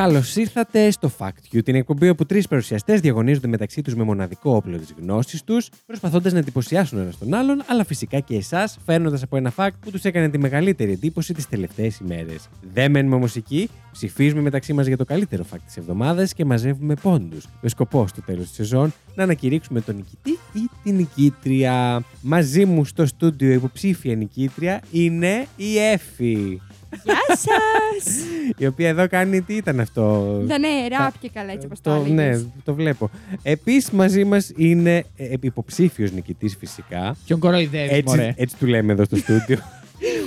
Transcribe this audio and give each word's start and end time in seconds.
Καλώς 0.00 0.36
ήρθατε 0.36 0.90
στο 0.90 1.10
Fact 1.18 1.54
You, 1.56 1.64
την 1.64 1.74
εκπομπή 1.74 2.08
όπου 2.08 2.26
τρεις 2.26 2.48
παρουσιαστές 2.48 3.00
διαγωνίζονται 3.00 3.48
μεταξύ 3.48 3.82
τους 3.82 3.94
με 3.94 4.02
μοναδικό 4.02 4.54
όπλο 4.54 4.78
της 4.78 4.94
γνώσης 5.00 5.42
τους, 5.42 5.68
προσπαθώντας 5.86 6.32
να 6.32 6.38
εντυπωσιάσουν 6.38 6.98
ένας 6.98 7.18
τον 7.18 7.34
άλλον, 7.34 7.62
αλλά 7.66 7.84
φυσικά 7.84 8.20
και 8.20 8.36
εσάς, 8.36 8.78
φέρνοντας 8.84 9.22
από 9.22 9.36
ένα 9.36 9.52
fact 9.56 9.70
που 9.80 9.90
τους 9.90 10.04
έκανε 10.04 10.28
τη 10.28 10.38
μεγαλύτερη 10.38 10.92
εντύπωση 10.92 11.34
τις 11.34 11.48
τελευταίες 11.48 11.98
ημέρες. 11.98 12.48
Δεν 12.72 12.90
μένουμε 12.90 13.14
όμως 13.14 13.36
εκεί, 13.36 13.68
ψηφίζουμε 13.92 14.40
μεταξύ 14.40 14.72
μας 14.72 14.86
για 14.86 14.96
το 14.96 15.04
καλύτερο 15.04 15.44
fact 15.52 15.60
της 15.66 15.76
εβδομάδας 15.76 16.34
και 16.34 16.44
μαζεύουμε 16.44 16.94
πόντους, 16.94 17.46
με 17.60 17.68
σκοπό 17.68 18.06
στο 18.06 18.22
τέλος 18.22 18.46
της 18.46 18.54
σεζόν 18.54 18.92
να 19.14 19.22
ανακηρύξουμε 19.22 19.80
τον 19.80 19.96
νικητή 19.96 20.30
ή 20.52 20.70
την 20.82 20.96
νικήτρια. 20.96 22.02
Μαζί 22.20 22.64
μου 22.64 22.84
στο 22.84 23.06
στούντιο 23.06 23.52
υποψήφια 23.52 24.16
νικήτρια 24.16 24.80
είναι 24.92 25.46
η 25.56 25.78
Εφη. 25.78 26.60
Γεια 27.04 27.20
σας! 27.28 28.14
Η 28.56 28.66
οποία 28.66 28.88
εδώ 28.88 29.08
κάνει 29.08 29.40
τι 29.42 29.54
ήταν 29.54 29.80
αυτό; 29.80 30.36
Δεν 30.44 30.62
είναι 30.62 30.96
ράπ 30.98 31.18
και 31.20 31.30
καλά 31.34 31.52
έτσι 31.52 31.66
όπως 31.66 31.80
το 31.80 31.90
το, 31.96 32.12
ναι, 32.12 32.22
έλεγες. 32.22 32.46
το 32.64 32.74
βλέπω. 32.74 33.10
Επίσης 33.42 33.90
μαζί 33.90 34.24
μας 34.24 34.52
είναι 34.56 35.04
ε, 35.16 35.34
υποψήφιος 35.40 36.12
νικητής 36.12 36.56
φυσικά. 36.58 37.16
Ποιον 37.26 37.38
κοροϊδεύεις, 37.38 37.90
Έτσι, 37.90 38.16
μωρέ; 38.16 38.34
έτσι 38.36 38.56
του 38.56 38.66
λέμε 38.66 38.92
εδώ 38.92 39.04
στο 39.04 39.16
στούντιο. 39.16 39.58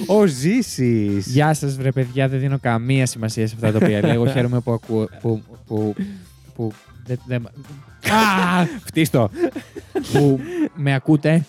Ο 0.08 0.26
Ζήσης. 0.26 1.28
Γεια 1.28 1.54
σας 1.54 1.76
βρε 1.76 1.92
παιδιά, 1.92 2.28
δεν 2.28 2.40
δίνω 2.40 2.60
καμία 2.60 3.06
σημασία 3.06 3.48
σε 3.48 3.56
αυτά 3.56 3.72
τα 3.72 3.86
οποία 3.86 4.02
λέγω. 4.06 4.28
Χαίρομαι 4.28 4.60
που 4.60 4.72
ακούω. 4.72 5.10
Που, 5.22 5.44
που, 5.68 5.96
που, 6.56 6.72
δεν- 7.06 7.20
δεν- 7.28 7.46
Α, 7.46 7.52
Φτύστο. 8.86 9.30
που 10.14 10.40
με 10.76 10.94
ακούτε. 10.94 11.46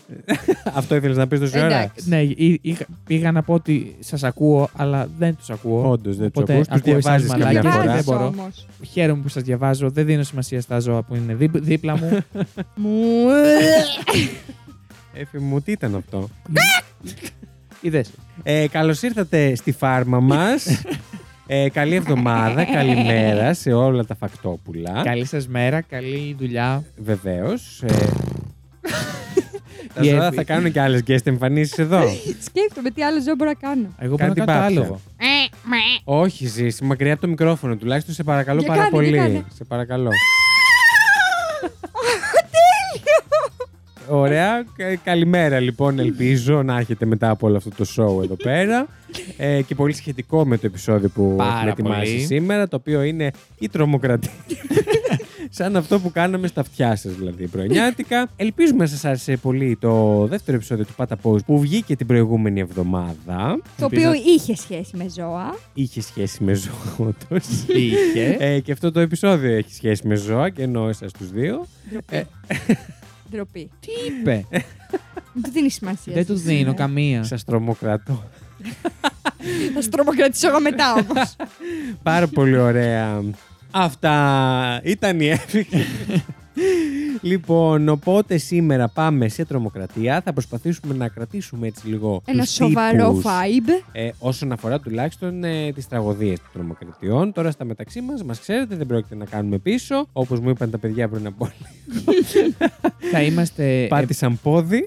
Αυτό 0.74 0.94
ήθελες 0.94 1.16
να 1.16 1.27
πεις 1.27 1.38
τόση 1.38 1.58
ώρα. 1.58 1.66
Εντάξει. 1.66 2.08
Ναι, 2.08 2.20
ή- 2.22 2.58
είχα- 2.62 2.86
πήγα 3.06 3.33
να 3.33 3.42
πω 3.42 3.55
ότι 3.55 3.97
σας 4.00 4.22
ακούω, 4.22 4.69
αλλά 4.77 5.08
δεν 5.19 5.36
τους 5.36 5.50
ακούω. 5.50 5.91
Όντως 5.91 6.16
δεν 6.16 6.30
τους 6.30 6.42
Οπότε 6.42 6.52
ακούς. 6.55 6.66
Τους 6.69 6.77
ακούω 6.80 6.97
εσάς 6.97 7.22
διαβάζεις 7.22 7.30
καμιά 7.44 7.62
μαλάκες, 7.62 7.72
φορά. 7.72 7.94
δεν 7.94 8.05
μπορώ. 8.05 8.27
όμως. 8.27 8.66
Χαίρομαι 8.92 9.22
που 9.22 9.28
σας 9.28 9.42
διαβάζω. 9.42 9.91
Δεν 9.91 10.06
δίνω 10.06 10.22
σημασία 10.22 10.60
στα 10.60 10.78
ζώα 10.78 11.02
που 11.02 11.14
είναι 11.14 11.34
δίπ- 11.34 11.58
δίπλα 11.62 11.97
μου. 11.98 12.19
Μου. 12.75 13.28
Έφη 15.14 15.38
μου, 15.38 15.60
τι 15.60 15.72
ήταν 15.72 15.94
αυτό; 15.94 16.28
Είδες. 17.80 18.10
Ε, 18.42 18.66
Καλώς 18.69 19.02
ήρθατε 19.02 19.55
στη 19.55 19.72
φάρμα 19.72 20.20
μας. 20.20 20.66
Ε, 21.47 21.69
καλή 21.70 21.95
εβδομάδα, 21.95 22.64
καλημέρα 22.77 23.55
σε 23.55 23.73
όλα 23.73 24.05
τα 24.05 24.14
φακτόπουλα. 24.14 25.00
Καλή 25.05 25.25
σας 25.25 25.48
μέρα, 25.48 25.81
καλή 25.81 26.37
δουλειά. 26.39 26.84
Βεβαίως. 26.97 27.83
Ε, 27.83 27.89
τα 29.95 30.03
Η 30.05 30.09
ζώα 30.09 30.27
Εύη. 30.27 30.37
θα 30.37 30.45
κάνουν 30.45 30.72
και 30.72 30.81
άλλες 30.81 31.03
guest 31.06 31.27
εμφανίσεις 31.27 31.78
εδώ. 31.78 32.00
Σκέφτομαι 32.48 32.91
τι 32.91 33.03
άλλο 33.03 33.22
ζώο 33.22 33.34
μπορώ 33.34 33.50
να 33.61 33.69
κάνω. 33.69 33.87
Εγώ 33.98 34.17
Κάνει 34.17 34.33
μπορώ 34.33 34.45
να 34.47 34.53
κάνω 34.53 34.69
το 34.69 34.72
την 34.72 34.81
άλογο. 34.81 35.00
Όχι, 36.05 36.47
ζήσει, 36.47 36.84
μακριά 36.84 37.12
από 37.12 37.20
το 37.22 37.28
μικρόφωνο. 37.28 37.77
Τουλάχιστον 37.77 38.15
σε 38.15 38.22
παρακαλώ 38.22 38.59
Για 38.59 38.69
πάρα 38.69 38.81
κάνε, 38.81 38.91
πολύ. 38.91 39.09
για 39.09 39.22
κάνε. 39.22 39.45
Σε 39.55 39.65
παρακαλώ. 39.65 40.11
Ωραία. 44.08 44.64
Κα- 44.77 44.97
Καλημέρα 45.05 45.60
λοιπόν. 45.60 45.98
Ελπίζω 45.98 46.62
να 46.62 46.78
έχετε 46.78 47.05
μετά 47.06 47.30
από 47.30 47.47
όλο 47.47 47.56
αυτό 47.56 47.70
το 47.70 47.84
show 47.97 48.22
εδώ 48.24 48.34
πέρα. 48.36 48.86
Ε, 49.36 49.62
και 49.62 49.74
πολύ 49.74 49.92
σχετικό 49.94 50.47
με 50.47 50.56
το 50.58 50.66
επεισόδιο 50.66 51.08
που 51.08 51.34
Πάρα 51.36 51.52
έχουμε 51.52 51.70
ετοιμάσει 51.70 52.12
πολύ. 52.12 52.20
σήμερα, 52.25 52.69
το 52.69 52.77
οποίο 52.77 53.02
είναι 53.02 53.30
η 53.59 53.69
τρομοκρατία. 53.69 54.31
Σαν 55.50 55.76
αυτό 55.76 56.00
που 56.00 56.10
κάναμε 56.10 56.47
στα 56.47 56.60
αυτιά 56.60 56.97
σας, 56.97 57.12
δηλαδή 57.15 57.47
πρωινιάτικα. 57.47 58.28
Ελπίζουμε 58.37 58.78
να 58.78 58.87
σας 58.87 59.04
άρεσε 59.04 59.37
πολύ 59.37 59.76
το 59.81 60.26
δεύτερο 60.26 60.56
επεισόδιο 60.56 60.84
του 60.84 60.92
Πάτα 60.97 61.16
Post 61.22 61.44
που 61.44 61.59
βγήκε 61.60 61.97
την 61.97 62.06
προηγούμενη 62.06 62.60
εβδομάδα. 62.60 63.60
Το 63.78 63.84
οποίο 63.84 64.12
είχε 64.36 64.56
σχέση 64.56 64.97
με 64.97 65.06
ζώα. 65.16 65.54
Είχε 65.75 66.00
σχέση 66.00 66.44
με 66.44 66.53
ζώα, 66.54 66.94
όντως. 66.98 67.47
Είχε. 67.66 68.36
Ε, 68.38 68.60
και 68.60 68.72
αυτό 68.72 68.92
το 68.92 69.00
επεισόδιο 69.00 69.50
έχει 69.56 69.75
σχέση 69.75 70.06
με 70.06 70.15
ζώα 70.15 70.50
και 70.50 70.62
εννοώ 70.62 70.88
εσάς 70.88 71.12
τους 71.12 71.31
δύο. 71.31 71.66
Ε. 72.10 72.22
Ντροπή. 73.30 73.70
Ντροπή. 73.70 73.70
Τι 73.80 73.90
είπε; 74.06 74.46
Δεν 75.32 75.42
του 75.42 75.50
δίνει 75.50 75.70
σημασία. 75.70 76.12
Δεν 76.14 76.26
τους 76.26 76.40
εσύ, 76.40 76.54
δίνω 76.54 76.70
ε. 76.70 76.74
καμία. 76.74 77.22
Σας 77.22 77.44
τρομοκρατώ. 77.44 78.24
Θα 79.74 79.82
σου 79.82 79.88
τρομοκρατήσω 79.88 80.48
εγώ 80.48 80.60
μετά 80.60 80.92
όμως. 80.92 81.36
Πάρα 82.02 82.26
πολύ 82.26 82.56
ωραία. 82.56 83.22
Αυτά 83.70 84.80
ήταν 84.84 85.20
η 85.20 85.26
Εύη. 85.28 85.66
λοιπόν, 87.20 87.88
οπότε 87.88 88.37
σήμερα 88.38 88.88
πάμε 88.88 89.28
σε 89.28 89.44
τρομοκρατία. 89.44 90.20
Θα 90.25 90.32
προσπαθήσουμε 90.32 90.94
να 90.94 91.09
κρατήσουμε 91.09 91.66
έτσι 91.66 91.88
λίγο 91.88 92.22
Ένα 92.25 92.42
τους 92.42 92.53
σοβαρό 92.53 93.09
τύπους, 93.09 93.25
vibe. 93.25 93.82
ε, 93.92 94.10
όσον 94.19 94.53
αφορά 94.53 94.81
τουλάχιστον 94.81 95.44
ε, 95.44 95.72
τις 95.72 95.88
τραγωδίες 95.88 96.38
των 96.38 96.48
τρομοκρατιών. 96.53 97.32
Τώρα 97.32 97.50
στα 97.50 97.65
μεταξύ 97.65 98.00
μας, 98.00 98.22
μας 98.25 98.41
ξέρετε, 98.41 98.76
δεν 98.76 98.87
πρόκειται 98.87 99.15
να 99.15 99.25
κάνουμε 99.25 99.59
πίσω. 99.59 100.06
Όπως 100.12 100.41
μου 100.41 100.48
είπαν 100.50 100.70
τα 100.70 100.78
παιδιά 100.78 101.09
πριν 101.09 101.26
από 101.26 101.48
Θα 103.12 103.22
είμαστε. 103.22 103.82
ε, 103.82 103.86
Πάτησαν 103.86 104.38
πόδι. 104.42 104.86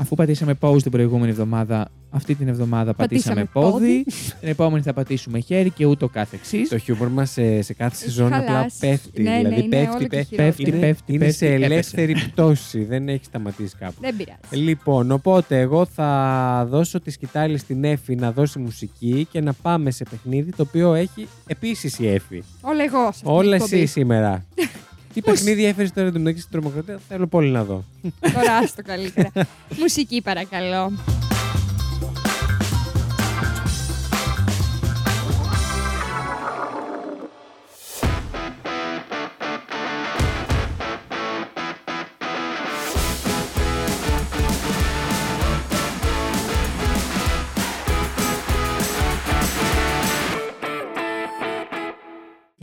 Αφού 0.00 0.14
πατήσαμε 0.14 0.54
pause 0.60 0.82
την 0.82 0.90
προηγούμενη 0.90 1.30
εβδομάδα, 1.30 1.88
αυτή 2.10 2.34
την 2.34 2.48
εβδομάδα 2.48 2.94
πατήσαμε, 2.94 3.34
Πατήσαμε 3.44 3.70
πόδι. 3.70 4.04
την 4.40 4.48
επόμενη 4.48 4.82
θα 4.82 4.92
πατήσουμε 4.92 5.38
χέρι 5.40 5.70
και 5.70 5.84
ούτω 5.86 6.08
κάθε 6.08 6.36
εξή. 6.36 6.62
Το 6.68 6.78
χιούμορ 6.78 7.08
μας 7.08 7.30
σε, 7.30 7.62
σε 7.62 7.72
κάθε 7.74 7.94
Έχει 7.94 8.04
σεζόν 8.04 8.32
απλά 8.32 8.46
χαλάσει. 8.52 8.76
πέφτει. 8.80 9.22
Ναι, 9.22 9.30
ναι, 9.30 9.36
δηλαδή 9.36 9.60
είναι 9.60 9.68
πέφτει, 9.76 9.96
όλο 9.96 10.06
και 10.06 10.06
πέφτει, 10.08 10.24
χειρότερο. 10.34 10.46
Πέφτει, 10.48 10.62
είναι, 10.70 10.78
πέφτει, 10.78 11.12
είναι 11.12 11.24
πέφτει, 11.24 11.36
σε 11.38 11.46
έπεσε. 11.46 11.64
ελεύθερη 11.64 12.14
πτώση. 12.32 12.84
δεν 12.84 13.08
έχει 13.08 13.24
σταματήσει 13.24 13.74
κάπου. 13.78 13.94
Δεν 14.00 14.16
πειράζει. 14.16 14.64
Λοιπόν, 14.64 15.10
οπότε 15.10 15.60
εγώ 15.60 15.84
θα 15.86 16.66
δώσω 16.70 17.00
τη 17.00 17.10
σκητάλη 17.10 17.58
στην 17.58 17.84
Εφη 17.84 18.14
να 18.14 18.32
δώσει 18.32 18.58
μουσική 18.58 19.26
και 19.30 19.40
να 19.40 19.52
πάμε 19.52 19.90
σε 19.90 20.04
παιχνίδι 20.10 20.50
το 20.50 20.62
οποίο 20.62 20.94
έχει 20.94 21.28
επίσης 21.46 21.98
η 21.98 22.08
Εφη. 22.08 22.42
Όλα 22.60 22.82
εγώ. 22.84 23.00
σε 23.02 23.06
αυτή 23.08 23.22
την 23.22 23.30
Όλα 23.30 23.54
εκπομπή. 23.54 23.76
εσύ 23.76 23.86
σήμερα. 23.86 24.44
Τι 25.20 25.30
παιχνίδι 25.30 25.64
έφερες 25.64 25.92
τώρα 25.92 26.12
την 26.12 26.28
στην 26.38 26.50
τρομοκρατία, 26.50 27.00
θέλω 27.08 27.26
πολύ 27.26 27.50
να 27.50 27.64
δω. 27.64 27.84
Τώρα 28.32 28.56
άστο 28.56 28.82
καλύτερα. 28.82 29.30
Μουσική 29.80 30.22
παρακαλώ. 30.22 30.92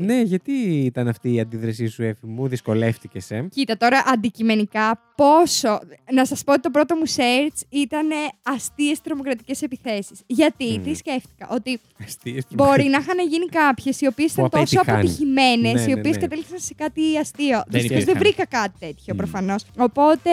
Ναι, 0.06 0.22
γιατί 0.22 0.52
ήταν 0.86 1.08
αυτή 1.08 1.34
η 1.34 1.40
αντίδρασή 1.40 1.88
σου, 1.88 2.04
Εφη 2.04 2.26
μου, 2.26 2.48
δυσκολεύτηκες. 2.48 3.32
Ε; 3.32 3.48
Κοίτα 3.52 3.78
τώρα 3.78 4.04
αντικειμενικά 4.08 5.00
πόσο. 5.16 5.80
Να 6.14 6.26
σας 6.26 6.44
πω 6.44 6.52
ότι 6.52 6.62
το 6.62 6.70
πρώτο 6.70 6.96
μου 6.96 7.04
search 7.16 7.60
ήταν 7.70 8.08
αστείες 8.44 9.02
τρομοκρατικές 9.02 9.62
επιθέσεις. 9.62 10.22
Γιατί, 10.28 10.66
Μμμ. 10.66 10.84
τι 10.84 10.94
σκέφτηκα, 10.96 11.48
ότι 11.52 11.80
Αστείες 12.06 12.44
μπορεί 12.50 12.84
να 12.84 12.98
είχαν 12.98 13.28
γίνει 13.30 13.46
κάποιες 13.46 14.02
οι 14.02 14.08
οποίες 14.08 14.32
ήταν 14.34 14.44
Που 14.44 14.50
τόσο 14.58 14.76
απέτυχαν. 14.80 14.96
αποτυχημένες, 15.00 15.74
Ναι, 15.74 15.82
οι 15.92 15.94
ναι, 15.94 16.00
οποίες 16.00 16.16
ναι. 16.16 16.22
κατέληξαν 16.22 16.60
σε 16.60 16.74
κάτι 16.74 17.18
αστείο. 17.18 17.48
Δεν 17.68 17.82
Δυστυχώς 17.82 18.04
δεν 18.04 18.16
υπήρχαν. 18.16 18.18
βρήκα 18.20 18.46
κάτι 18.46 18.76
τέτοιο 18.80 19.14
Μμ. 19.14 19.18
προφανώς. 19.18 19.64
Οπότε 19.78 20.30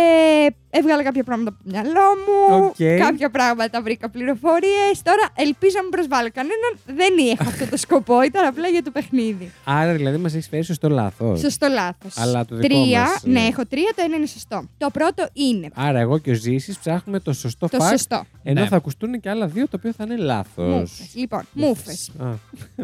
έβγαλα 0.75 1.03
κάποια 1.03 1.25
πράγματα 1.25 1.51
από 1.51 1.59
το 1.65 1.71
μυαλό 1.71 2.07
μου. 2.25 2.65
Οκ. 2.65 2.99
Κάποια 3.07 3.31
πράγματα 3.31 3.83
βρήκα 3.83 4.11
πληροφορίες. 4.11 4.95
Τώρα 5.03 5.29
ελπίζω 5.35 5.73
να 5.77 5.83
μην 5.83 5.91
προσβάλλω 5.91 6.29
κανέναν. 6.33 6.73
Δεν 6.87 7.13
είχα 7.27 7.45
αυτό 7.45 7.67
το 7.67 7.77
σκοπό, 7.77 8.23
ήταν 8.23 8.47
απλά 8.47 8.69
για 8.69 8.83
το 8.83 8.91
παιχνίδι. 8.91 9.53
Άρα 9.65 9.93
δηλαδή 9.93 10.17
μας 10.17 10.33
έχεις 10.35 10.49
φέρει 10.49 10.63
στο 10.63 10.89
λάθος. 10.89 11.41
Σωστό 11.41 11.67
λάθος. 11.69 12.17
Αλλά 12.19 12.45
το 12.45 12.57
δικό 12.57 12.69
Τρία, 12.69 13.01
μας, 13.01 13.23
ε. 13.25 13.29
ναι, 13.29 13.41
έχω 13.41 13.67
τρία, 13.67 13.93
το 13.97 14.03
ένα 14.05 14.17
είναι 14.17 14.27
σωστό. 14.27 14.69
Το 14.79 14.91
πρώτο 14.93 15.29
είναι 15.33 15.69
Άρα 15.75 15.99
εγώ 15.99 16.19
και 16.19 16.31
ο 16.31 16.35
Ζήσης 16.35 16.79
ψάχνουμε 16.79 17.21
το 17.21 17.33
σωστό 17.33 17.69
το 17.69 17.79
fact, 17.81 17.89
σωστό. 17.91 18.25
ενώ 18.43 18.61
Ναι. 18.61 18.67
θα 18.67 18.77
ακουστούν 18.77 19.21
και 19.21 19.31
άλλα 19.31 19.47
δύο, 19.47 19.65
το 19.69 19.77
οποίο 19.79 19.93
θα 19.93 20.05
είναι 20.05 20.17
λάθος. 20.17 20.65
Μούφες. 20.67 21.11
Λοιπόν, 21.15 21.43
μούφες. 21.53 22.11
Α, 22.19 22.25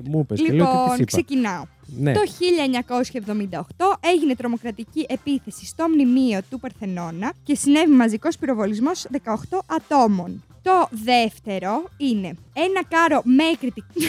μου 0.04 0.18
είπες 0.20 0.40
και 0.42 0.52
λέω 0.52 0.64
τις 0.66 0.74
Λοιπόν, 0.74 0.88
της 0.88 0.94
είπα. 0.98 1.04
ξεκινάω. 1.04 1.62
Ναι. 1.96 2.12
Το 2.12 2.20
1978 3.50 3.60
έγινε 4.14 4.34
τρομοκρατική 4.34 5.06
επίθεση 5.08 5.66
στο 5.66 5.88
μνημείο 5.88 6.40
του 6.50 6.60
Παρθενώνα 6.60 7.32
και 7.42 7.54
συνέβη 7.54 7.92
μαζικός 7.92 8.38
πυροβολισμός 8.38 9.06
18 9.12 9.58
ατόμων. 9.66 10.42
Το 10.62 10.88
δεύτερο 10.90 11.84
είναι 11.96 12.28
ένα 12.52 12.84
κάρο 12.88 13.20
με 13.24 13.44
κριτική. 13.60 14.04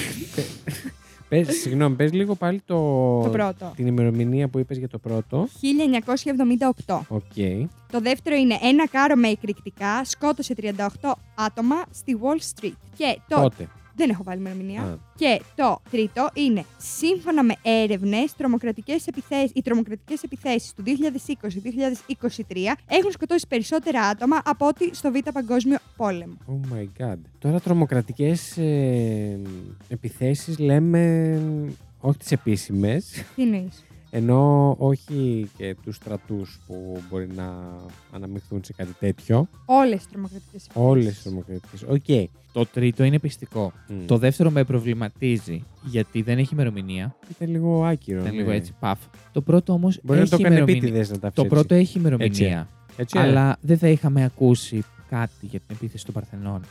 Πες, 1.29 1.47
συγγνώμη, 1.61 1.95
πες 1.95 2.13
λίγο 2.13 2.35
πάλι 2.35 2.61
το... 2.65 2.75
το 3.21 3.29
πρώτο. 3.29 3.71
την 3.75 3.87
ημερομηνία 3.87 4.47
που 4.47 4.59
είπες 4.59 4.77
για 4.77 4.87
το 4.87 4.97
πρώτο. 4.97 5.47
1978. 6.85 6.99
Οκ. 7.07 7.21
Το 7.91 7.99
δεύτερο 7.99 8.35
είναι 8.35 8.57
ένα 8.61 8.87
κάρο 8.87 9.15
με 9.15 9.27
εκρηκτικά 9.27 10.05
σκότωσε 10.05 10.55
38 10.61 11.11
άτομα 11.35 11.75
στη 11.91 12.17
Wall 12.21 12.37
Street. 12.37 12.73
Και 12.97 13.19
το 13.27 13.41
Πότε; 13.41 13.67
Δεν 13.99 14.09
έχω 14.09 14.23
βάλει 14.23 14.39
ημερομηνία. 14.39 14.81
Α. 14.81 14.97
Και 15.15 15.41
το 15.55 15.81
τρίτο 15.91 16.29
είναι, 16.33 16.63
σύμφωνα 16.77 17.43
με 17.43 17.55
έρευνες, 17.61 18.31
οι 19.53 19.61
τρομοκρατικές 19.63 20.23
επιθέσεις 20.23 20.73
του 20.73 20.83
2020-2023 20.85 20.91
έχουν 22.87 23.11
σκοτώσει 23.11 23.47
περισσότερα 23.47 24.01
άτομα 24.01 24.41
από 24.45 24.67
ό,τι 24.67 24.95
στο 24.95 25.11
Β' 25.11 25.29
Παγκόσμιο 25.33 25.77
Πόλεμο. 25.97 26.37
Oh 26.47 26.73
my 26.73 26.87
god. 27.03 27.17
Τώρα 27.39 27.59
τρομοκρατικές 27.59 28.57
ε, 28.57 29.39
επιθέσεις 29.87 30.59
λέμε 30.59 31.41
όχι 31.99 32.17
τις 32.17 32.31
επίσημες, 32.31 33.23
Τι 33.35 33.41
εννοείς; 33.41 33.85
Ενώ 34.09 34.75
όχι 34.79 35.49
και 35.57 35.75
τους 35.83 35.95
στρατούς 35.95 36.59
που 36.67 37.01
μπορεί 37.09 37.27
να 37.35 37.53
αναμειχθούν 38.11 38.63
σε 38.63 38.73
κάτι 38.73 38.93
τέτοιο. 38.99 39.47
Όλες 39.65 39.97
τις 39.97 40.07
τρομοκρατικές 40.09 40.65
επιθέσεις. 40.65 40.89
Όλες 40.89 41.05
τις 41.13 41.23
τρομοκρατικές. 41.23 41.83
Οκ. 41.83 42.29
Το 42.53 42.65
τρίτο 42.65 43.03
είναι 43.03 43.19
πειστικό. 43.19 43.73
Μμ. 43.87 44.05
Το 44.05 44.17
δεύτερο 44.17 44.49
με 44.49 44.63
προβληματίζει 44.63 45.63
γιατί 45.83 46.21
δεν 46.21 46.37
έχει 46.37 46.53
ημερομηνία. 46.53 47.15
Ήταν 47.29 47.49
λίγο 47.49 47.83
άκυρο. 47.85 48.19
Ήταν 48.19 48.31
ναι. 48.31 48.37
λίγο 48.37 48.51
έτσι, 48.51 48.73
παφ. 48.79 48.99
Το 49.31 49.41
πρώτο 49.41 49.73
όμως 49.73 49.99
Μπορεί 50.03 50.19
έχει 50.19 50.29
να 50.31 50.37
το 50.37 50.43
κάνει 50.43 50.55
ημερομηνία. 50.55 50.81
επίτηδες 50.87 51.09
να 51.09 51.19
τα 51.19 51.31
Το 51.31 51.41
αφήσει 51.41 51.47
πρώτο 51.55 51.73
έτσι. 51.75 51.87
έχει 51.89 51.97
ημερομηνία. 51.97 52.67
Έτσι, 52.97 53.17
ε. 53.19 53.21
Αλλά 53.21 53.57
δεν 53.61 53.77
θα 53.77 53.87
είχαμε 53.87 54.23
ακούσει 54.23 54.83
κάτι 55.09 55.31
για 55.41 55.59
την 55.59 55.75
επίθεση 55.75 56.05
των 56.05 56.13
Παρθενών, 56.13 56.61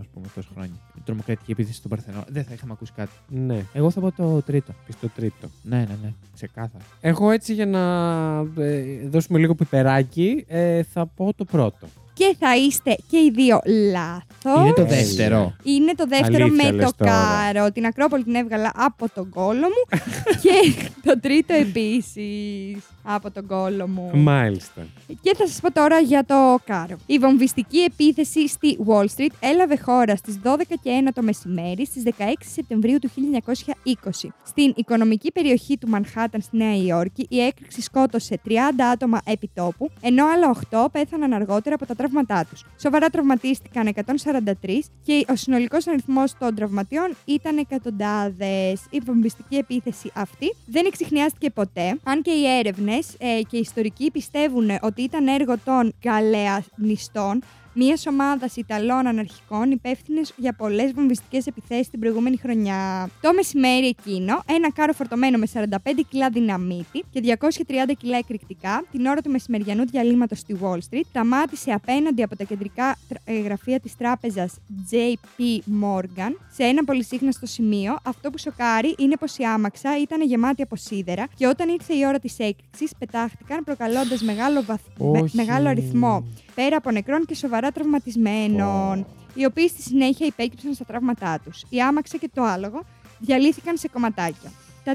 ας 0.00 0.06
πούμε, 0.14 0.26
τόσα 0.34 0.48
χρόνια. 0.54 0.74
Η 0.96 1.00
τρομοκρατική 1.04 1.50
επίθεση 1.50 1.80
των 1.82 1.90
Παρθενών. 1.90 2.24
Δεν 2.28 2.44
θα 2.44 2.52
είχαμε 2.54 2.72
ακούσει 2.72 2.92
κάτι. 2.96 3.10
Ναι, 3.28 3.64
Εγώ 3.72 3.90
θα 3.90 4.00
πω 4.00 4.12
το 4.12 4.42
τρίτο. 4.42 4.72
πεις 4.86 4.98
το 5.00 5.08
τρίτο. 5.08 5.48
Ναι, 5.62 5.76
ναι, 5.76 5.96
ναι. 6.02 6.12
Ξεκάθαρα. 6.34 6.84
Εγώ 7.00 7.30
έτσι 7.30 7.54
για 7.54 7.66
να 7.66 7.82
ε, 8.62 8.82
δώσουμε 9.08 9.38
λίγο 9.38 9.54
πιπεράκι 9.54 10.44
ε, 10.48 10.82
θα 10.82 11.06
πω 11.06 11.32
το 11.36 11.44
πρώτο. 11.44 11.86
Και 12.12 12.36
θα 12.38 12.56
είστε 12.56 12.96
και 13.08 13.16
οι 13.16 13.30
δύο 13.34 13.60
λάθος. 13.92 14.60
Είναι 14.62 14.72
το 14.72 14.74
Τέλεια. 14.74 14.96
δεύτερο. 14.96 15.56
Είναι 15.62 15.94
το 15.94 16.06
δεύτερο 16.06 16.44
Αλήθεια 16.44 16.64
με 16.64 16.76
λες 16.76 16.84
το 16.84 16.92
τώρα. 16.96 17.10
κάρο. 17.12 17.72
Την 17.72 17.86
Ακρόπολη 17.86 18.24
την 18.24 18.34
έβγαλα 18.34 18.72
από 18.74 19.10
τον 19.14 19.28
κόλο 19.30 19.60
μου. 19.66 19.98
και 20.42 20.88
το 21.02 21.20
τρίτο 21.20 21.54
επίσης 21.54 22.76
από 23.06 23.30
τον 23.30 23.46
κόλο 23.46 23.88
μου. 23.88 24.10
Μάλιστα. 24.14 24.86
Και 25.20 25.34
θα 25.36 25.46
σας 25.46 25.60
πω 25.60 25.72
τώρα 25.72 25.98
για 25.98 26.24
το 26.24 26.58
κάρο. 26.64 26.96
Η 27.06 27.18
βομβιστική 27.18 27.78
επίθεση 27.78 28.48
στη 28.48 28.78
Wall 28.86 29.04
Street 29.16 29.32
έλαβε 29.40 29.76
χώρα 29.76 30.16
στις 30.16 30.40
12 30.44 30.56
και 30.82 31.02
1 31.06 31.08
το 31.14 31.22
μεσημέρι 31.22 31.86
στις 31.86 32.02
16 32.18 32.22
Σεπτεμβρίου 32.52 32.98
του 32.98 33.10
1920. 34.24 34.28
Στην 34.44 34.72
οικονομική 34.76 35.32
περιοχή 35.32 35.78
του 35.78 35.88
Μανχάταν 35.88 36.40
στη 36.40 36.56
Νέα 36.56 36.76
Υόρκη 36.76 37.26
η 37.30 37.40
έκρηξη 37.40 37.80
σκότωσε 37.82 38.40
30 38.46 38.50
άτομα 38.92 39.20
επί 39.24 39.50
τόπου, 39.54 39.90
ενώ 40.00 40.26
άλλα 40.26 40.56
8 40.70 40.86
πέθαναν 40.92 41.32
αργότερα 41.32 41.74
από 41.74 41.86
τα 41.86 41.94
τραύματά 41.94 42.46
τους. 42.50 42.64
Σοβαρά 42.80 43.08
τραυματίστηκαν 43.08 43.92
143 43.94 44.78
και 45.02 45.24
ο 45.28 45.36
συνολικός 45.36 45.86
αριθμός 45.86 46.32
των 46.38 46.54
τραυματιών 46.54 47.16
ήταν 47.24 47.56
εκατοντάδες. 47.58 48.80
Η 48.90 49.00
βομβιστική 49.04 49.56
επίθεση 49.56 50.10
αυτή 50.14 50.54
δεν 50.66 50.86
εξηχνιάστηκε 50.86 51.50
ποτέ, 51.50 51.98
αν 52.04 52.22
και 52.22 52.30
οι 52.30 52.46
έρευνες 52.58 52.95
και 53.18 53.56
οι 53.56 53.58
ιστορικοί 53.58 54.10
πιστεύουν 54.10 54.70
ότι 54.80 55.02
ήταν 55.02 55.26
έργο 55.26 55.54
των 55.64 55.92
Γαλεανιστών, 56.04 57.42
μιας 57.78 58.06
ομάδας 58.06 58.56
Ιταλών 58.56 59.06
αναρχικών 59.06 59.70
υπεύθυνες 59.70 60.32
για 60.36 60.52
πολλές 60.52 60.92
βομβιστικές 60.92 61.46
επιθέσεις 61.46 61.88
την 61.90 62.00
προηγούμενη 62.00 62.36
χρονιά. 62.36 63.10
Το 63.20 63.32
μεσημέρι 63.32 63.86
εκείνο, 63.86 64.42
ένα 64.46 64.72
κάρο 64.72 64.92
φορτωμένο 64.92 65.38
με 65.38 65.46
45 65.46 66.02
κιλά 66.08 66.28
δυναμίτη 66.30 67.04
και 67.10 67.20
230 67.20 67.92
κιλά 67.98 68.16
εκρηκτικά, 68.16 68.84
την 68.90 69.06
ώρα 69.06 69.20
του 69.20 69.30
μεσημεριανού 69.30 69.86
διαλύματος 69.86 70.38
στη 70.38 70.56
Wall 70.62 70.78
Street, 70.90 71.00
σταμάτησε 71.08 71.70
απέναντι 71.70 72.22
από 72.22 72.36
τα 72.36 72.44
κεντρικά 72.44 72.96
τρα- 73.08 73.20
ε, 73.24 73.38
γραφεία 73.40 73.80
της 73.80 73.96
τράπεζας 73.96 74.54
JP 74.90 75.42
Morgan 75.84 76.32
σε 76.52 76.62
ένα 76.62 76.84
πολυσύχναστο 76.84 77.46
σημείο. 77.46 77.96
Αυτό 78.02 78.30
που 78.30 78.38
σοκάρει 78.38 78.94
είναι 78.98 79.16
πως 79.16 79.36
η 79.38 79.44
άμαξα 79.44 80.00
ήταν 80.00 80.22
γεμάτη 80.22 80.62
από 80.62 80.76
σίδερα 80.76 81.26
και 81.34 81.46
όταν 81.46 81.68
ήρθε 81.68 81.94
η 81.94 82.06
ώρα 82.06 82.18
της 82.18 82.38
έκρηξης 82.38 82.90
πετάχτηκαν 82.98 83.64
προκαλώντας 83.64 84.22
μεγάλο, 84.22 84.62
βαθ- 84.62 84.98
με- 84.98 85.20
Όχι. 85.20 85.36
μεγάλο 85.36 85.68
αριθμό 85.68 86.24
πέρα 86.56 86.76
από 86.76 86.90
νεκρών 86.90 87.24
και 87.24 87.34
σοβαρά 87.34 87.70
τραυματισμένων, 87.70 89.06
οι 89.34 89.44
οποίοι 89.44 89.68
στη 89.68 89.82
συνέχεια 89.82 90.26
υπέκυψαν 90.26 90.74
στα 90.74 90.84
τραύματά 90.84 91.40
τους. 91.44 91.64
Η 91.68 91.80
άμαξα 91.80 92.16
και 92.16 92.30
το 92.34 92.42
άλογο 92.42 92.82
διαλύθηκαν 93.18 93.76
σε 93.76 93.88
κομματάκια. 93.88 94.50
Τα 94.84 94.94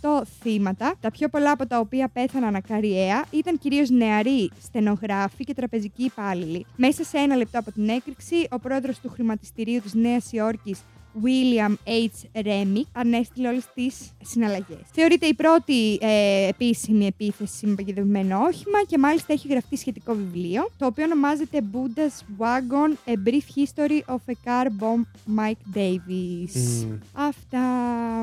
38 0.00 0.22
θύματα, 0.42 0.94
τα 1.00 1.10
πιο 1.10 1.28
πολλά 1.28 1.50
από 1.50 1.66
τα 1.66 1.78
οποία 1.78 2.08
πέθαναν 2.08 2.54
ακαριέα, 2.54 3.24
ήταν 3.30 3.58
κυρίως 3.58 3.90
νεαροί 3.90 4.50
στενογράφοι 4.62 5.44
και 5.44 5.54
τραπεζικοί 5.54 6.04
υπάλληλοι. 6.04 6.66
Μέσα 6.76 7.04
σε 7.04 7.18
ένα 7.18 7.36
λεπτό 7.36 7.58
από 7.58 7.72
την 7.72 7.88
έκρηξη, 7.88 8.46
ο 8.50 8.58
πρόεδρος 8.58 8.98
του 8.98 9.08
χρηματιστηρίου 9.08 9.80
της 9.80 9.94
Νέας 9.94 10.32
Υόρκης, 10.32 10.80
William 11.24 11.74
H. 11.86 12.42
Remick, 12.46 12.86
ανέστηλε 12.92 13.48
όλες 13.48 13.66
τις 13.74 14.10
συναλλαγές. 14.22 14.80
Θεωρείται 14.92 15.26
η 15.26 15.34
πρώτη 15.34 15.98
ε, 16.00 16.46
επίσημη 16.48 17.06
επίθεση 17.06 17.66
με 17.66 17.74
παγιδευμένο 17.74 18.38
όχημα 18.38 18.84
και 18.86 18.98
μάλιστα 18.98 19.32
έχει 19.32 19.48
γραφτεί 19.48 19.76
σχετικό 19.76 20.14
βιβλίο, 20.14 20.70
το 20.78 20.86
οποίο 20.86 21.04
ονομάζεται 21.04 21.62
Buddha's 21.72 22.42
Wagon, 22.42 23.10
A 23.10 23.28
Brief 23.28 23.58
History 23.58 24.14
of 24.14 24.20
a 24.26 24.34
Car 24.44 24.66
Bomb 24.66 25.02
Mike 25.38 25.76
Davis. 25.76 26.84
Μμ. 26.86 26.98
Αυτά. 27.12 27.60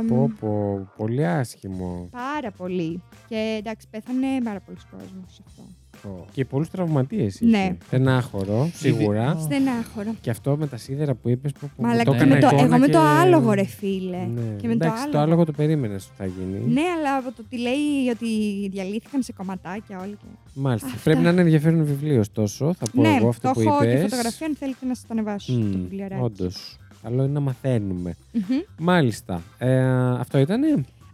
Πω, 0.08 0.32
πω, 0.40 0.88
πολύ 0.98 1.28
άσχημο. 1.28 2.10
Πάρα 2.12 2.52
πολύ. 2.52 3.04
Και 3.28 3.56
εντάξει, 3.60 3.88
πέθανε 3.90 4.28
πάρα 4.44 4.60
πολλοί 4.60 4.78
κόσμοι 4.92 5.24
σε 5.28 5.44
αυτό. 5.48 5.64
Πω. 6.02 6.26
Και 6.32 6.46
πολλούς 6.46 6.70
τραυματίες 6.70 7.36
είχε. 7.40 7.46
Ναι. 7.58 7.78
Στενάχωρο, 7.86 8.70
σίγουρα. 8.74 9.36
Ω. 9.36 9.42
Στενάχωρο. 9.42 10.16
Και 10.22 10.30
αυτό 10.30 10.58
με 10.58 10.68
τα 10.68 10.78
σίδερα 10.78 11.14
που 11.16 11.30
είπες. 11.30 11.52
Που, 11.52 11.70
που 11.76 11.82
Μαλάκα, 11.82 12.04
το 12.04 12.12
και 12.12 12.18
έκανα 12.18 12.34
με 12.36 12.40
το- 12.42 12.48
εικόνα 12.48 12.62
εγώ 12.66 12.78
με 12.78 12.86
και- 12.86 12.92
το 12.92 13.00
άλογο, 13.00 13.52
ρε 13.54 13.64
φίλε. 13.66 14.18
Ναι. 14.18 14.42
Και 14.58 14.68
με 14.68 14.76
το 14.76 14.86
Εντάξει, 14.86 15.04
το 15.04 15.08
άλογο. 15.18 15.24
άλογο 15.24 15.46
το 15.46 15.52
περίμενες 15.52 16.06
ότι 16.06 16.14
θα 16.18 16.26
γίνει. 16.26 16.74
Ναι, 16.74 16.82
αλλά 16.98 17.16
από 17.16 17.28
το 17.32 17.44
ότι 17.46 17.58
λέει 17.62 18.10
ότι 18.14 18.28
διαλύθηκαν 18.70 19.22
σε 19.24 19.34
κομματάκια 19.34 20.00
όλοι. 20.00 20.12
Και... 20.22 20.26
Μάλιστα. 20.54 20.88
Αυτά. 20.88 21.00
Πρέπει 21.04 21.22
να 21.22 21.30
είναι 21.30 21.42
ενδιαφέρον 21.42 21.86
βιβλίο, 21.86 22.20
ωστόσο. 22.20 22.74
Θα 22.74 22.86
πω 22.94 23.02
ναι, 23.02 23.16
εγώ 23.16 23.28
αυτό 23.28 23.48
το 23.48 23.54
που 23.54 23.60
έχω 23.62 23.80
και 23.80 23.86
είπες. 23.90 24.02
φωτογραφία 24.02 24.48
αν 24.48 24.56
θέλετε 24.60 24.86
να 24.86 24.94
σας 24.96 25.04
το 25.08 25.14
ανεβάσω 25.14 25.52
στο 25.52 25.62
βιβλιαράκι. 25.62 26.22
Όντως. 26.24 26.78
Καλό 27.04 27.24
είναι 27.24 27.32
να 27.34 27.40
μαθαίνουμε. 27.40 28.16
Μμμ. 28.34 28.44
Μάλιστα. 28.80 29.42
Ε, 29.58 29.82
αυτό 30.20 30.38
ήτανε; 30.38 30.68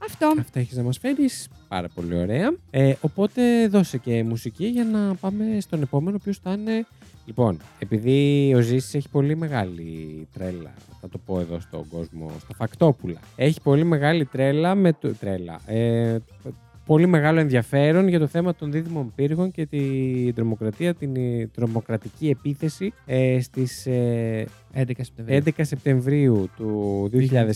Αυτό. 0.07 0.33
Αυτά 0.39 0.59
έχεις 0.59 0.77
να 0.77 0.83
μας 0.83 0.97
φέρεις. 0.97 1.47
Πάρα 1.67 1.87
πολύ 1.95 2.15
ωραία. 2.15 2.53
Ε, 2.69 2.93
οπότε 3.01 3.67
δώσε 3.67 3.97
και 3.97 4.23
μουσική 4.23 4.65
για 4.65 4.83
να 4.83 5.15
πάμε 5.15 5.59
στον 5.59 5.81
επόμενο, 5.81 6.15
ο 6.15 6.19
οποίος 6.21 6.37
θα 6.37 6.51
είναι. 6.51 6.85
Λοιπόν, 7.25 7.59
επειδή 7.79 8.51
ο 8.55 8.59
Ζήσης 8.59 8.93
έχει 8.93 9.09
πολύ 9.09 9.35
μεγάλη 9.35 10.27
τρέλα, 10.33 10.73
θα 11.01 11.09
το 11.09 11.17
πω 11.25 11.39
εδώ 11.39 11.59
στον 11.59 11.87
κόσμο, 11.87 12.31
στα 12.39 12.55
φακτόπουλα. 12.55 13.19
Έχει 13.35 13.61
πολύ 13.61 13.83
μεγάλη 13.83 14.25
τρέλα 14.25 14.75
με 14.75 14.93
το. 14.93 15.13
Τρέλα. 15.13 15.59
Ε, 15.65 16.17
πολύ 16.85 17.07
μεγάλο 17.07 17.39
ενδιαφέρον 17.39 18.07
για 18.07 18.19
το 18.19 18.27
θέμα 18.27 18.55
των 18.55 18.71
δίδυμων 18.71 19.11
πύργων 19.15 19.51
και 19.51 19.65
την 19.65 20.33
τρομοκρατία, 20.35 20.93
την 20.93 21.15
ε, 21.15 21.47
τρομοκρατική 21.53 22.29
επίθεση 22.29 22.93
ε, 23.05 23.41
στις 23.41 23.85
ε, 23.85 24.45
11 24.75 24.91
Σεπτεμβρίου. 25.01 25.43
11 25.45 25.49
Σεπτεμβρίου 25.61 26.49
του 26.57 27.09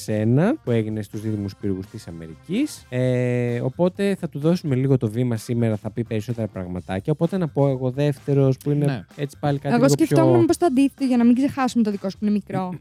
2001 0.05 0.37
που 0.63 0.71
έγινε 0.71 1.01
στους 1.01 1.21
δίδυμους 1.21 1.55
πύργους 1.55 1.85
της 1.85 2.07
Αμερικής. 2.07 2.85
Ε, 2.89 3.59
οπότε 3.61 4.15
θα 4.15 4.29
του 4.29 4.39
δώσουμε 4.39 4.75
λίγο 4.75 4.97
το 4.97 5.09
βήμα 5.09 5.35
σήμερα, 5.35 5.75
θα 5.75 5.89
πει 5.91 6.03
περισσότερα 6.03 6.47
πραγματάκια. 6.47 7.13
Οπότε 7.13 7.37
να 7.37 7.47
πω 7.47 7.67
εγώ 7.67 7.91
δεύτερος 7.91 8.57
που 8.57 8.71
είναι 8.71 8.85
Ναι. 8.85 9.05
έτσι 9.15 9.37
πάλι 9.39 9.59
κάτι 9.59 9.73
Εγώ 9.73 9.83
λίγο 9.83 9.93
σκεφτόμουν 9.93 10.29
πιο... 10.31 10.39
μήπως 10.39 10.57
το 10.57 10.65
αντίθετο 10.65 11.05
για 11.05 11.17
να 11.17 11.25
μην 11.25 11.35
ξεχάσουμε 11.35 11.83
το 11.83 11.91
δικό 11.91 12.09
σου 12.09 12.17
που 12.17 12.25
είναι 12.25 12.33
μικρό. 12.33 12.73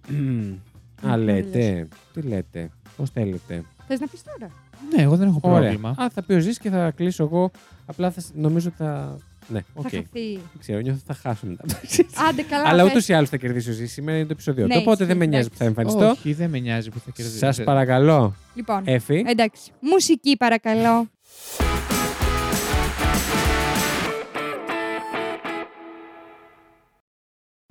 Α, 1.02 1.08
να 1.08 1.16
λέτε. 1.16 1.88
Τι 2.12 2.20
λέτε. 2.22 2.70
Πώς 2.96 3.10
θέλετε. 3.10 3.62
Θες 3.88 4.00
να 4.00 4.06
πεις 4.06 4.22
τώρα; 4.22 4.52
Ναι, 4.96 5.02
εγώ 5.02 5.16
δεν 5.16 5.28
έχω 5.28 5.38
Ωραία. 5.42 5.58
πρόβλημα. 5.60 5.88
Α, 5.98 6.10
θα 6.10 6.22
πει 6.22 6.32
ο 6.34 6.38
Ζής 6.38 6.58
και 6.58 6.70
θα 6.70 6.90
κλείσω 6.90 7.22
εγώ. 7.24 7.50
Απλά 7.86 8.10
θα, 8.10 8.20
σ- 8.20 8.34
νομίζω 8.34 8.70
θα... 8.76 9.16
Ναι, 9.48 9.58
οκ. 9.74 9.82
Θα 9.90 9.96
χαθεί. 9.96 10.32
Δεν 10.34 10.42
ξέρω, 10.60 10.80
νιώθω 10.80 10.98
ότι 11.04 11.14
θα 11.18 11.28
χάσουμε 11.28 11.54
τα 11.56 11.64
Άντε 12.28 12.42
καλά. 12.42 12.68
Αλλά 12.68 12.82
πες. 12.82 12.90
ούτως 12.90 13.08
ή 13.08 13.12
άλλως 13.12 13.28
θα 13.28 13.36
κερδίσει 13.36 13.70
ο 13.70 13.72
Ζήσης. 13.72 13.92
Σήμερα 13.92 14.16
είναι 14.16 14.26
το 14.26 14.32
επεισόδιο. 14.32 14.66
Ναι, 14.66 14.74
του, 14.74 14.80
Οπότε 14.82 14.92
ισχύει, 15.04 15.06
δεν 15.06 15.16
με 15.16 15.26
νοιάζει 15.26 15.48
που 15.50 15.56
θα 15.56 15.64
εντάξει. 15.64 15.82
εμφανιστώ. 15.88 16.18
Όχι, 16.20 16.32
δεν 16.32 16.50
με 16.50 16.58
νοιάζει 16.58 16.90
που 16.90 16.98
θα 16.98 17.10
κερδίσει. 17.10 17.38
Σας 17.38 17.62
παρακαλώ, 17.64 18.34
Λοιπόν, 18.54 18.82
Εφη. 18.84 19.24
εντάξει. 19.26 19.70
Μουσική 19.80 20.36
παρακαλώ. 20.36 21.08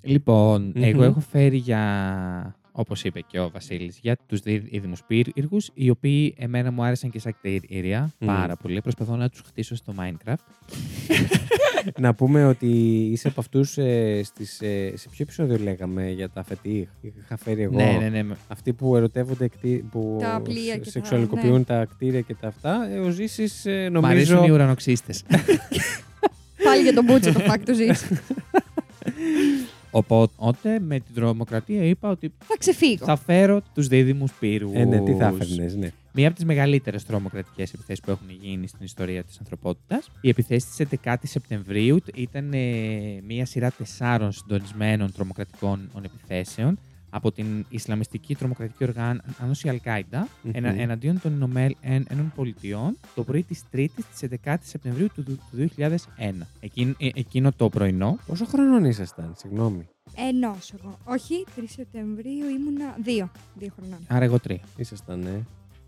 Λοιπόν, 0.02 0.72
Μμμ. 0.76 0.84
εγώ 0.84 1.04
έχω 1.04 1.20
φέρει 1.20 1.58
για, 1.58 2.56
όπως 2.80 3.04
είπε 3.04 3.22
και 3.28 3.40
ο 3.40 3.50
Βασίλης, 3.50 4.00
για 4.02 4.18
τους 4.28 4.40
δίδυμους 4.40 5.04
πύργους, 5.08 5.70
οι 5.74 5.90
οποίοι 5.90 6.36
εμένα 6.38 6.72
μου 6.72 6.84
άρεσαν 6.84 7.10
και 7.10 7.20
σαν 7.20 7.36
κτίρια 7.42 8.12
Μμ. 8.20 8.26
πάρα 8.26 8.56
πολύ. 8.56 8.82
Προσπαθώ 8.82 9.16
να 9.16 9.30
τους 9.30 9.42
χτίσω 9.48 9.76
στο 9.76 9.94
Minecraft. 10.00 10.36
Να 12.00 12.14
πούμε 12.14 12.46
ότι 12.46 12.68
είσαι 13.12 13.28
από 13.28 13.40
αυτούς 13.40 13.78
ε, 13.78 14.22
στις, 14.24 14.62
ε, 14.62 14.94
σε 14.96 15.10
ποιο 15.10 15.18
επεισόδιο 15.24 15.58
λέγαμε 15.58 16.10
για 16.12 16.30
τα 16.30 16.44
φετή. 16.44 16.90
Είχα 17.02 17.38
φέρει 17.38 17.62
εγώ. 17.62 17.76
Ναι, 17.76 17.98
ναι, 18.02 18.10
ναι. 18.10 18.24
με- 18.24 18.38
Αυτοί 18.48 18.74
που 18.74 18.96
ερωτεύονται, 18.96 19.48
κτί- 19.48 19.84
που 19.92 20.18
Τα 20.22 20.42
πλοία 20.44 20.72
σε- 20.72 20.78
και 20.78 20.84
τα- 20.84 20.90
σεξουαλικοποιούν 20.90 21.64
τα 21.64 21.86
κτίρια 21.86 22.22
και 22.22 22.34
τα 22.34 22.48
αυτά. 22.48 22.90
Ε, 22.92 22.98
ο 23.00 23.10
Ζήσης 23.10 23.66
ε, 23.66 23.90
Μ' 23.94 24.06
αρέσουν 24.06 24.34
νομίζω. 24.36 24.52
οι 24.54 24.56
ουρανοξύστες. 24.56 25.24
Πάλι 26.64 26.82
για 26.82 26.94
τον 26.94 27.04
Μπούτσο 27.04 27.32
το 27.34 27.40
fact 27.48 27.62
του 27.66 27.74
ζεις. 27.76 28.12
Οπότε 29.92 30.80
με 30.80 31.00
την 31.00 31.16
τρομοκρατία 31.16 31.84
είπα 31.84 32.10
ότι 32.10 32.34
Θα 32.40 32.56
ξεφύγω. 32.60 33.06
θα 33.06 33.16
φέρω 33.16 33.62
τους 33.74 33.88
δίδυμους 33.88 34.32
πύργου. 34.40 34.72
Ε, 34.76 34.86
ναι, 34.86 35.00
τι 35.04 35.14
θα 35.14 35.28
έφερνε, 35.28 35.74
ναι. 35.78 35.92
Μία 36.14 36.28
από 36.28 36.36
τις 36.36 36.46
μεγαλύτερες 36.46 37.06
τρομοκρατικές 37.06 37.74
επιθέσεις 37.74 38.04
που 38.04 38.12
έχουν 38.12 38.28
γίνει 38.42 38.68
στην 38.68 38.86
ιστορία 38.86 39.24
της 39.24 39.38
ανθρωπότητας. 39.40 40.12
Η 40.22 40.30
επιθέση 40.30 40.68
της 40.68 41.00
11η 41.04 41.16
Σεπτεμβρίου 41.24 41.98
ήταν 42.16 42.54
ε, 42.54 42.60
μία 43.28 43.46
σειρά 43.46 43.72
τεσσάρων 43.72 44.32
συντονισμένων 44.32 45.12
τρομοκρατικών 45.12 45.90
επιθέσεων 46.02 46.80
από 47.18 47.32
την 47.32 47.66
Ισλαμιστική 47.70 48.36
τρομοκρατική 48.36 48.84
οργάνωση 48.84 49.80
Al-Qaeda 49.84 50.24
Μμμ. 50.42 50.52
ενα- 50.54 50.82
εναντίον 50.82 51.22
των 51.22 51.34
Ηνωμένων 51.34 52.32
Πολιτειών 52.36 52.98
το 53.16 53.24
πρωί 53.24 53.44
της 53.44 53.64
3η 53.72 53.88
της 54.12 54.22
11η 54.22 54.56
Σεπτεμβρίου 54.64 55.08
του, 55.16 55.24
του 55.24 55.38
2001. 55.52 56.48
Εκείνο, 56.60 56.94
ε, 57.00 57.08
εκείνο 57.14 57.52
το 57.52 57.70
πρωινό, 57.70 58.18
Πόσο 58.28 58.46
χρονών 58.46 58.86
ήσασταν, 58.86 59.34
συγγνώμη; 59.38 59.88
Ενός 60.30 60.74
εγώ. 60.80 60.98
Όχι, 61.06 61.46
3 61.56 61.64
Σεπτεμβρίου 61.68 62.48
ήμουνα 62.60 62.96
δύο. 63.04 63.32
Δύο 63.56 63.70
χρονών. 63.76 64.00
άρα 64.08 64.26
εγώ 64.26 64.40
τρία. 64.40 64.60
Ήσασταν, 64.78 65.20
ναι. 65.20 65.40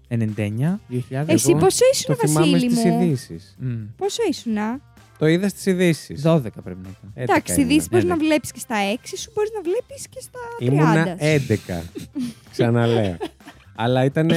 99, 0.07 0.79
2000. 0.87 1.33
Εσύ 1.33 1.49
εγώ 1.51 1.59
πόσο 1.59 1.79
Το 1.79 1.85
ήσουν, 1.93 2.15
θυμάμαι 2.15 2.51
Βασίλη 2.51 2.71
στις 2.71 2.83
μου; 2.85 3.01
ειδήσεις. 3.03 3.55
Μμ. 3.59 3.81
Πόσο 3.97 4.21
ήσουνα; 4.29 4.79
Το 5.19 5.27
είδα 5.27 5.49
στι 5.49 5.69
ειδήσεις; 5.69 6.21
12 6.25 6.39
πρέπει 6.63 6.79
να 6.83 6.89
ήταν. 6.89 7.11
Εντάξει, 7.13 7.61
ειδήσεις 7.61 7.89
μπορείς 7.89 8.05
ναι, 8.05 8.11
να 8.13 8.17
ναι. 8.17 8.25
βλέπεις 8.25 8.51
και 8.51 8.59
στα 8.59 8.75
6 8.95 8.97
σου, 9.17 9.31
μπορείς 9.35 9.51
να 9.55 9.61
βλέπεις 9.61 10.07
και 10.09 10.19
στα 10.21 10.39
30. 10.59 10.63
Ήμουνα 10.63 11.17
11. 11.19 11.83
Ξαναλέω. 12.51 13.17
Αλλά 13.75 14.03
ήταν. 14.03 14.29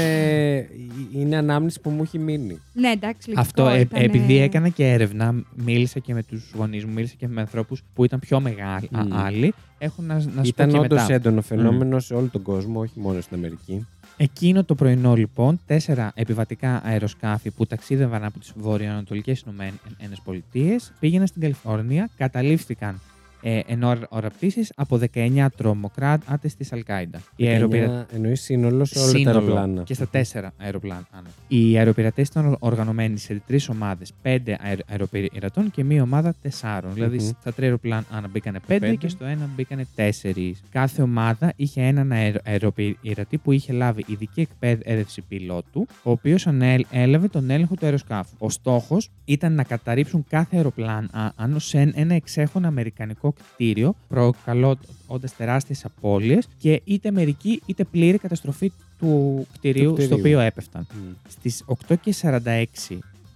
Είναι 1.12 1.36
ανάμνηση 1.36 1.80
που 1.80 1.90
μου 1.90 2.02
έχει 2.02 2.18
μείνει. 2.18 2.60
Ναι, 2.72 2.88
εντάξει, 2.90 3.28
λογικό, 3.28 3.40
Αυτό 3.40 3.68
ε, 3.68 3.80
ήτανε- 3.80 4.04
επειδή 4.04 4.36
έκανα 4.38 4.68
και 4.68 4.90
έρευνα, 4.90 5.34
μίλησα 5.54 5.98
και 5.98 6.14
με 6.14 6.22
τους 6.22 6.50
γονείς 6.56 6.84
μου, 6.84 6.92
μίλησα 6.92 7.14
και 7.18 7.28
με 7.28 7.40
ανθρώπους 7.40 7.82
που 7.94 8.04
ήταν 8.04 8.18
πιο 8.18 8.40
μεγάλοι. 8.40 8.88
Μμ. 8.90 9.14
άλλοι. 9.14 9.54
Έχω 9.78 10.02
να, 10.02 10.14
να 10.14 10.20
σου 10.20 10.28
πω 10.34 10.42
Ήταν 10.44 10.70
και 10.70 10.78
όντως 10.78 11.00
μετά. 11.00 11.14
έντονο 11.14 11.42
φαινόμενο 11.42 11.98
σε 12.00 12.14
όλο 12.14 12.28
τον 12.32 12.42
κόσμο, 12.42 12.80
όχι 12.80 13.00
μόνο 13.00 13.20
στην 13.20 13.36
Αμερική. 13.36 13.86
Εκείνο 14.22 14.64
το 14.64 14.74
πρωινό, 14.74 15.14
λοιπόν, 15.14 15.60
τέσσερα 15.66 16.12
επιβατικά 16.14 16.80
αεροσκάφη 16.84 17.50
που 17.50 17.66
ταξίδευαν 17.66 18.24
από 18.24 18.38
τις 18.38 18.52
βορειοανατολικέ 18.56 19.30
ΗΠΑ 19.30 20.80
πήγαιναν 21.00 21.26
στην 21.26 21.40
Καλιφόρνια, 21.40 22.10
καταλήφθηκαν 22.16 23.00
ε, 23.42 23.60
εν 23.66 23.82
ώρα, 23.82 24.06
ώρα 24.08 24.28
πτήσης 24.30 24.72
από 24.76 24.98
19 25.14 25.46
τρομοκράτε 25.56 26.48
τη 26.58 26.68
Αλκάιντα. 26.72 27.20
Οι 27.36 27.46
αεροπειρα- 27.46 28.06
Εννοείς 28.14 28.40
σύνολος 28.40 28.88
σε 28.88 28.98
όλα 28.98 29.12
τα 29.12 29.16
Σύνολο 29.18 29.38
αεροπλάνα. 29.38 29.82
Και 29.82 29.94
στα 29.94 30.06
τέσσερα 30.08 30.52
αεροπλάνα. 30.56 31.06
Οι 31.48 31.78
αεροπειρατές 31.78 32.28
ήταν 32.28 32.56
οργανωμένοι 32.58 33.18
σε 33.18 33.42
τρεις 33.46 33.68
ομάδες. 33.68 34.12
Πέντε 34.22 34.56
αερο- 34.60 34.84
αεροπειρατών 34.90 35.70
και 35.70 35.84
μία 35.84 36.02
ομάδα 36.02 36.34
τεσσάρων. 36.42 36.94
Δηλαδή 36.94 37.16
Μμμ. 37.16 37.24
στα 37.40 37.52
τρία 37.52 37.66
αεροπλάνα 37.66 38.04
μπήκανε 38.30 38.58
πέντε, 38.66 38.80
Πέντε. 38.86 38.96
και 38.96 39.08
στο 39.08 39.24
ένα 39.24 39.48
μπήκανε 39.56 39.86
τέσσερις. 39.94 40.62
Κάθε 40.70 41.02
ομάδα 41.02 41.52
είχε 41.56 41.82
έναν 41.82 42.12
αερο- 42.12 42.40
αεροπειρατή 42.48 43.38
που 43.38 43.52
είχε 43.52 43.72
λάβει 43.72 44.04
ειδική 44.06 44.40
εκπαίδευση 44.40 45.22
πιλότου, 45.22 45.86
ο 46.02 46.10
οποίος 46.10 46.46
έλαβε 46.90 47.28
τον 47.28 47.50
έλεγχο 47.50 47.74
του 47.74 47.84
αεροσκάφου. 47.84 48.34
Ο 48.38 48.50
στόχος 48.50 49.10
ήταν 49.24 49.54
να 49.54 49.62
καταρρύψουν 49.64 50.24
κάθε 50.28 50.56
αεροπλάνο 50.56 51.08
σε 51.56 51.90
ένα 51.94 52.14
εξέχον 52.14 52.64
αμερικανικό 52.64 53.31
κτίριο, 53.32 53.94
προκαλώντας 54.08 55.36
τεράστιες 55.36 55.84
απώλειες 55.84 56.48
και 56.58 56.80
είτε 56.84 57.10
μερική 57.10 57.62
είτε 57.66 57.84
πλήρη 57.84 58.18
καταστροφή 58.18 58.72
του 58.98 59.46
κτηρίου, 59.52 59.92
κτηρίου. 59.92 60.06
στο 60.06 60.14
οποίο 60.14 60.40
έπεφταν. 60.40 60.86
Μμ. 60.94 61.12
Στις 61.28 61.64
8.46 61.88 62.64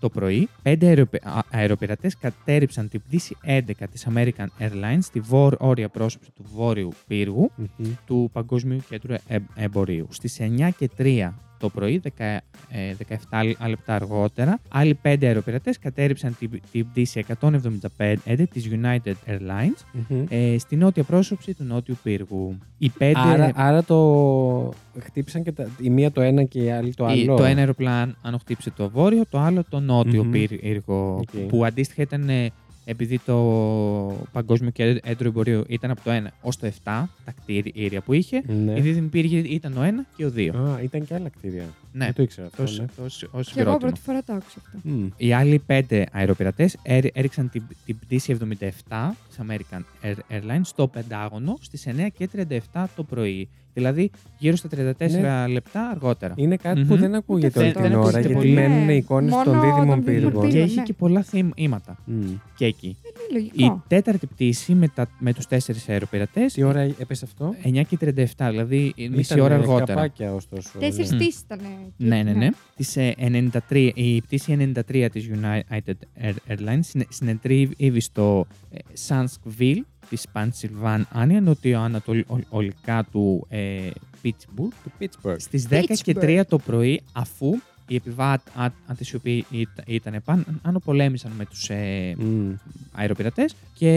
το 0.01 0.09
πρωί, 0.09 0.49
πέντε 0.63 0.87
αεροπε... 0.87 1.21
α- 1.23 1.39
αεροπειρατές 1.51 2.17
κατέριψαν 2.17 2.89
την 2.89 3.03
πτήση 3.09 3.37
11 3.47 3.61
της 3.93 4.07
American 4.15 4.47
Airlines 4.61 4.99
στη 5.01 5.21
βόρεια 5.21 5.89
πρόσωψη 5.89 6.31
του 6.31 6.45
Βόρειου 6.55 6.93
Πύργου 7.07 7.51
Μμμ. 7.57 7.87
του 8.07 8.31
Παγκόσμιου 8.33 8.81
Κέντρου 8.89 9.15
Ε- 9.27 9.39
Εμπορίου. 9.55 10.07
Στις 10.11 10.41
9 10.41 10.71
και 10.79 10.91
3 10.99 11.33
το 11.59 11.69
πρωί, 11.69 11.99
δεκα- 11.99 12.43
ε, 12.71 12.95
17 13.31 13.69
λεπτά 13.69 13.95
αργότερα, 13.95 14.61
άλλοι 14.69 14.95
πέντε 14.95 15.27
αεροπειρατές 15.27 15.79
κατέρριψαν 15.79 16.37
την, 16.39 16.51
την 16.73 16.87
πτήση 16.91 17.25
175 17.41 18.17
της 18.51 18.69
United 18.71 19.13
Airlines 19.27 19.85
Μμμ. 20.09 20.25
ε, 20.29 20.59
στη 20.59 20.77
νότια 20.77 21.03
πρόσωψη 21.03 21.55
του 21.55 21.65
Νότιου 21.65 21.97
Πύργου. 22.03 22.59
Οι 22.79 22.89
πέντε... 22.99 23.19
Άρα, 23.21 23.51
άρα 23.55 23.83
το 23.85 24.73
χτύπησαν 25.01 25.43
και 25.43 25.53
τα, 25.53 25.69
η 25.81 25.91
μία 25.91 26.11
το 26.13 26.21
ένα 26.21 26.43
και 26.45 26.63
η 26.63 26.71
άλλη 26.71 26.95
το 26.95 27.07
Η- 27.07 27.11
άλλο. 27.11 27.37
Το 27.37 27.45
ένα 27.45 27.59
αεροπλάνο 27.59 28.15
χτύπησε 28.41 28.71
το 28.71 28.89
βόρειο, 28.91 29.23
το 29.31 29.39
άλλο 29.39 29.65
το 29.69 29.81
νότιο 29.81 30.25
Μμμ. 30.25 30.31
πύργο. 30.31 31.15
Οκ. 31.17 31.39
Που 31.49 31.65
αντίστοιχα 31.65 32.03
ήταν 32.03 32.29
ε, 32.29 32.51
επειδή 32.89 33.19
το 33.19 34.27
Παγκόσμιο 34.33 34.71
Κέντρο 34.71 35.29
Εμπορίου 35.29 35.65
ήταν 35.69 35.91
από 35.91 36.01
το 36.05 36.11
1 36.11 36.27
ως 36.41 36.57
το 36.57 36.67
7, 36.67 36.73
τα 36.85 37.09
κτίρια 37.43 38.01
που 38.01 38.13
είχε, 38.13 38.43
Ναι. 38.65 38.73
οι 38.77 38.81
δίδυμοι 38.81 39.07
πύργοι 39.09 39.39
ήταν 39.39 39.77
ο 39.77 39.83
1 39.83 40.07
και 40.17 40.25
ο 40.25 40.33
2. 40.37 40.51
Α, 40.57 40.81
ήταν 40.83 41.07
και 41.07 41.15
άλλα 41.15 41.29
κτίρια. 41.29 41.65
Ναι, 41.93 42.05
Δεν 42.05 42.15
το 42.15 42.23
ήξερα 42.23 42.47
αυτό. 42.47 42.63
ως, 42.63 42.79
ναι. 42.79 42.85
ως, 42.85 43.05
ως 43.05 43.23
Και 43.23 43.27
εγώ 43.33 43.43
συγκρότημα. 43.43 43.77
πρώτη 43.79 44.01
φορά 44.01 44.23
το 44.23 44.33
άκουσα 44.33 44.59
αυτό. 44.67 44.79
Μμ. 44.83 45.07
Οι 45.17 45.33
άλλοι 45.33 45.59
πέντε 45.59 46.07
αεροπειρατές 46.13 46.77
έρι- 46.83 47.17
έριξαν 47.19 47.51
την, 47.51 47.63
την 47.87 47.99
πτήση 47.99 48.33
77 48.33 49.17
της 49.29 49.39
American 49.49 49.81
Air- 50.03 50.35
Airlines 50.37 50.61
στο 50.63 50.87
Πεντάγωνο 50.89 51.59
στις 51.61 51.87
9 51.87 52.09
και 52.19 52.29
37 52.73 52.85
το 52.97 53.03
πρωί. 53.05 53.49
Δηλαδή 53.77 54.11
γύρω 54.39 54.57
στα 54.57 54.69
34 54.69 55.49
λεπτά 55.51 55.89
αργότερα. 55.89 56.35
Είναι 56.37 56.57
κάτι 56.57 56.81
που 56.85 56.93
Μμμ. 56.95 57.01
δεν 57.01 57.15
ακούγεται 57.15 57.59
όλη 57.59 57.73
Δεν- 57.73 57.83
την 57.83 57.91
δεν 57.91 57.99
ώρα, 57.99 58.01
ακούγεται 58.09 58.21
γιατί 58.29 58.35
πολύ. 58.35 58.51
μένουν 58.53 58.85
Ναι. 58.85 58.93
οι 58.93 58.97
εικόνες 58.97 59.31
Μόνο 59.31 59.45
των 59.45 59.61
δίδυμων 59.61 59.87
των 59.87 60.05
δίδυμων 60.05 60.05
πύργων. 60.05 60.33
Και 60.33 60.47
πύργων. 60.49 60.63
έχει 60.65 60.77
ναι. 60.77 60.83
και 60.83 60.93
πολλά 60.93 61.23
θύματα 61.23 61.97
Μμ. 62.05 62.25
και 62.57 62.65
εκεί. 62.65 62.87
Είναι 63.31 63.39
Η 63.39 63.59
λογικό. 63.59 63.83
τέταρτη 63.89 64.27
πτήση 64.27 64.75
με, 64.75 64.89
τα, 64.89 65.07
με 65.19 65.33
τους 65.33 65.47
τέσσερις 65.47 65.89
αεροπειρατές 65.89 66.53
Τι 66.53 66.63
ώρα 66.63 66.81
έπεσε 66.81 67.25
αυτό; 67.25 67.55
9 67.63 67.83
και 67.89 67.97
37, 68.01 68.49
δηλαδή 68.51 68.95
μισή 69.11 69.33
Ήταν 69.33 69.45
ώρα 69.45 69.55
αργότερα. 69.55 69.85
καπάκια 69.87 70.35
ωστόσο. 70.35 70.79
Τέσσερις 70.79 71.13
Μμ. 71.13 71.17
πτήσεις 71.17 71.41
ήταν. 71.41 71.61
Ναι, 71.97 72.23
ναι, 72.23 72.33
ναι. 72.33 72.49
Της, 72.77 72.97
ε, 72.97 73.15
93, 73.19 73.91
η 73.95 74.21
πτήση 74.21 74.53
93 74.53 75.09
της 75.13 75.29
United 75.33 75.93
Air- 76.23 76.53
Airlines 76.53 76.79
συνε- 76.81 77.13
συνετρίβει 77.13 78.01
στο 78.01 78.47
ε, 78.71 78.79
Sunskville 79.09 79.81
της 80.09 80.27
Pennsylvania, 80.33 81.39
νοτιοανατολικά 81.43 83.05
του 83.13 83.47
ε, 83.49 83.91
Pittsburgh, 84.25 84.73
Του 84.85 84.93
Pittsburgh. 85.01 85.37
στις 85.39 85.67
10 85.71 85.83
και 86.03 86.15
Pittsburgh. 86.17 86.41
3 86.41 86.43
το 86.49 86.59
πρωί, 86.59 87.01
αφού 87.13 87.55
οι 87.89 87.95
επιβάτες 87.95 89.11
οι 89.13 89.17
οποίοι 89.17 89.45
ήταν- 89.51 89.85
ήταν 89.87 90.23
πάνω 90.63 90.79
πολέμησαν 90.85 91.33
με 91.37 91.45
τους 91.45 91.71
ε, 91.71 92.15
Μμ. 92.19 92.53
αεροπειρατές 92.93 93.55
και, 93.75 93.89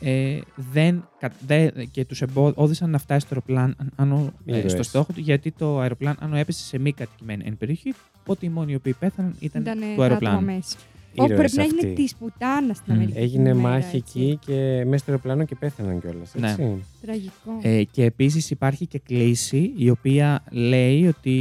ε, 0.00 0.38
δεν, 0.72 1.08
κα- 1.18 1.32
δε- 1.46 1.70
και 1.90 2.04
τους 2.04 2.22
εμπόδισαν 2.22 2.90
να 2.90 2.98
φτάσει 2.98 3.26
το 3.28 3.36
αεροπλάνο 3.46 4.32
ε, 4.46 4.56
Ήρωες. 4.56 4.72
στο 4.72 4.82
στόχο 4.82 5.12
του 5.12 5.20
γιατί 5.20 5.50
το 5.50 5.78
αεροπλάνο 5.80 6.36
έπεσε 6.36 6.64
σε 6.64 6.78
μη 6.78 6.92
κατοικημένη 6.92 7.42
εν 7.46 7.56
περιοχή 7.56 7.94
οπότε 8.20 8.46
οι 8.46 8.48
μόνοι 8.48 8.72
οι 8.72 8.74
οποίοι 8.74 8.92
πέθαναν 8.92 9.34
ήταν, 9.38 9.62
Ήταν 9.62 9.78
του 9.78 9.84
άτομα 9.86 10.02
αεροπλάνου. 10.04 10.40
μέσα. 10.44 10.76
Όπου 11.16 11.32
Ήρωες 11.32 11.38
πρέπει 11.38 11.56
να 11.56 11.62
αυτοί. 11.62 11.76
έγινε 11.86 11.94
της 11.94 12.14
πουτάνας 12.14 12.76
στην 12.76 12.92
Μμ. 12.94 12.96
Αμερική. 12.96 13.18
Έγινε 13.18 13.42
την 13.50 13.58
ημέρα, 13.58 13.74
μάχη 13.74 13.96
έτσι. 13.96 14.20
εκεί 14.20 14.38
και 14.46 14.82
μέσα 14.84 14.96
στο 14.98 15.10
αεροπλάνο 15.10 15.44
και 15.44 15.54
πέθαναν 15.54 16.00
κιόλας. 16.00 16.34
Ναι. 16.34 16.50
Έτσι. 16.50 16.84
Τραγικό. 17.02 17.58
Ε, 17.62 17.82
και 17.84 18.04
επίσης 18.04 18.50
υπάρχει 18.50 18.86
και 18.86 18.98
κλίση 18.98 19.72
η 19.76 19.90
οποία 19.90 20.42
λέει 20.50 21.06
ότι 21.06 21.34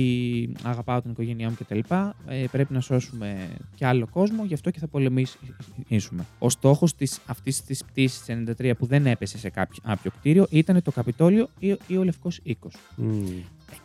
αγαπάω 0.63 1.01
την 1.01 1.12
οικογένειά 1.12 1.50
μου 1.50 1.56
κτλ. 1.60 1.80
Ε, 2.27 2.46
πρέπει 2.51 2.74
να 2.74 2.80
σώσουμε 2.80 3.36
και 3.75 3.86
άλλο 3.86 4.08
κόσμο, 4.12 4.46
γι' 4.46 4.53
αυτό 4.53 4.70
και 4.72 4.80
θα 4.80 4.88
πολεμήσουμε. 4.88 6.25
Ο 6.39 6.50
στόχος 6.50 6.96
της, 6.96 7.20
αυτής 7.25 7.63
της 7.63 7.84
πτήσης 7.86 8.22
της 8.24 8.36
93 8.60 8.72
που 8.77 8.86
δεν 8.86 9.06
έπεσε 9.06 9.38
σε 9.38 9.50
κάποιο, 9.50 9.82
κάποιο 9.88 10.12
κτίριο 10.20 10.48
ήταν 10.50 10.82
το 10.84 10.92
Καπιτόλιο 10.92 11.50
ή, 11.60 11.75
ή 11.88 11.98
ο 11.98 12.03
Λευκός 12.03 12.39
Οίκος. 12.44 12.74
Μμ. 12.96 13.24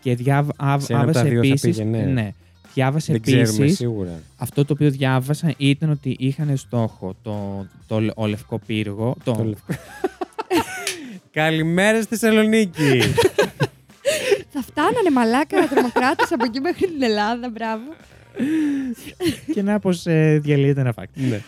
Και 0.00 0.14
διάβα, 0.14 0.52
α- 0.56 0.78
Σε 0.80 0.92
ένα 0.92 1.02
από 1.02 1.12
τα 1.12 1.18
άβασε 1.20 1.28
δύο 1.34 1.40
θα 1.42 1.46
επίσης, 1.48 1.76
πήγαινε. 1.76 2.04
ναι, 2.04 2.30
διάβασε 2.74 3.12
Δεν 3.12 3.20
ξέρουμε 3.22 3.48
επίσης, 3.48 3.76
σίγουρα. 3.76 4.20
αυτό 4.36 4.64
το 4.64 4.72
οποίο 4.72 4.90
διάβασα 4.90 5.54
ήταν 5.56 5.90
ότι 5.90 6.16
είχαν 6.18 6.56
στόχο 6.56 7.16
το, 7.22 7.66
το, 7.86 8.12
ο 8.16 8.26
Λευκό 8.26 8.58
Πύργο, 8.66 9.16
το, 9.24 9.32
Το 9.32 9.44
λευκό. 9.44 9.74
Καλημέρα 11.30 12.02
στη 12.02 12.16
Θεσσαλονίκη. 12.16 13.00
Θα 14.52 14.62
φτάνανε 14.62 15.10
μαλάκα 15.12 15.68
τρομοκράτες 15.68 16.32
από 16.32 16.44
εκεί 16.44 16.60
μέχρι 16.60 16.86
την 16.86 17.02
Ελλάδα, 17.02 17.50
μπράβο. 17.50 17.82
και 19.54 19.62
να 19.62 19.78
πως 19.78 20.06
ε, 20.06 20.38
διαλύεται 20.42 20.80
ένα 20.80 20.92
φάκελο. 20.92 21.26
ναι. 21.28 21.40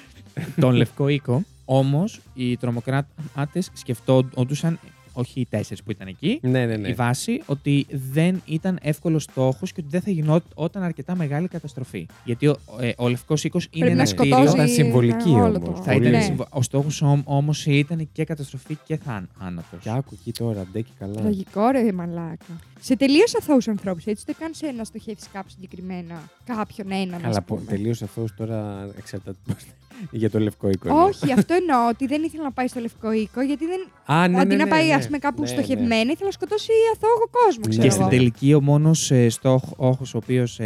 τον 0.61 0.75
Λευκό 0.75 1.09
Οίκο. 1.09 1.43
Όμως 1.65 2.21
οι 2.35 2.57
τρομοκράτες 2.57 3.71
σκεφτόντουσαν, 3.73 4.79
όχι 5.13 5.41
οι 5.41 5.47
τέσσερις 5.51 5.83
που 5.83 5.91
ήταν 5.91 6.09
εκεί, 6.09 6.39
ναι, 6.43 6.67
ναι, 6.67 6.77
ναι. 6.77 6.89
η 6.89 6.93
βάση 6.93 7.43
ότι 7.47 7.87
δεν 8.13 8.43
ήταν 8.45 8.79
εύκολος 8.83 9.23
στόχος 9.23 9.73
και 9.73 9.81
ότι 9.81 9.89
δεν 9.91 10.01
θα 10.01 10.11
γινόταν 10.11 10.83
αρκετά 10.83 11.15
μεγάλη 11.17 11.49
καταστροφή. 11.49 12.07
Γιατί 12.25 12.47
ο, 12.47 12.57
ε, 12.81 12.93
ο 12.97 13.09
Λευκός 13.09 13.45
Οίκος 13.45 13.69
είναι 13.71 13.85
Πρέπει 13.85 14.01
ένα 14.01 14.09
να 14.11 14.15
κτίριο. 14.17 14.35
σκοτώσει 14.37 14.55
Ήταν 14.57 14.69
συμβολική 14.69 15.29
όλο 15.29 15.57
όμως. 15.57 15.59
το- 15.65 15.83
Θα 15.83 15.93
Πολύ. 15.93 16.07
ήταν 16.09 16.19
Ναι. 16.19 16.25
συμβο- 16.25 16.47
Ο 16.51 16.63
στόχος 16.63 17.03
όμως 17.25 17.67
ήταν 17.67 18.09
και 18.13 18.25
καταστροφή 18.25 18.77
και 18.87 18.97
θάνατο. 18.97 19.77
Και 19.81 19.91
άκου 19.91 20.11
εκεί 20.21 20.33
τώρα, 20.33 20.67
ντε 20.73 20.81
και 20.81 20.91
καλά. 20.99 21.15
Τραγικό 21.21 21.69
ρε 21.71 21.93
μαλάκα. 21.93 22.45
Σε 22.81 22.97
τελείω 22.97 23.25
αθώους 23.39 23.69
ανθρώπους, 23.69 24.05
έτσι 24.05 24.23
δεν 24.27 24.35
κάνεις 24.39 24.57
σε 24.57 24.71
να 24.71 24.85
στοχεύσει 24.85 25.29
κάπου 25.33 25.49
συγκεκριμένα 25.51 26.23
κάποιον 26.45 26.91
έναν. 26.91 27.21
Καλά, 27.21 27.37
ας 27.37 27.45
πούμε. 27.45 27.61
τελείω 27.67 27.91
αυτό 27.91 28.25
τώρα 28.37 28.89
εξαρτάται 28.99 29.39
πώς- 29.47 29.67
Για 30.11 30.31
το 30.31 30.39
λευκό 30.39 30.69
οίκο. 30.69 30.89
εννοώ. 30.89 31.05
Όχι, 31.05 31.33
αυτό 31.33 31.55
εννοώ 31.55 31.89
ότι 31.89 32.07
δεν 32.07 32.23
ήθελε 32.23 32.43
να 32.43 32.53
πάει 32.53 32.67
στο 32.69 32.81
Λευκό 32.81 33.13
Οίκο, 33.13 33.41
γιατί 33.43 33.65
δεν. 33.67 33.81
Α, 34.17 34.29
ναι, 34.29 34.39
αντί 34.41 34.49
ναι, 34.49 34.57
να 34.57 34.65
ναι, 34.65 34.71
πάει 34.71 34.87
ναι. 34.87 34.95
ας 34.95 35.05
πούμε, 35.07 35.19
κάπου 35.19 35.41
Ναι, 35.41 35.47
στοχευμένα, 35.47 36.05
ναι. 36.05 36.13
ήθελε 36.13 36.25
να 36.25 36.31
σκοτώσει 36.31 36.71
αθώο 36.95 37.29
κόσμο, 37.45 37.63
ξέρω 37.69 37.83
Και 37.85 37.91
στην 37.91 38.03
εγώ. 38.03 38.11
τελική 38.11 38.55
ο 38.55 38.61
μόνος 38.61 39.13
στόχο 39.29 39.75
ο 40.01 40.09
οποίος 40.13 40.61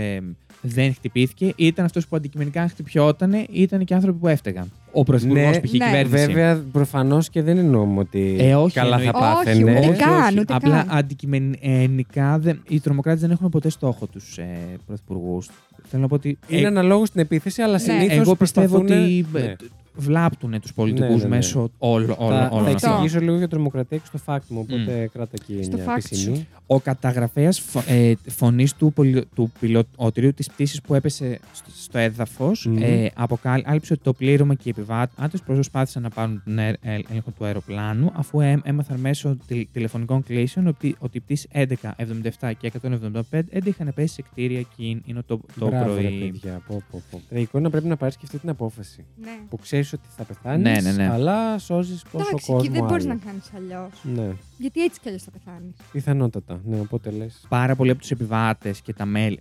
δεν 0.66 0.94
χτυπήθηκε 0.94 1.52
ήταν 1.56 1.84
αυτός 1.84 2.06
που 2.08 2.16
αντικειμενικά 2.16 2.62
αν 2.62 2.68
χτυπιόταν 2.68 3.46
ήταν 3.50 3.84
και 3.84 3.92
οι 3.92 3.96
άνθρωποι 3.96 4.18
που 4.18 4.28
έφταιγαν. 4.28 4.72
Ο 4.92 5.02
πρωθυπουργός 5.02 5.50
Ναι, 5.56 5.60
π.χ. 5.60 5.72
η 5.74 5.76
ναι. 5.76 5.84
κυβέρνηση. 5.84 6.26
Βέβαια, 6.26 6.64
προφανώς 6.72 7.28
και 7.30 7.42
δεν 7.42 7.58
εννοούμε 7.58 8.00
ότι 8.00 8.36
Ε, 8.40 8.54
όχι, 8.54 8.74
καλά 8.74 8.98
θα 8.98 9.02
εννοείται. 9.04 9.26
Όχι, 9.26 9.44
πάθαινε. 9.44 9.86
ούτε 9.88 9.96
καν, 9.96 10.38
ούτε 10.38 10.54
Απλά 10.54 10.84
καν. 10.84 10.96
αντικειμενικά 10.96 12.38
δεν, 12.38 12.62
οι 12.68 12.80
τρομοκράτες 12.80 13.20
δεν 13.20 13.30
έχουν 13.30 13.48
ποτέ 13.48 13.68
στόχο 13.68 14.06
τους 14.06 14.38
ε, 14.38 14.58
πρωθυπουργούς. 14.86 15.48
Θέλω 15.88 16.02
να 16.02 16.08
πω 16.08 16.14
ότι. 16.14 16.38
Είναι 16.48 16.60
ε, 16.62 16.66
αναλόγως 16.66 17.08
στην 17.08 17.20
επίθεση, 17.20 17.62
αλλά 17.62 17.72
Ναι. 17.72 17.78
συνήθως. 17.78 18.16
εγώ 18.16 18.34
πιστεύω 18.36 18.76
ότι 18.76 19.26
Ναι. 19.32 19.54
Ε, 19.98 20.00
βλάπτουν 20.02 20.60
τους 20.60 20.72
πολιτικούς 20.72 21.08
Ναι, 21.08 21.16
ναι, 21.16 21.22
ναι. 21.22 21.28
μέσω 21.28 21.70
όλων 21.78 22.08
Θα, 22.08 22.24
όλων 22.24 22.38
θα 22.38 22.48
όλων 22.52 22.74
αυτών. 22.74 22.90
εξηγήσω 22.90 23.20
λίγο 23.20 23.36
για 23.36 23.48
τρομοκρατία 23.48 23.98
και 23.98 24.04
στο 24.06 24.18
fact 24.26 24.40
μου, 24.48 24.58
οπότε 24.60 25.10
κράτα 25.12 25.30
εκεί 25.40 25.62
Στο 25.62 25.76
μια 25.76 25.84
fact 25.86 25.98
πισινή. 26.08 26.46
Ο 26.66 26.80
καταγραφέας 26.80 27.62
ε, 27.86 28.12
φωνής 28.28 28.74
του, 28.74 28.92
πολι- 28.92 29.26
του 29.34 29.52
πιλωτηρίου 29.60 30.34
της 30.34 30.48
πτήσης 30.50 30.80
που 30.80 30.94
έπεσε 30.94 31.38
στο, 31.52 31.70
στο 31.74 31.98
έδαφος 31.98 32.66
Μμμ. 32.66 32.76
ε, 32.82 33.10
αποκάλυψε 33.14 33.92
ότι 33.92 34.02
το 34.02 34.12
πλήρωμα 34.12 34.54
και 34.54 34.62
οι 34.68 34.74
επιβάτες 34.76 35.40
προσπάθησαν 35.46 36.02
να 36.02 36.08
πάρουν 36.08 36.42
τον 36.44 36.58
αε- 36.58 36.76
ε, 36.82 36.98
έλεγχο 37.10 37.30
του 37.38 37.44
αεροπλάνου, 37.44 38.10
αφού 38.14 38.40
έ- 38.40 38.60
έμαθαν 38.62 39.00
μέσω 39.00 39.36
τηλε- 39.46 39.66
τηλεφωνικών 39.72 40.22
κλήσεων 40.22 40.66
ότι, 40.66 40.96
ότι 40.98 41.16
οι 41.16 41.20
πτήσει 41.20 41.48
11, 41.52 41.64
77 41.96 42.52
και 42.58 42.66
175 42.66 43.20
δεν 43.30 43.62
είχαν 43.64 43.92
πέσει 43.94 44.14
σε 44.14 44.22
κτίρια 44.22 44.58
εκείνο 44.58 45.22
το, 45.26 45.40
το 45.58 45.66
Μπράβο, 45.66 45.94
ρε 45.94 46.00
πρωί. 46.00 46.18
παιδιά. 46.30 46.60
Πω, 46.66 46.82
πω, 46.90 47.02
πω. 47.10 47.20
Τραγικό 47.28 47.50
είναι 47.58 47.66
να 47.66 47.72
πρέπει 47.72 47.86
να 47.86 47.96
πάρει 47.96 48.12
και 48.12 48.20
αυτή 48.22 48.38
την 48.38 48.48
απόφαση. 48.48 49.04
Ναι. 49.22 49.30
Που 49.48 49.56
ξέρεις 49.58 49.83
ότι 49.92 50.06
θα 50.16 50.24
πεθάνεις, 50.24 50.62
Ναι, 50.62 50.90
ναι, 50.90 50.96
ναι. 50.96 51.10
αλλά 51.10 51.58
σώζεις 51.58 52.02
πόσο 52.02 52.16
Εντάξει, 52.28 52.46
κόσμο. 52.46 52.56
εκεί 52.58 52.68
δεν 52.68 52.84
μπορείς 52.84 53.04
άλλο. 53.04 53.14
να 53.14 53.20
κάνεις 53.30 53.50
αλλιώς. 53.56 53.90
Ναι, 54.02 54.34
Γιατί 54.58 54.82
έτσι 54.82 55.00
κι 55.00 55.08
αλλιώς 55.08 55.22
θα 55.22 55.30
πεθάνεις. 55.30 55.74
πιθανότατα. 55.92 56.60
Ναι, 56.64 56.80
οπότε 56.80 57.10
λες. 57.10 57.44
Πάρα 57.48 57.74
πολλοί 57.76 57.90
από 57.90 58.00
τους 58.00 58.10
επιβάτες 58.10 58.80
και 58.80 58.92
τα 58.92 59.04
μέλη 59.04 59.38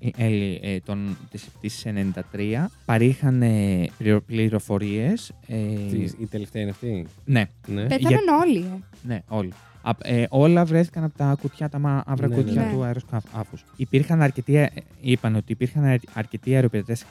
ε, 0.61 0.79
των, 0.79 1.17
της 1.31 1.43
πτήσης 1.45 1.83
93 2.33 2.65
παρήχαν 2.85 3.41
ε, 3.41 3.85
πληροφορίες. 4.25 5.31
Ε, 5.47 5.55
Η 6.19 6.25
τελευταία 6.29 6.61
είναι 6.61 6.71
αυτή; 6.71 7.05
ναι, 7.25 7.45
Ναι. 7.67 7.87
Πέθαναν 7.87 8.27
όλοι, 8.41 8.57
ε. 8.57 8.79
Ναι, 9.07 9.21
όλοι. 9.27 9.53
Α, 9.85 9.91
ε, 10.03 10.25
όλα 10.29 10.65
βρέθηκαν 10.65 11.03
από 11.03 11.17
τα 11.17 11.37
κουτιά, 11.41 11.69
τα 11.69 11.79
μαύρα 11.79 12.27
Ναι, 12.27 12.35
κουτιά 12.35 12.61
ναι. 12.65 12.71
του 12.73 12.83
αεροσκάφου. 12.83 13.57
Υπήρχαν 13.75 14.21
αρκετοί, 14.21 14.55
ε, 14.55 14.69
είπαν 15.01 15.35
ότι 15.35 15.51
υπήρχαν 15.51 15.83
αρ- 15.83 15.99
αρκετοί 16.13 16.55
αεροπλατέ 16.55 16.95
σε 16.95 17.05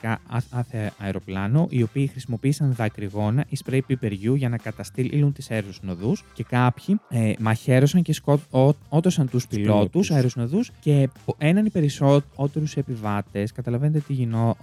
κάθε 0.50 0.92
αεροπλάνο, 0.98 1.66
οι 1.70 1.82
οποίοι 1.82 2.06
χρησιμοποίησαν 2.06 2.72
δακρυγόνα 2.74 3.44
ή 3.48 3.56
σπρέι 3.56 3.82
πιπεριού 3.82 4.34
για 4.34 4.48
να 4.48 4.56
καταστήλουν 4.56 5.32
τις 5.32 5.50
αεροσνοδού 5.50 6.16
και 6.34 6.44
κάποιοι 6.44 7.00
ε, 7.08 7.32
μαχαίρωσαν 7.40 8.02
και 8.02 8.12
σκότωσαν 8.12 9.28
τους 9.28 9.46
πιλότους, 9.46 9.74
πιλότους. 9.90 10.10
αεροσνοδού 10.10 10.60
και 10.80 11.08
πο- 11.24 11.34
έναν 11.38 11.66
ή 11.66 11.70
περισσότερου 11.70 12.64
επιβάτες. 12.74 13.52
Καταλαβαίνετε 13.52 13.98
τι 13.98 14.12
γινόταν 14.12 14.56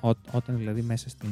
δηλαδή 0.58 0.82
μέσα 0.82 1.10
στην 1.10 1.30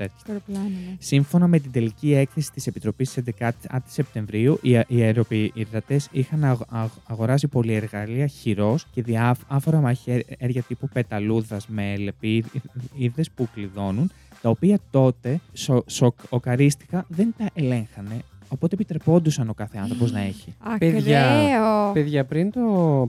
τέτοια. 0.00 0.18
Στο 0.18 0.30
αεροπλάνο, 0.32 0.68
ναι. 0.68 0.96
Σύμφωνα 0.98 1.46
με 1.46 1.58
την 1.58 1.72
τελική 1.72 2.12
έκθεση 2.14 2.52
της 2.52 2.66
Επιτροπής 2.66 3.12
της 3.12 3.24
11η 3.38 3.78
Σεπτεμβρίου, 3.86 4.58
οι, 4.62 4.70
οι 4.70 5.02
αεροπληρωτέ 5.02 6.00
είχαν 6.10 6.44
αγ- 6.44 6.62
αγ- 6.68 6.90
αγοράσει 7.06 7.48
πολυεργαλεία 7.48 8.26
χειρός 8.26 8.86
και 8.92 9.02
διάφορα 9.02 9.80
μαχαίρια 9.80 10.62
τύπου 10.68 10.88
πεταλούδας 10.92 11.68
με 11.68 11.96
λεπίδε 11.96 13.22
που 13.34 13.48
κλειδώνουν, 13.54 14.10
τα 14.42 14.48
οποία 14.48 14.78
τότε 14.90 15.40
σο, 15.52 15.84
σοκαρίστηκα 15.86 17.04
δεν 17.08 17.34
τα 17.38 17.50
ελέγχανε. 17.54 18.22
Οπότε 18.52 18.74
επιτρεπόντουσαν 18.74 19.48
ο 19.48 19.54
κάθε 19.54 19.78
άνθρωπος 19.78 20.12
να 20.12 20.20
έχει. 20.20 20.54
Παιδιά, 20.78 21.30
Ακραίο. 21.30 21.92
Παιδιά, 21.92 22.24
πριν, 22.24 22.50
το, 22.50 22.60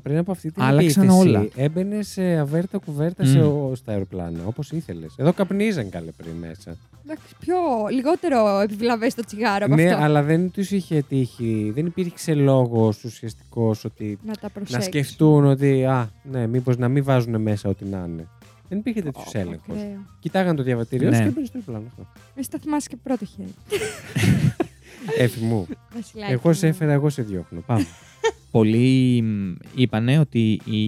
πριν 0.03 0.17
από 0.17 0.31
αυτή 0.31 0.51
την 0.51 0.61
Άλλαξαν 0.63 1.03
επίθεση, 1.03 1.27
όλα. 1.27 1.47
έμπαινε 1.55 2.01
σε 2.01 2.37
αβέρτα 2.37 2.77
κουβέρτα 2.77 3.23
Μμ. 3.23 3.27
σε, 3.27 3.39
ο- 3.41 3.71
στα 3.75 3.91
αεροπλάνα, 3.91 4.39
όπως 4.45 4.71
ήθελες. 4.71 5.13
Εδώ 5.17 5.33
καπνίζαν 5.33 5.89
καλέ 5.89 6.11
πριν 6.11 6.33
μέσα. 6.39 6.75
Εντάξει, 7.05 7.35
πιο 7.39 7.55
λιγότερο 7.91 8.59
επιβλαβές 8.59 9.13
το 9.15 9.23
τσιγάρο 9.25 9.65
από 9.65 9.75
ναι, 9.75 9.91
αυτό. 9.91 10.03
αλλά 10.03 10.23
δεν 10.23 10.51
τους 10.51 10.71
είχε 10.71 11.01
τύχει. 11.01 11.71
Δεν 11.75 11.85
υπήρξε 11.85 12.33
λόγος 12.33 13.03
ουσιαστικός 13.03 13.85
ότι 13.85 14.19
Να 14.25 14.33
τα 14.33 14.39
να 14.41 14.49
προσέξεις. 14.49 14.85
σκεφτούν 14.85 15.45
ότι, 15.45 15.85
α, 15.85 16.09
ναι, 16.31 16.47
μήπως 16.47 16.77
να 16.77 16.87
μην 16.87 17.03
βάζουν 17.03 17.41
μέσα 17.41 17.69
ό,τι 17.69 17.85
να 17.85 18.05
είναι. 18.07 18.27
Δεν 18.69 18.77
υπήρχε 18.79 19.01
τέτοιος 19.01 19.25
Ω, 19.35 19.39
έλεγχος. 19.39 19.75
ακραίο. 19.77 20.05
Κοιτάγαν 20.19 20.55
το 20.55 20.63
διαβατήριο 20.63 21.09
Ναι. 21.09 21.15
σου 21.15 21.21
και 21.21 21.27
έμπαινε 21.27 21.45
στο 21.45 21.57
αεροπλάνο 21.57 21.85
αυτό. 21.89 22.07
Εσύ 22.35 22.49
τα 22.49 22.57
θυμάσαι 22.59 22.87
και 22.89 22.97
πρώτο 23.03 23.25
χέρι. 23.25 23.53
Έφη 25.17 25.43
μου. 25.43 25.67
Βασιλάκι 25.93 26.31
εγώ 26.31 26.47
μου. 26.47 26.53
σε 26.53 26.67
έφερα, 26.67 26.91
εγώ 26.91 27.09
σε 27.09 27.21
διώχνω. 27.21 27.59
Πάμε. 27.65 27.85
Πολλοί 28.51 29.21
μ, 29.21 29.53
είπανε 29.75 30.19
ότι 30.19 30.59
οι, 30.65 30.81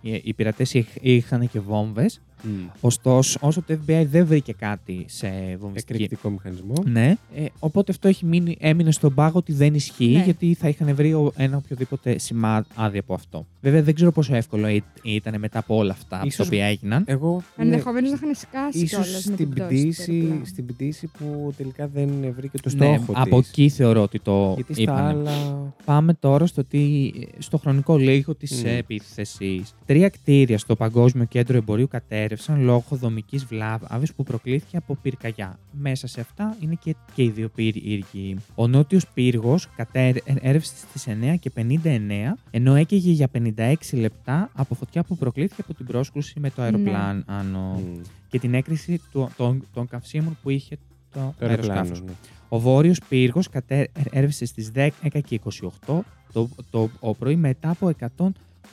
οι, 0.00 0.20
οι 0.22 0.32
πειρατές 0.36 0.74
είχαν 1.00 1.48
και 1.48 1.60
βόμβες 1.60 2.20
Μμ. 2.42 2.50
Ωστόσο, 2.80 3.38
όσο 3.42 3.62
το 3.62 3.78
FBI 3.86 4.06
δεν 4.10 4.26
βρήκε 4.26 4.52
κάτι 4.52 5.04
σε 5.08 5.28
βομβιστική. 5.60 5.92
Εκρηκτικό 6.02 6.30
μηχανισμό. 6.30 6.74
Ναι, 6.84 7.16
ε, 7.36 7.44
οπότε 7.58 7.92
αυτό 7.92 8.08
έχει 8.08 8.24
μείνει, 8.24 8.56
έμεινε 8.60 8.90
στον 8.90 9.14
πάγο 9.14 9.38
ότι 9.38 9.52
δεν 9.52 9.74
ισχύει, 9.74 10.06
Ναι. 10.16 10.22
γιατί 10.22 10.54
θα 10.54 10.68
είχαν 10.68 10.94
βρει 10.94 11.12
ο- 11.12 11.32
ένα 11.36 11.56
οποιοδήποτε 11.56 12.18
σημάδι 12.18 12.98
από 12.98 13.14
αυτό. 13.14 13.46
Βέβαια, 13.60 13.82
δεν 13.82 13.94
ξέρω 13.94 14.12
πόσο 14.12 14.34
εύκολο 14.34 14.68
ή- 14.68 14.82
ήταν 15.02 15.34
μετά 15.38 15.58
από 15.58 15.76
όλα 15.76 15.92
αυτά 15.92 16.20
Ίσως- 16.24 16.36
τα 16.36 16.42
οποία 16.44 16.64
έγιναν. 16.66 17.04
Εγώ. 17.06 17.42
ναι, 17.56 17.64
Ενδεχομένως 17.64 18.10
να 18.10 18.16
είχαν 18.16 18.34
σκάσει 18.34 18.78
Ίσως 18.78 18.88
κιόλας 18.88 19.12
με 19.12 19.20
στην 19.20 19.36
την 19.36 19.48
πτώση 19.48 19.68
του 19.68 19.88
πτήση, 19.88 20.10
αεροπλάνου. 20.12 20.44
στην 20.46 20.66
πτήση 20.66 21.10
που 21.18 21.52
τελικά 21.56 21.88
δεν 21.94 22.08
βρήκε 22.36 22.58
το 22.58 22.70
Ναι, 22.76 22.84
στόχο 22.96 23.12
από 23.20 23.40
της. 23.40 23.48
εκεί 23.48 23.68
θεωρώ 23.68 24.02
ότι 24.02 24.18
το 24.20 24.52
Γιατί 24.54 24.72
στα 24.72 24.82
είπανε. 24.82 25.00
άλλα. 25.08 25.32
Πάμε 25.84 26.14
τώρα 26.14 26.46
στο, 26.46 26.64
τι, 26.64 27.10
στο 27.38 27.58
χρονικό 27.58 27.96
λίγο 27.96 28.34
της 28.34 28.62
Μμ. 28.62 28.66
mm. 28.66 28.68
επίθεσης. 28.78 29.74
Τρία 29.86 30.08
κτίρια 30.08 30.58
στο 30.58 30.76
Παγκόσμιο 30.76 31.24
Κέντρο 31.24 31.56
Εμπορίου 31.56 31.88
κατέρευσαν 32.28 32.64
λόγω 32.64 32.84
δομικής 32.90 33.44
βλάβης 33.44 34.12
που 34.14 34.22
προκλήθηκε 34.22 34.76
από 34.76 34.94
πυρκαγιά. 35.02 35.58
Μέσα 35.72 36.06
σε 36.06 36.20
αυτά 36.20 36.56
είναι 36.60 36.74
και, 36.82 36.94
και 37.14 37.22
οι 37.22 37.30
δύο 37.30 37.48
πύργοι. 37.48 38.36
Ο 38.54 38.66
νότιος 38.66 39.06
πύργος 39.14 39.68
κατέρευσε 39.76 40.74
στι 40.94 41.16
9 41.34 41.34
και 41.40 41.50
59, 41.56 42.34
ενώ 42.50 42.74
έκαιγε 42.74 43.10
για 43.10 43.28
56 43.56 43.74
λεπτά 43.92 44.50
από 44.54 44.74
φωτιά 44.74 45.02
που 45.02 45.16
προκλήθηκε 45.16 45.60
από 45.60 45.74
την 45.74 45.86
πρόσκρουση 45.86 46.40
με 46.40 46.50
το 46.50 46.60
Ναι. 46.60 46.64
αεροπλάνο 46.66 47.24
μ, 47.74 48.00
και 48.28 48.38
την 48.38 48.54
έκρηση 48.54 49.00
του- 49.12 49.28
των, 49.36 49.64
των 49.74 49.88
καυσίμων 49.88 50.36
που 50.42 50.50
είχε 50.50 50.76
το, 51.12 51.34
Το 51.38 51.46
αεροπλάνος. 51.46 51.76
αεροσκάφος. 51.76 52.00
ναι. 52.02 52.12
Ο 52.48 52.58
βόρειος 52.60 53.00
πύργος 53.08 53.48
κατέρρευσε 53.48 54.44
στις 54.46 54.70
10 54.74 54.88
και 55.24 55.40
28 55.86 56.04
το, 56.32 56.48
το, 56.70 56.90
ο 57.00 57.14
πρωί 57.14 57.36
μετά 57.36 57.70
από 57.70 57.88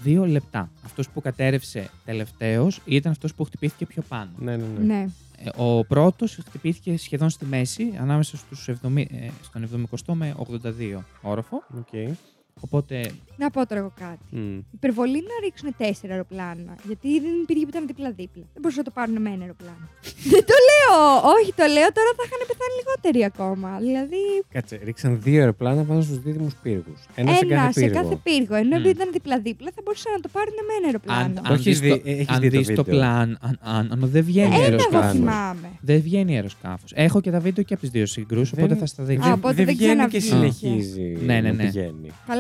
102 0.06 0.26
λεπτά. 0.28 0.70
Αυτός 0.86 1.10
που 1.10 1.22
κατέρρευσε 1.22 1.90
τελευταίος 2.06 2.80
ήταν 2.86 3.12
αυτός 3.12 3.34
που 3.34 3.44
χτυπήθηκε 3.44 3.86
πιο 3.86 4.02
πάνω. 4.08 4.30
Ναι, 4.38 4.58
ναι, 4.58 4.64
ναι. 4.78 4.86
Ναι. 4.86 5.08
Ε, 5.38 5.50
Ο 5.56 5.86
πρώτος 5.86 6.40
χτυπήθηκε 6.46 6.98
σχεδόν 6.98 7.30
στη 7.30 7.46
μέση, 7.46 7.94
ανάμεσα 8.00 8.38
στους 8.38 8.68
70, 8.68 8.98
ε, 8.98 9.30
στον 9.44 9.64
70 9.64 10.14
με 10.14 10.36
82 10.38 11.04
όροφο. 11.22 11.64
Οκ. 11.78 12.18
Οπότε 12.60 12.96
Να 13.38 13.50
πω 13.50 13.66
τώρα 13.68 13.82
εγώ 13.82 13.92
κάτι. 14.00 14.26
Μ. 14.40 14.60
Υπερβολή 14.80 15.20
να 15.32 15.36
ρίξουν 15.44 15.70
τέσσερα 15.78 16.12
αεροπλάνα. 16.14 16.74
Γιατί 16.88 17.08
δεν 17.26 17.34
υπήρχε 17.44 17.64
που 17.66 17.70
ήταν 17.74 17.84
δίπλα-δίπλα. 17.92 18.44
Δεν 18.54 18.62
μπορούσαν 18.62 18.84
να 18.84 18.88
το 18.90 18.94
πάρουν 18.98 19.16
με 19.26 19.30
ένα 19.36 19.42
αεροπλάνο. 19.46 19.86
δεν 20.34 20.44
το 20.50 20.56
λέω! 20.70 20.96
Όχι, 21.36 21.52
το 21.60 21.66
λέω 21.76 21.90
τώρα 21.98 22.10
θα 22.18 22.24
είχαν 22.26 22.40
πεθάνει 22.50 22.74
λιγότεροι 22.82 23.22
ακόμα. 23.32 23.70
Δηλαδή, 23.86 24.22
Κάτσε, 24.56 24.76
ρίξαν 24.88 25.12
δύο 25.26 25.40
αεροπλάνα 25.44 25.82
πάνω 25.90 26.02
στους 26.02 26.20
δίδυμους 26.26 26.56
πύργους. 26.64 27.00
Ένα, 27.16 27.30
ένα, 27.30 27.38
σε 27.38 27.46
κάθε 27.46 27.72
σε 27.72 27.80
πύργο. 27.80 27.96
κάθε 28.02 28.16
πύργο. 28.28 28.54
Ενώ 28.64 28.74
Μμ. 28.76 28.80
επειδή 28.80 28.94
ήταν 28.98 29.10
δίπλα-δίπλα 29.18 29.70
θα 29.76 29.82
μπορούσαν 29.84 30.12
να 30.18 30.20
το 30.26 30.30
πάρουν 30.36 30.58
με 30.68 30.74
ένα 30.78 30.86
αεροπλάνο. 30.90 31.36
Το 31.48 31.54
έχεις 31.54 31.80
δεις 31.80 31.80
δει- 31.80 32.04
το- 32.04 32.10
έχεις 32.16 32.28
αν 32.34 32.40
δει 32.44 32.50
το 32.50 32.58
δεις 32.58 32.68
το 32.68 32.74
βίντεο. 32.84 32.94
πλάν, 32.94 33.28
αν, 33.48 33.54
αν, 33.76 33.84
αν 33.94 34.00
δεν 34.16 34.24
βγαίνει 34.30 34.48
Ένα 34.56 34.56
εγώ 34.56 34.64
αεροσκάφο. 34.66 35.12
θυμάμαι. 35.18 35.68
Δεν 35.90 36.00
βγαίνει 36.08 36.32
αεροσκάφος. 36.36 36.92
Έχω 36.96 37.22
και 37.22 37.32
τα 37.36 37.40
βίντεο 37.40 37.64
και 37.64 37.74
από 37.74 37.82
τις 37.84 37.92
δύο 37.96 38.06
συγκρούσεις, 38.06 38.54
Δεν- 38.56 38.64
οπότε 38.64 38.80
θα 38.80 38.86
στα 38.86 39.04
δείξω. 39.04 39.24
Α, 39.28 39.30
Δεν, 39.30 39.38
οπότε 39.40 39.54
δεν 39.54 39.66
δεν 39.66 39.76
βγαίνει 39.76 40.06
και 40.08 40.18
ξαναβγήκε. 40.18 40.56
συνεχίζει. 40.56 41.18
Ναι, 41.26 41.42
ναι, 41.42 41.52
να 41.52 41.64
ναι. 41.64 41.70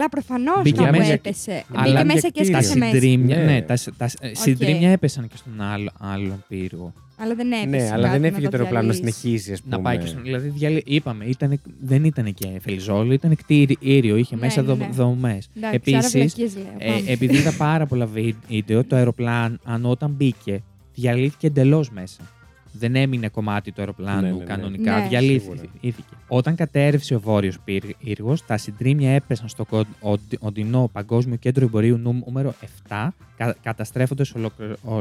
Πηγαίνει. 0.09 0.23
Καλά, 0.23 0.25
προφανώς 0.45 0.61
Μπήκε 0.63 0.81
κάπου 0.83 0.97
μέσα 0.97 1.11
έπεσε. 1.11 1.63
αλλά 1.71 1.81
Μπήκε 1.83 1.89
για 1.95 2.05
μέσα 2.05 2.19
και 2.29 2.39
κτίριο. 2.39 2.51
τα 2.51 2.57
έσκασε 2.57 2.77
μέσα. 2.79 2.91
συντρίμμια, 2.91 3.37
Ναι. 3.37 3.43
ναι, 3.43 3.61
τα, 3.61 3.75
τα 3.97 4.09
συντρίμμια 4.31 4.89
έπεσαν 4.91 5.27
και 5.27 5.37
στον 5.37 5.61
άλλο, 5.61 5.91
άλλον 5.99 6.43
πύργο. 6.47 6.93
Αλλά 7.17 7.35
δεν 7.35 7.51
έπεσε. 7.51 7.67
Ναι, 7.85 7.91
αλλά 7.91 8.01
κάτι 8.07 8.11
δεν 8.11 8.21
να 8.21 8.27
έφυγε 8.27 8.49
το 8.49 8.57
αεροπλάνο 8.57 8.87
να 8.87 8.93
διαλύσεις. 8.93 9.15
συνεχίσει, 9.19 9.51
ας 9.51 9.61
πούμε. 9.61 9.75
Να 9.75 9.81
πάει 9.81 9.97
και 9.97 10.05
στον. 10.05 10.21
Δηλαδή, 10.23 10.47
διαλύ- 10.49 10.83
είπαμε, 10.89 11.25
ήταν, 11.25 11.59
δεν 11.81 12.03
ήταν 12.03 12.33
και 12.33 12.47
φελιζόλο, 12.61 13.13
ήταν 13.13 13.35
κτίριο, 13.35 14.15
είχε 14.15 14.35
Ναι, 14.35 14.41
μέσα 14.41 14.61
ναι, 14.61 14.67
δο, 14.67 14.75
ναι. 14.75 14.87
δομές. 14.91 15.49
Εντάξει, 15.57 15.95
άρα 15.95 16.05
Επίσης, 16.05 16.11
βλακίες 16.11 16.55
λέω. 16.55 16.63
ε, 16.77 16.85
Πάμε. 16.97 17.11
επειδή 17.11 17.35
είδα 17.37 17.53
πάρα 17.57 17.85
πολλά 17.85 18.05
βίντεο, 18.47 18.83
το 18.83 18.95
αεροπλάνο, 18.95 19.55
αν 19.63 19.85
όταν 19.85 20.09
μπήκε, 20.11 20.61
διαλύθηκε 20.95 21.47
εντελώς 21.47 21.89
μέσα. 21.91 22.21
Δεν 22.79 22.95
έμεινε 22.95 23.27
κομμάτι 23.29 23.71
του 23.71 23.81
αεροπλάνου 23.81 24.21
Ναι, 24.21 24.31
ναι, 24.31 24.37
ναι. 24.37 24.43
κανονικά. 24.43 24.99
Ναι. 24.99 25.07
Διαλύθηκε. 25.07 25.69
Όταν 26.27 26.55
κατέρευσε 26.55 27.15
ο 27.15 27.19
βόρειος 27.19 27.57
πύργος, 27.99 28.45
τα 28.45 28.57
συντρίμια 28.57 29.09
έπεσαν 29.11 29.47
στο 29.47 29.65
κον- 29.65 29.87
οντι- 29.99 30.37
οντινό 30.39 30.89
Παγκόσμιο 30.93 31.35
Κέντρο 31.35 31.65
Εμπορίου 31.65 31.97
νούμερο 31.97 32.53
7, 32.61 33.13
κα, 33.37 33.55
καταστρέφοντας 33.61 34.33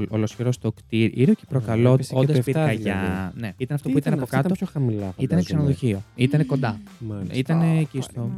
ολοσχερός 0.08 0.58
το 0.58 0.72
κτίριο 0.72 1.34
και 1.34 1.44
προκαλώντας 1.48 2.10
έπεσε 2.10 2.26
και 2.26 2.32
το 2.32 2.38
7 2.38 2.44
πυρκαγιά. 2.44 3.00
δηλαδή. 3.02 3.40
Ναι, 3.40 3.52
ήταν 3.56 3.76
αυτό 3.76 3.86
Τι 3.88 3.92
που 3.94 3.98
ήταν 3.98 4.12
από 4.12 4.22
αυτά 4.22 4.38
ήταν 4.38 4.50
κάτω. 4.50 4.64
πιο 4.64 4.72
χαμηλά. 4.72 4.96
Ήταν 5.04 5.14
φαντάζομαι. 5.16 5.42
ξενοδοχείο. 5.42 6.02
Ήταν 6.14 6.46
κοντά. 6.46 6.80
Μάλιστα. 6.98 7.34
Ήταν 7.34 7.60
Ω, 7.60 7.78
εκεί 7.80 8.00
στο. 8.00 8.30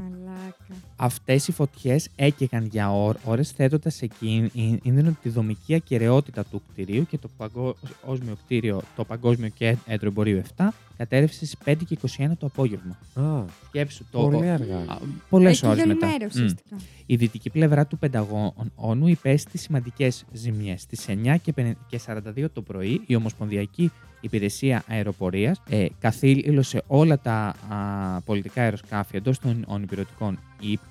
Μαλάκα. 0.69 0.87
Αυτές 0.97 1.49
οι 1.49 1.53
φωτιές 1.53 2.09
έκαιγαν 2.17 2.67
για 2.67 2.91
ώρες, 3.25 3.51
θέτοντας 3.51 3.95
σε 3.95 4.07
κίνδυνο 4.07 5.17
τη 5.23 5.29
δομική 5.29 5.75
ακαιρεότητα 5.75 6.45
του 6.45 6.63
κτηρίου 6.73 7.07
και 7.07 7.19
το 7.19 7.29
παγκόσμιο 7.37 8.37
κτίριο, 8.45 8.83
το 8.97 9.05
Παγκόσμιο 9.05 9.49
Κέντρο 9.49 9.79
Εμπορίου 10.09 10.43
7, 10.57 10.69
κατέρευσε 10.97 11.35
στις 11.47 11.57
5 11.65 11.75
και 11.89 11.99
21 12.19 12.31
το 12.39 12.47
απόγευμα. 12.47 12.99
Α, 13.15 13.45
Σκέψου 13.69 14.05
το. 14.11 14.19
πολύ 14.29 14.49
αργά. 14.49 14.99
Πολλές 15.29 15.57
Εκεί 15.59 15.67
ώρες 15.67 15.85
για 15.85 15.87
μετά. 15.95 16.07
μέρα 16.07 16.25
Μμ. 16.25 16.29
ουσιαστικά. 16.35 16.77
Η 17.07 17.17
δυτική 17.17 17.51
πλευρά 17.51 17.87
του 17.87 17.99
Πενταγώνου 17.99 19.07
υπέστη 19.09 19.59
σημαντικές 19.59 20.25
ζημιές. 20.33 20.81
Στις 20.81 21.07
9 21.09 21.37
και 21.43 21.53
50 21.57 21.73
και 21.89 22.01
42 22.07 22.51
το 22.53 22.63
πρωί, 22.63 23.01
η 23.07 23.15
Ομοσπονδιακή 23.15 23.91
Υπηρεσία 24.21 24.83
Αεροπορίας 24.89 25.63
ε, 25.69 25.87
καθήλωσε 26.01 26.83
όλα 26.87 27.19
τα 27.19 27.55
α, 27.69 28.21
πολιτικά 28.25 28.63
αεροσκάφη 28.63 29.17
εντός 29.17 29.39
των 29.39 29.65
ονειπηρωτικών 29.67 30.39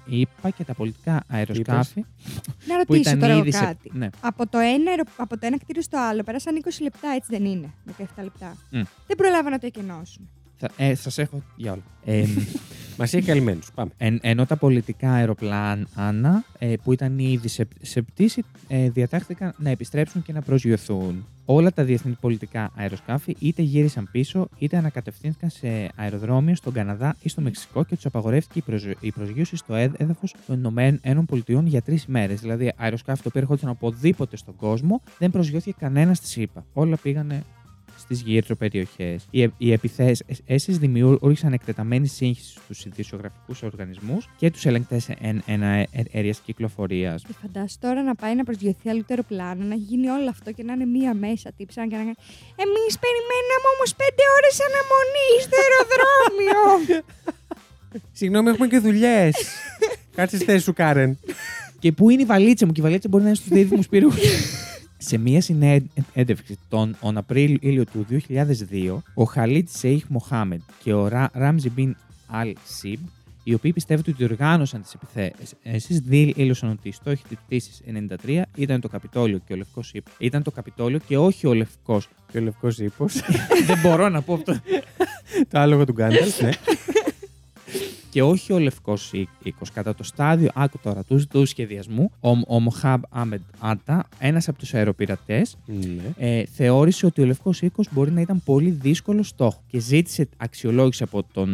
ΗΠΑ 0.05 0.49
και 0.49 0.63
τα 0.63 0.73
πολιτικά 0.73 1.23
αεροσκάφη 1.27 1.99
Να 2.67 2.75
που 2.85 2.93
ρωτήσω 2.93 2.99
ήταν 3.09 3.19
τώρα 3.19 3.31
εγώ 3.31 3.41
ήδη 3.41 3.51
σε. 3.51 3.59
κάτι. 3.63 3.91
Ναι. 3.93 4.09
Από 4.19 4.47
το, 4.47 4.57
ένα, 4.57 4.89
αερο- 4.91 5.03
από 5.17 5.37
το 5.39 5.45
ένα 5.45 5.57
κτίριο 5.59 5.81
στο 5.81 5.97
άλλο 5.99 6.23
πέρασαν 6.23 6.61
20 6.65 6.69
λεπτά, 6.81 7.07
έτσι 7.15 7.27
δεν 7.31 7.45
είναι. 7.45 7.73
17 7.97 8.03
λεπτά. 8.23 8.57
Μμ. 8.69 8.81
Δεν 9.07 9.17
προλάβα 9.17 9.49
να 9.49 9.59
το 9.59 9.65
εκενώσουν. 9.65 10.29
Θα, 10.57 10.69
ε, 10.77 10.95
σας 10.95 11.17
έχω 11.17 11.43
για 11.55 11.71
όλα. 11.71 11.81
Ε, 12.05 12.25
Μας 12.97 13.13
έχει 13.13 13.25
καλυμμένους. 13.25 13.71
Πάμε. 13.75 13.91
εν, 13.97 14.19
ενώ 14.21 14.45
τα 14.45 14.55
πολιτικά 14.57 15.11
αεροπλάνα 15.11 16.43
ε, 16.59 16.73
που 16.83 16.93
ήταν 16.93 17.19
ήδη 17.19 17.47
σε, 17.47 17.67
σε 17.81 18.01
πτήση 18.01 18.43
ε, 18.67 18.89
διατάχθηκαν 18.89 19.53
να 19.57 19.69
επιστρέψουν 19.69 20.21
και 20.21 20.33
να 20.33 20.41
προσγειωθούν. 20.41 21.25
Όλα 21.45 21.71
τα 21.71 21.83
διεθνή 21.83 22.17
πολιτικά 22.21 22.71
αεροσκάφη 22.75 23.35
είτε 23.39 23.61
γύρισαν 23.61 24.09
πίσω 24.11 24.47
είτε 24.57 24.77
ανακατευθύνθηκαν 24.77 25.49
σε 25.49 25.89
αεροδρόμιο 25.95 26.55
στον 26.55 26.73
Καναδά 26.73 27.15
ή 27.21 27.29
στο 27.29 27.41
Μεξικό 27.41 27.83
και 27.83 27.95
τους 27.95 28.05
απαγορεύτηκε 28.05 28.59
η, 28.59 28.61
προσ- 28.61 28.97
η 29.03 29.11
προσγείωση 29.11 29.55
στο 29.55 29.75
έδαφος 29.75 30.35
των 30.47 30.57
Ηνωμένων 30.57 31.25
Πολιτειών 31.27 31.67
για 31.67 31.81
τρεις 31.81 32.03
ημέρε. 32.03 32.33
Δηλαδή, 32.33 32.73
αεροσκάφη 32.77 33.21
το 33.21 33.27
οποίο 33.27 33.41
ερχόταν 33.41 33.69
από 33.69 33.87
οπουδήποτε 33.87 34.37
στον 34.37 34.55
κόσμο 34.55 35.01
δεν 35.19 35.31
προσγειώθηκε 35.31 35.75
κανένας 35.79 36.17
στη 36.17 36.27
ΣΥΠΑ. 36.27 36.65
Όλα 36.73 36.97
πήγανε 37.01 37.43
στις 38.03 38.21
γύρω 38.21 38.55
περιοχές. 38.55 39.25
Οι, 39.29 39.51
οι 39.57 39.71
επιθέσεις 39.71 40.77
δημιούργησαν 40.77 41.53
εκτεταμένη 41.53 42.07
σύγχυση 42.07 42.51
στους 42.51 42.85
ειδησιογραφικού 42.85 43.53
οργανισμούς 43.63 44.29
και 44.37 44.51
τους 44.51 44.65
ελεγκτές 44.65 45.09
αέρια 46.11 46.35
κυκλοφορίας. 46.45 47.23
Και 47.27 47.33
φαντάσου 47.41 47.77
τώρα 47.79 48.01
να 48.03 48.15
πάει 48.15 48.35
να 48.35 48.43
προσγειωθεί 48.43 48.89
αλλού 48.89 48.99
το 48.99 49.05
αεροπλάνο, 49.09 49.63
να 49.63 49.73
έχει 49.73 49.83
γίνει 49.83 50.07
όλο 50.09 50.29
αυτό 50.29 50.51
και 50.51 50.63
να 50.63 50.73
είναι 50.73 50.85
μία 50.85 51.13
μέσα 51.13 51.51
τύψαν 51.57 51.89
και 51.89 51.95
να 51.95 52.01
κάνει. 52.01 52.15
Εμείς 52.65 52.93
περιμέναμε 53.03 53.67
όμως 53.75 53.89
πέντε 54.01 54.23
ώρες 54.37 54.55
αναμονής 54.67 55.41
στο 55.47 55.57
αεροδρόμιο. 55.63 56.61
Συγγνώμη, 58.19 58.49
έχουμε 58.49 58.67
και 58.67 58.79
δουλειές. 58.79 59.35
Κάτσε 60.15 60.35
στη 60.35 60.45
θέση 60.45 60.63
σου, 60.63 60.73
Κάρεν. 60.73 61.19
Και 61.79 61.91
πού 61.91 62.09
είναι 62.09 62.21
η 62.21 62.25
βαλίτσα 62.25 62.65
μου, 62.65 62.71
και 62.71 62.81
η 62.81 62.83
βαλίτσα 62.83 63.07
μπορεί 63.09 63.23
να 63.23 63.29
είναι 63.29 63.37
στους 63.37 63.49
δίδυμους 63.49 63.87
πυρού. 63.87 64.09
Σε 65.05 65.17
μία 65.17 65.41
συνέντευξη 65.41 66.57
τον 66.69 66.95
τον 67.01 67.17
Απρίλιο 67.17 67.85
του 67.85 68.05
2002, 68.09 68.97
ο 69.13 69.23
Χαλίτ 69.23 69.69
Σέιχ 69.69 70.03
Μοχάμεντ 70.07 70.61
και 70.83 70.93
ο 70.93 71.07
Ρα- 71.07 71.29
Ράμζι 71.33 71.69
Μπιν 71.69 71.95
Αλ 72.27 72.55
Σιμπ, 72.65 72.99
οι 73.43 73.53
οποίοι 73.53 73.73
πιστεύουν 73.73 74.03
ότι 74.07 74.11
διοργάνωσαν 74.17 74.81
τις 74.81 74.93
επιθέσεις, 74.93 75.99
δήλωσαν 75.99 76.69
ότι 76.69 76.87
οι 76.87 76.91
στόχοι 76.91 77.23
της 77.29 77.37
πτήσης 77.45 77.81
93 78.25 78.41
ήταν 78.55 78.81
το 78.81 78.87
Καπιτόλιο 78.87 79.39
και 79.47 79.53
ο 79.53 79.55
Λευκός 79.55 79.91
Ίππος. 79.93 80.11
Ήταν 80.17 80.43
το 80.43 80.51
Καπιτόλιο 80.51 80.99
και 81.07 81.17
όχι 81.17 81.47
ο 81.47 81.53
Λευκός. 81.53 82.09
Και 82.31 82.37
ο 82.37 82.41
λευκός 82.41 82.77
ίππος. 82.79 83.05
Δεν 83.67 83.79
μπορώ 83.81 84.09
να 84.09 84.21
πω 84.21 84.33
αυτό. 84.33 84.53
το 85.49 85.59
άλογο 85.59 85.85
του 85.85 85.91
Γκάνταλφ, 85.93 86.41
ναι. 86.41 86.49
και 88.13 88.23
όχι 88.23 88.53
ο 88.53 88.59
Λευκός 88.59 89.11
Οίκος. 89.43 89.71
Κατά 89.71 89.95
το 89.95 90.03
στάδιο, 90.03 90.49
άκου 90.53 90.77
τώρα, 90.83 91.03
του, 91.03 91.27
του 91.29 91.45
σχεδιασμού, 91.45 92.11
ο, 92.19 92.29
ο 92.47 92.59
Μοχάμπ 92.59 93.01
Άμεντ 93.09 93.41
Άτα, 93.59 94.07
ένας 94.19 94.47
από 94.47 94.57
τους 94.57 94.73
αεροπειρατές, 94.73 95.57
ναι. 95.65 96.13
ε, 96.17 96.45
θεώρησε 96.45 97.05
ότι 97.05 97.21
ο 97.21 97.25
Λευκός 97.25 97.61
Οίκος 97.61 97.87
μπορεί 97.91 98.11
να 98.11 98.21
ήταν 98.21 98.41
πολύ 98.45 98.69
δύσκολος 98.69 99.23
στόχος 99.23 99.61
και 99.67 99.79
ζήτησε 99.79 100.27
αξιολόγηση 100.37 101.03
από 101.03 101.23
τον 101.33 101.49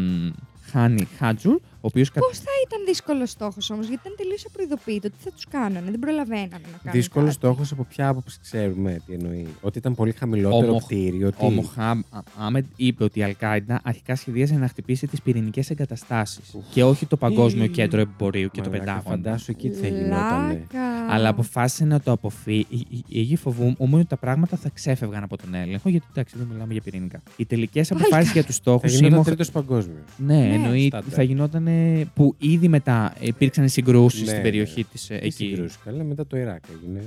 Χάνι 0.62 1.08
Χάτζουρ, 1.18 1.60
ο 1.82 1.88
οποίος 1.88 2.12
Πώς 2.12 2.38
θα 2.38 2.52
ήταν 2.68 2.80
δύσκολος 2.86 3.30
στόχος 3.30 3.70
όμως, 3.70 3.88
γιατί 3.88 4.02
ήταν 4.06 4.18
τελείως 4.18 4.46
απροειδοποιητό. 4.46 5.08
Τι 5.10 5.16
θα 5.24 5.32
τους 5.32 5.46
κάνανε, 5.50 5.92
δεν 5.92 6.00
προλαβαίνανε 6.00 6.48
να 6.52 6.58
κάνουν. 6.58 6.92
Δύσκολος 6.92 7.28
κάτι. 7.28 7.38
στόχος 7.46 7.72
από 7.72 7.84
ποια 7.84 8.08
άποψη 8.08 8.40
ξέρουμε 8.42 9.02
τι 9.06 9.14
εννοεί. 9.14 9.48
Ότι 9.62 9.78
ήταν 9.78 9.96
πολύ 9.96 10.12
χαμηλότερο 10.12 10.68
Ο 10.68 10.72
Μοχ- 10.72 10.86
κτίριο. 10.86 11.30
Τι... 11.32 11.46
Ο 11.46 11.50
Μοχάμ 11.50 12.00
Άμεντ 12.40 12.66
είπε 12.76 13.04
ότι 13.04 13.20
η 13.20 13.24
Αλκάιντα 13.24 13.80
αρχικά 13.84 14.16
σχεδίαζε 14.16 14.56
να 14.56 14.68
χτυπήσει 14.68 15.08
τις 15.08 15.22
πυρηνικές 15.22 15.70
εγκαταστάσεις 15.70 16.54
Ουφ. 16.54 16.66
και 16.74 16.84
όχι 16.84 17.06
το 17.06 17.18
Παγκόσμιο 17.18 17.64
Ή. 17.64 17.70
Κέντρο 17.70 18.00
Εμπορίου 18.00 18.50
και 18.52 18.62
το 18.62 18.70
Μαλάκα, 18.70 18.86
Πεντάγωνο. 18.92 19.16
Φαντάσου 19.24 19.52
εκεί 19.52 19.70
τι 19.70 19.78
θα 19.80 19.88
γινότανε. 19.88 20.54
Λάκα. 20.74 21.14
Αλλά 21.14 21.30
αποφάσισε 21.30 21.86
να 21.86 22.00
το 22.00 22.12
αποφύγει. 22.12 22.66
Οι 23.08 23.36
φοβούμουν 23.36 23.76
ότι 23.94 24.06
τα 24.06 24.18
πράγματα 24.18 24.58
θα 24.58 24.70
ξέφευγαν 24.74 25.24
από 25.24 25.38
τον 25.38 25.54
έλεγχο, 25.54 25.90
γιατί 25.90 26.06
εντάξει, 26.12 26.36
δεν 26.38 26.48
μιλάμε 26.52 26.74
για 26.74 26.82
πυρηνικά. 26.82 27.22
Οι 27.38 27.46
τελικές 27.46 27.92
αποφάσεις 27.92 28.32
για 28.32 28.44
τους 28.44 28.56
στόχους 28.56 28.92
Θα 28.92 28.98
γινόταν 28.98 29.24
τρίτος 29.24 29.52
παγκόσμιος. 29.52 30.00
Ναι, 30.18 30.36
Ναι. 30.38 30.54
εννοεί 30.54 30.86
Στάντα. 30.88 31.06
θα 31.10 31.24
γινόταν. 31.24 31.68
Που 32.14 32.36
ήδη 32.38 32.68
μετά 32.68 33.14
υπήρξαν 33.20 33.70
συγκρούσεις 33.70 34.20
Ναι, 34.20 34.26
στην 34.26 34.38
ναι. 34.38 34.44
περιοχή 34.44 34.84
της 34.84 35.06
Τι 35.08 35.14
εκεί. 35.16 35.30
συγκρούσεις. 35.32 35.78
Καλά, 35.86 36.04
μετά 36.04 36.28
το 36.28 36.38
Ιράκ 36.38 36.64
έγινε. 36.82 37.02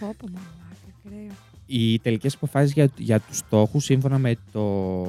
Πω, 0.00 0.14
πω, 0.18 0.26
μαλάκα, 0.32 0.94
κρέο. 1.08 1.36
Οι 1.66 1.98
τελικές 1.98 2.34
αποφάσεις 2.34 2.72
για, 2.72 2.90
για 2.96 3.20
τους 3.20 3.36
στόχους, 3.38 3.84
σύμφωνα 3.84 4.18
με 4.18 4.36
το 4.52 4.60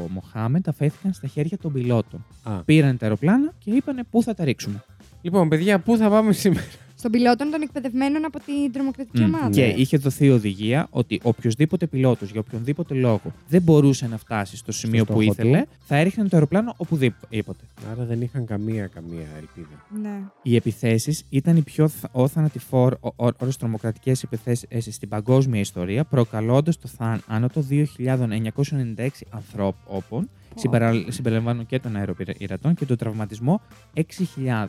Μοχάμεντ, 0.09 0.67
αφέθηκαν 0.67 1.13
στα 1.13 1.27
χέρια 1.27 1.57
των 1.57 1.71
πιλότων. 1.73 2.25
Α. 2.43 2.63
Πήραν 2.63 2.97
τα 2.97 3.05
αεροπλάνα 3.05 3.53
και 3.57 3.71
είπαν 3.71 4.05
πού 4.09 4.23
θα 4.23 4.33
τα 4.33 4.43
ρίξουμε; 4.43 4.83
Λοιπόν, 5.21 5.49
παιδιά, 5.49 5.79
πού 5.79 5.97
θα 5.97 6.09
πάμε 6.09 6.31
σήμερα; 6.43 6.65
Στον 7.05 7.17
πιλότον 7.19 7.49
των 7.51 7.61
εκπαιδευμένων 7.61 8.25
από 8.25 8.39
την 8.39 8.71
τρομοκρατική 8.71 9.21
Μμ. 9.21 9.33
ομάδα. 9.33 9.49
Και 9.49 9.65
Ναι. 9.65 9.73
είχε 9.73 9.97
δοθεί 9.97 10.29
οδηγία 10.29 10.87
ότι 10.89 11.19
οποιοδήποτε 11.23 11.87
πιλότος 11.87 12.31
για 12.31 12.39
οποιονδήποτε 12.39 12.93
λόγο 12.93 13.21
δεν 13.47 13.61
μπορούσε 13.61 14.07
να 14.07 14.17
φτάσει 14.17 14.57
στο 14.57 14.71
σημείο 14.71 15.05
που 15.05 15.11
στόχο 15.11 15.21
ήθελε, 15.31 15.65
θα 15.85 15.95
έριχνε 15.95 16.23
το 16.23 16.29
αεροπλάνο 16.33 16.73
οπουδήποτε. 16.77 17.63
Άρα 17.91 18.03
δεν 18.05 18.21
είχαν 18.21 18.45
καμία, 18.45 18.87
καμία 18.87 19.27
ελπίδα. 19.37 19.85
Ναι. 20.01 20.19
Οι 20.41 20.55
επιθέσεις 20.55 21.23
ήταν 21.29 21.57
οι 21.57 21.61
πιο 21.61 21.87
θ- 21.87 22.05
ο 22.11 22.27
θανατηφόρο 22.27 22.97
ώρε 23.15 23.51
τρομοκρατικές 23.59 24.23
επιθέσεις 24.23 24.95
στην 24.95 25.09
παγκόσμια 25.09 25.59
ιστορία, 25.59 26.03
προκαλώντας 26.03 26.79
το 26.79 26.87
θάνατο 27.27 27.61
2.996 27.61 29.07
ανθρώπων, 29.29 30.29
συμπερα- 30.55 31.05
συμπεριλαμβάνουν 31.07 31.65
και 31.65 31.79
των 31.79 31.95
αεροπειρατών, 31.95 32.75
και 32.75 32.85
τον 32.85 32.97
τραυματισμό 32.97 33.61
6.000. 33.93 34.67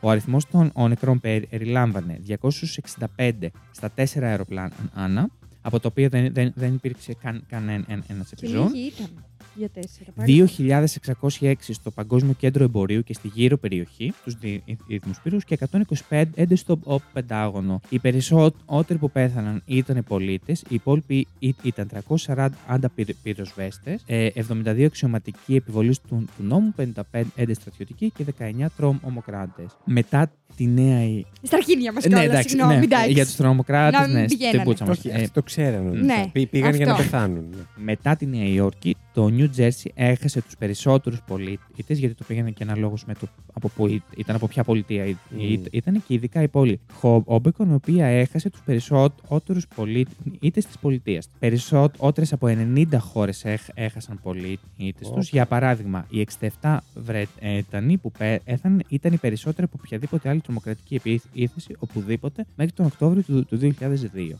Ο 0.00 0.10
αριθμός 0.10 0.46
των 0.46 0.70
ο 0.74 0.88
νεκρών 0.88 1.20
περιλάμβανε 1.20 2.20
265 2.26 3.50
στα 3.70 3.90
4 3.94 4.02
αεροπλάνα, 4.22 5.28
από 5.62 5.80
τα 5.80 5.88
οποία 5.88 6.08
δεν, 6.08 6.32
δεν, 6.32 6.52
δεν 6.54 6.74
υπήρξε 6.74 7.14
καν, 7.14 7.44
κανένα 7.48 7.84
ένας 7.88 8.28
Και 8.28 8.34
επιζών. 8.38 8.72
λίγοι 8.72 8.86
ήταν 8.86 9.24
για 9.54 9.68
τέσσερα. 9.68 10.10
πάλι. 10.14 10.48
2.606 10.58 11.54
στο 11.60 11.90
Παγκόσμιο 11.90 12.32
Κέντρο 12.32 12.64
Εμπορίου 12.64 13.02
και 13.02 13.14
στη 13.14 13.28
γύρω 13.28 13.56
περιοχή, 13.56 14.12
τους 14.24 14.34
Δυτικού 14.38 15.10
Πύρου, 15.22 15.38
και 15.38 15.58
125 16.08 16.24
στο 16.54 16.78
ο, 16.84 16.98
Πεντάγωνο. 17.12 17.80
Οι 17.88 17.98
περισσότεροι 17.98 18.98
που 18.98 19.10
πέθαναν 19.10 19.62
ήταν 19.66 20.04
πολίτες, 20.08 20.60
οι 20.60 20.74
υπόλοιποι 20.74 21.26
ή- 21.38 21.54
ήταν 21.62 21.88
340 21.88 22.88
πυροσβέστες, 23.22 24.04
72 24.06 24.84
αξιωματικοί 24.84 25.54
επιβολής 25.54 26.00
του, 26.00 26.24
του 26.36 26.42
νόμου, 26.44 26.74
55 26.76 27.54
στρατιωτικοί 27.54 28.10
και 28.10 28.24
19 28.24 28.68
τρομοκράτε. 28.76 29.66
Μετά 29.84 30.32
τη 30.56 30.66
νέα. 30.66 31.02
η- 31.04 31.26
Στα 31.42 31.56
αρχίδια 31.56 31.92
μας 31.92 32.04
Ναι, 32.04 32.08
κιόλας. 32.10 32.28
εντάξει, 32.28 32.48
Συγγνώμη, 32.48 32.76
ναι, 32.76 32.84
εντάξει. 32.84 33.12
για 33.12 33.24
τους 33.24 33.36
τρομοκράτε, 33.36 33.98
Να 33.98 34.06
μην 34.06 34.16
ναι, 34.16 34.26
στην 34.26 34.38
πηγαίνανε. 34.38 34.64
πούτσα 34.64 34.84
μας. 34.86 34.98
Όχι, 34.98 35.08
Ε, 35.08 35.14
αυτοί 35.14 35.30
το 35.30 35.42
ξέρανε. 35.42 36.00
Ναι, 36.00 36.24
Πή- 36.32 36.48
Πήγαν 36.48 36.74
για 36.74 36.86
να 36.86 36.92
αυτό. 36.92 37.02
πεθάνουν. 37.04 37.44
ναι. 37.50 37.84
μετά 37.84 38.16
τη 38.16 38.26
Νέα 38.26 38.44
Υόρκη, 38.46 38.96
το 39.14 39.30
New 39.38 39.48
Jersey 39.60 39.90
έχασε 39.94 40.40
τους 40.42 40.56
περισσότερους 40.56 41.20
πολίτες, 41.26 41.98
γιατί 41.98 42.14
το 42.14 42.24
πήγαινε 42.26 42.50
και 42.50 42.62
αναλόγω 42.62 42.94
με 43.06 43.14
το 43.14 43.26
από 43.52 43.68
που 43.68 43.86
ή- 43.86 44.02
ήταν, 44.16 44.36
από 44.36 44.46
ποια 44.48 44.64
πολιτεία 44.64 45.04
ή- 45.04 45.16
Mm. 45.30 45.40
ή- 45.40 45.60
ήταν 45.70 46.02
και 46.06 46.14
ειδικά 46.14 46.42
η 46.42 46.48
πόλη 46.48 46.80
Χόμπεκον, 46.92 47.70
η 47.70 47.74
οποία 47.74 48.06
έχασε 48.06 48.50
τους 48.50 48.60
περισσότερους 48.64 49.66
πολίτες 49.74 50.66
τη 50.66 50.72
πολιτεία. 50.80 51.22
Περισσότερε 51.38 52.26
από 52.30 52.46
90 52.46 52.98
χώρες 52.98 53.44
έχασαν 53.74 54.20
πολίτες 54.22 55.08
Ω. 55.08 55.10
του. 55.14 55.20
Για 55.20 55.46
παράδειγμα, 55.46 56.06
οι 56.10 56.20
67 56.20 56.82
Βρετανοί 56.94 57.96
που 57.96 58.12
πέθαναν 58.18 58.82
ήταν 58.88 59.12
οι 59.12 59.16
περισσότεροι 59.16 59.62
από 59.72 59.80
οποιαδήποτε 59.84 60.28
άλλη 60.28 60.39
τρομοκρατική 60.40 60.94
επίθεση 60.94 61.76
οπουδήποτε 61.78 62.46
μέχρι 62.56 62.72
τον 62.72 62.86
Οκτώβριο 62.86 63.22
του, 63.22 63.44
του 63.44 63.58
2002. 63.58 63.68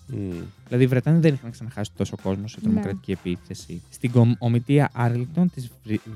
Μμ. 0.06 0.30
Δηλαδή, 0.66 0.84
οι 0.84 0.86
Βρετανοί 0.86 1.18
δεν 1.20 1.34
είχαν 1.34 1.50
ξαναχάσει 1.50 1.90
τόσο 1.96 2.16
κόσμο 2.22 2.48
σε 2.48 2.60
τρομοκρατική 2.60 3.12
επίθεση. 3.12 3.82
Στην 3.90 4.10
κομιτεία 4.38 4.90
Άρλιντον 4.92 5.50
της 5.50 5.70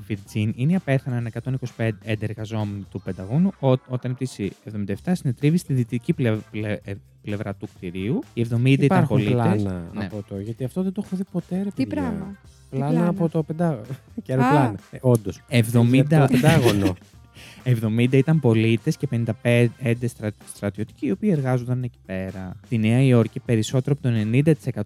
Βιρτζίνια 0.07 0.79
πέθαναν 0.79 1.29
125 1.77 1.89
εργαζόμενοι 2.19 2.85
του 2.91 3.01
Πενταγώνου 3.01 3.51
ό, 3.59 3.69
όταν 3.69 4.11
η 4.11 4.13
πτήση 4.13 4.51
77 4.71 4.93
συνετρίβει 5.11 5.57
στη 5.57 5.73
δυτική 5.73 6.13
πλε- 6.13 6.39
πλε- 6.51 6.79
ε, 6.87 6.93
πλευρά 7.21 7.53
του 7.55 7.67
κτηρίου. 7.75 8.23
Οι 8.33 8.41
70 8.41 8.65
ήταν 8.83 8.85
Υπάρχουν 8.85 9.07
πολίτες. 9.07 9.33
πλάνα 9.33 9.89
Ναι. 9.93 10.05
από 10.05 10.23
το. 10.29 10.39
Γιατί 10.39 10.63
αυτό 10.63 10.81
δεν 10.83 10.91
το 10.93 11.01
έχω 11.05 11.15
δει 11.15 11.23
ποτέ, 11.31 11.55
ρε 11.63 11.69
Τι 11.69 11.85
παιδιά. 11.85 12.01
πράγμα; 12.01 12.35
Πλάνα 12.69 12.91
πλάνα; 12.91 13.07
από 13.09 13.29
το 13.29 13.43
πεντάγωνο. 13.43 13.81
και 14.23 14.31
αεροπλάνα. 14.33 14.75
Ε, 14.91 14.97
Όντως. 15.01 15.41
70, 15.49 16.19
Το 16.19 16.27
πεντάγωνο. 16.31 16.95
70 17.63 18.07
ήταν 18.11 18.39
πολίτες 18.39 18.97
και 18.97 19.07
55 19.11 19.67
στρα, 20.07 20.31
στρατιωτικοί 20.53 21.05
οι 21.05 21.11
οποίοι 21.11 21.29
εργάζονταν 21.33 21.83
εκεί 21.83 21.97
πέρα. 22.05 22.55
Στη 22.65 22.77
Νέα 22.77 23.01
Υόρκη, 23.01 23.39
περισσότερο 23.39 23.95
από 23.99 24.09
το 24.09 24.15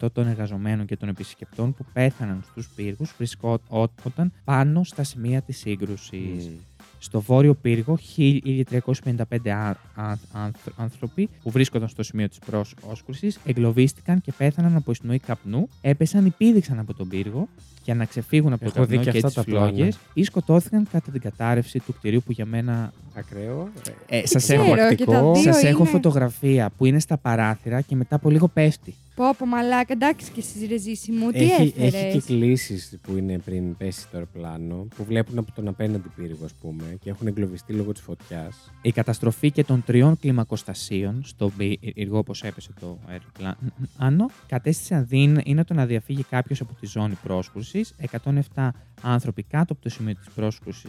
90% 0.05 0.11
των 0.13 0.27
εργαζομένων 0.27 0.85
και 0.85 0.97
των 0.97 1.09
επισκεπτών 1.09 1.73
που 1.73 1.85
πέθαναν 1.93 2.43
στους 2.51 2.69
πύργους 2.75 3.13
βρισκόταν 3.17 4.31
πάνω 4.43 4.83
στα 4.83 5.03
σημεία 5.03 5.41
της 5.41 5.57
σύγκρουσης. 5.57 6.47
Μμ. 6.47 6.68
Στο 7.01 7.21
βόρειο 7.21 7.53
πύργο, 7.53 7.97
1355 8.15 9.49
α- 9.49 9.75
α- 9.95 10.17
άνθρω- 10.31 10.73
άνθρωποι 10.77 11.29
που 11.43 11.49
βρίσκονταν 11.51 11.89
στο 11.89 12.03
σημείο 12.03 12.29
της 12.29 12.39
πρόσκρουση 12.85 13.33
εγκλωβίστηκαν 13.45 14.21
και 14.21 14.31
πέθαναν 14.37 14.75
από 14.75 14.91
εισπνοή 14.91 15.19
καπνού, 15.19 15.69
έπεσαν 15.81 16.25
ή 16.25 16.29
πήδηξαν 16.37 16.79
από 16.79 16.93
τον 16.93 17.07
πύργο 17.07 17.47
για 17.83 17.95
να 17.95 18.05
ξεφύγουν 18.05 18.53
από 18.53 18.65
Έχω 18.65 18.73
το 18.73 18.85
δει 18.85 18.95
καπνό 18.95 19.11
και 19.11 19.19
και, 19.19 19.25
αυτά 19.27 19.41
τις 19.41 19.45
τα 19.45 19.51
πλάνα. 19.51 19.67
φλόγε 19.73 19.89
ή 20.13 20.23
σκοτώθηκαν 20.23 20.87
κατά 20.91 21.11
την 21.11 21.21
κατάρρευση 21.21 21.79
του 21.79 21.93
κτηρίου 21.93 22.21
που 22.25 22.31
για 22.31 22.45
μένα. 22.45 22.93
Ακραίο. 23.15 23.69
Ε, 24.07 24.17
Δεν 24.17 24.27
σας 24.27 24.43
ξέρω, 24.43 24.61
έχω, 24.61 24.95
και 24.95 25.05
τα 25.05 25.31
δύο 25.31 25.41
σας 25.41 25.63
έχω 25.63 25.79
είναι- 25.81 25.89
φωτογραφία 25.89 26.71
που 26.77 26.85
είναι 26.85 26.99
στα 26.99 27.17
παράθυρα 27.17 27.81
και 27.81 27.95
μετά 27.95 28.15
από 28.15 28.29
λίγο 28.29 28.47
πέφτει. 28.47 28.93
Πω, 29.19 29.35
πω, 29.37 29.45
μαλάκα, 29.45 29.93
εντάξει 29.93 30.31
και 30.31 30.39
εσύ 30.39 30.65
ρεζίση 30.65 31.11
μου, 31.11 31.31
τι 31.31 31.37
Έχει, 31.37 31.53
έχει 31.53 31.73
έφερες; 31.77 32.13
και 32.13 32.33
κλήσεις 32.33 32.97
που 33.01 33.17
είναι 33.17 33.37
πριν 33.37 33.77
πέσει 33.77 34.01
το 34.01 34.09
αεροπλάνο, 34.13 34.87
που 34.95 35.03
βλέπουν 35.03 35.37
από 35.37 35.51
τον 35.51 35.67
απέναντι 35.67 36.09
πύργο, 36.15 36.45
ας 36.45 36.53
πούμε, 36.53 36.97
και 37.01 37.09
έχουν 37.09 37.27
εγκλωβιστεί 37.27 37.73
λόγω 37.73 37.91
της 37.91 38.01
φωτιάς. 38.01 38.71
Η 38.81 38.91
καταστροφή 38.91 39.51
και 39.51 39.63
των 39.63 39.83
τριών 39.85 40.19
κλιμακοστασίων 40.19 41.21
στον 41.25 41.53
πύργο 41.57 42.17
όπως 42.17 42.43
έπεσε 42.43 42.69
το 42.79 42.97
αεροπλάνο 43.07 44.29
κατέστησε 44.47 44.95
αδύνατο 44.95 45.73
να 45.73 45.85
διαφύγει 45.85 46.23
κάποιος 46.23 46.61
από 46.61 46.73
τη 46.79 46.85
ζώνη 46.85 47.17
πρόσκρουση. 47.23 47.85
107 48.55 48.69
άνθρωποι 49.01 49.43
κάτω 49.43 49.73
από 49.73 49.81
το 49.81 49.89
σημείο 49.89 50.15
της 50.15 50.27
πρόσκρουση, 50.35 50.87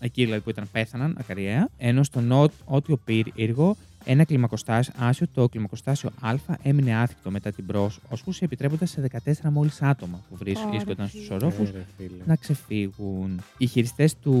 εκεί 0.00 0.24
δηλαδή 0.24 0.42
που 0.42 0.50
ήταν 0.50 0.68
πέθαναν 0.72 1.16
ακαριέα, 1.20 1.68
ενώ 1.76 2.02
στο 2.02 2.20
νότιο 2.20 2.96
πύργο 3.04 3.76
ένα 4.06 4.24
κλιμακοστάσιο, 4.24 5.26
το 5.34 5.48
κλιμακοστάσιο 5.48 6.10
Α, 6.20 6.34
έμεινε 6.62 6.94
άθικτο 6.96 7.30
μετά 7.30 7.52
την 7.52 7.66
πρόσκρουση, 7.66 8.40
επιτρέποντας 8.44 8.90
σε 8.90 9.00
14 9.00 9.50
μόλις 9.50 9.82
άτομα 9.82 10.20
που 10.28 10.36
βρίσ- 10.36 10.58
Ωραία, 10.58 10.70
βρίσκονταν 10.70 11.08
φίλε. 11.08 11.22
στους 11.24 11.34
ορόφους 11.36 11.68
Ε, 11.68 11.84
να 12.26 12.36
ξεφύγουν. 12.36 13.40
Οι 13.58 13.66
χειριστές 13.66 14.16
του, 14.18 14.32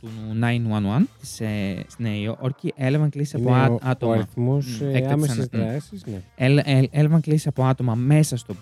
του 0.00 0.08
911 0.32 1.06
της, 1.20 1.40
ε, 1.40 1.84
στη 1.88 2.02
Νέα 2.02 2.14
Υόρκη 2.16 2.72
έλαβαν 2.76 3.10
κλήσει 3.10 3.36
από 3.36 3.48
Είναι 3.48 3.58
α- 3.58 3.66
ο, 3.70 3.72
ο 3.74 3.78
άτομα. 3.82 4.12
αριθμός 4.14 4.80
Μμ, 4.80 4.86
έκταξαν, 4.86 5.12
άμεσης 5.12 5.48
μμ. 5.52 5.58
δράσης. 5.58 6.04
Ναι. 6.06 6.20
Έλ- 6.36 6.60
έλ- 6.64 6.88
έλαβαν 6.90 7.20
κλήσει 7.20 7.48
από 7.48 7.64
άτομα 7.64 7.94
μέσα 7.94 8.36
στον 8.36 8.56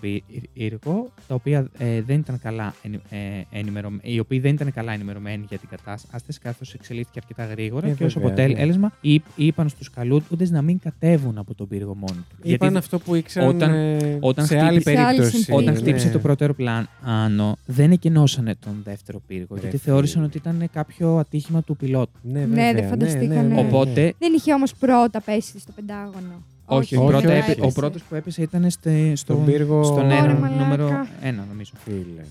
πύργο, 0.53 1.11
τα 1.27 1.35
οποία 1.35 1.69
ε, 1.77 2.01
δεν 2.01 2.19
ήταν 2.19 2.39
καλά 2.39 2.73
ενη- 2.83 3.01
ε, 3.09 3.17
ενημερωμέ- 3.51 4.05
οι 4.07 4.19
οποίοι 4.19 4.39
δεν 4.39 4.53
ήταν 4.53 4.71
καλά 4.73 4.91
ενημερωμένοι 4.93 5.45
για 5.49 5.57
την 5.57 5.69
κατάσταση, 5.69 6.39
καθώς 6.39 6.73
εξελίχθηκε 6.73 7.19
αρκετά 7.23 7.45
γρήγορα 7.45 7.87
Ε, 7.87 7.91
και 7.93 8.03
ως 8.03 8.13
βέβαια, 8.13 8.29
αποτέλεσμα 8.29 8.91
είπ- 9.01 9.25
είπαν 9.35 9.69
στους 9.69 9.89
καλούντε 10.21 10.55
να 10.55 10.61
μην 10.61 10.79
κατέβουν 10.79 11.37
από 11.37 11.53
τον 11.55 11.67
πύργο 11.67 11.95
μόνοι 11.95 12.25
του. 12.29 12.35
Είπαν 12.41 12.77
αυτό 12.77 12.99
που 12.99 13.15
ήξεραν 13.15 13.49
όταν- 13.49 13.73
ε, 13.73 14.17
όταν 14.21 14.45
σε 14.45 14.57
άλλη 14.59 14.65
χτύπησε- 14.67 14.93
σε 14.95 14.99
άλλη 14.99 15.05
περίπτωση. 15.07 15.31
συνθήκη. 15.35 15.57
Όταν 15.57 15.73
Ναι. 15.73 15.79
χτύπησε 15.79 16.09
το 16.09 16.19
πρώτο 16.19 16.43
αεροπλάνο, 16.43 17.57
δεν 17.65 17.91
εκενώσανε 17.91 18.55
τον 18.65 18.81
δεύτερο 18.83 19.21
πύργο. 19.27 19.55
Ρε 19.55 19.59
γιατί 19.61 19.77
φίλε. 19.77 19.91
θεώρησαν 19.91 20.23
ότι 20.23 20.37
ήταν 20.37 20.69
κάποιο 20.73 21.17
ατύχημα 21.17 21.61
του 21.61 21.75
πιλότου. 21.75 22.11
Ναι, 22.21 22.39
Ναι, 22.39 22.45
βέβαια, 22.45 22.73
δεν 22.73 22.87
φανταστήκανε. 22.89 23.41
ναι, 23.41 23.41
ναι, 23.41 23.53
ναι. 23.53 23.59
Οπότε, 23.67 24.13
Δεν 24.19 24.33
είχε 24.33 24.53
όμως 24.53 24.73
πρώτα 24.75 25.21
πέσει 25.21 25.59
στο 25.59 25.71
Πεντάγωνο. 25.75 26.43
όχι, 26.65 26.95
όχι, 26.95 27.05
πρώτα 27.05 27.17
όχι, 27.17 27.25
έπε- 27.27 27.49
έπεσε. 27.49 27.59
ο 27.61 27.71
πρώτος 27.71 28.01
που 28.09 28.15
έπεσε 28.15 28.41
ήταν 28.41 28.69
στε- 28.69 28.91
Στον 28.93 29.15
στον, 29.15 29.45
πύργο. 29.45 29.83
στον 29.83 30.05
Ωραία, 30.05 30.17
ένα, 30.17 30.33
μαλάκα. 30.33 30.63
νούμερο 30.63 31.07
ένα, 31.21 31.45
νομίζω. 31.49 31.71
Φίλε. 31.83 32.23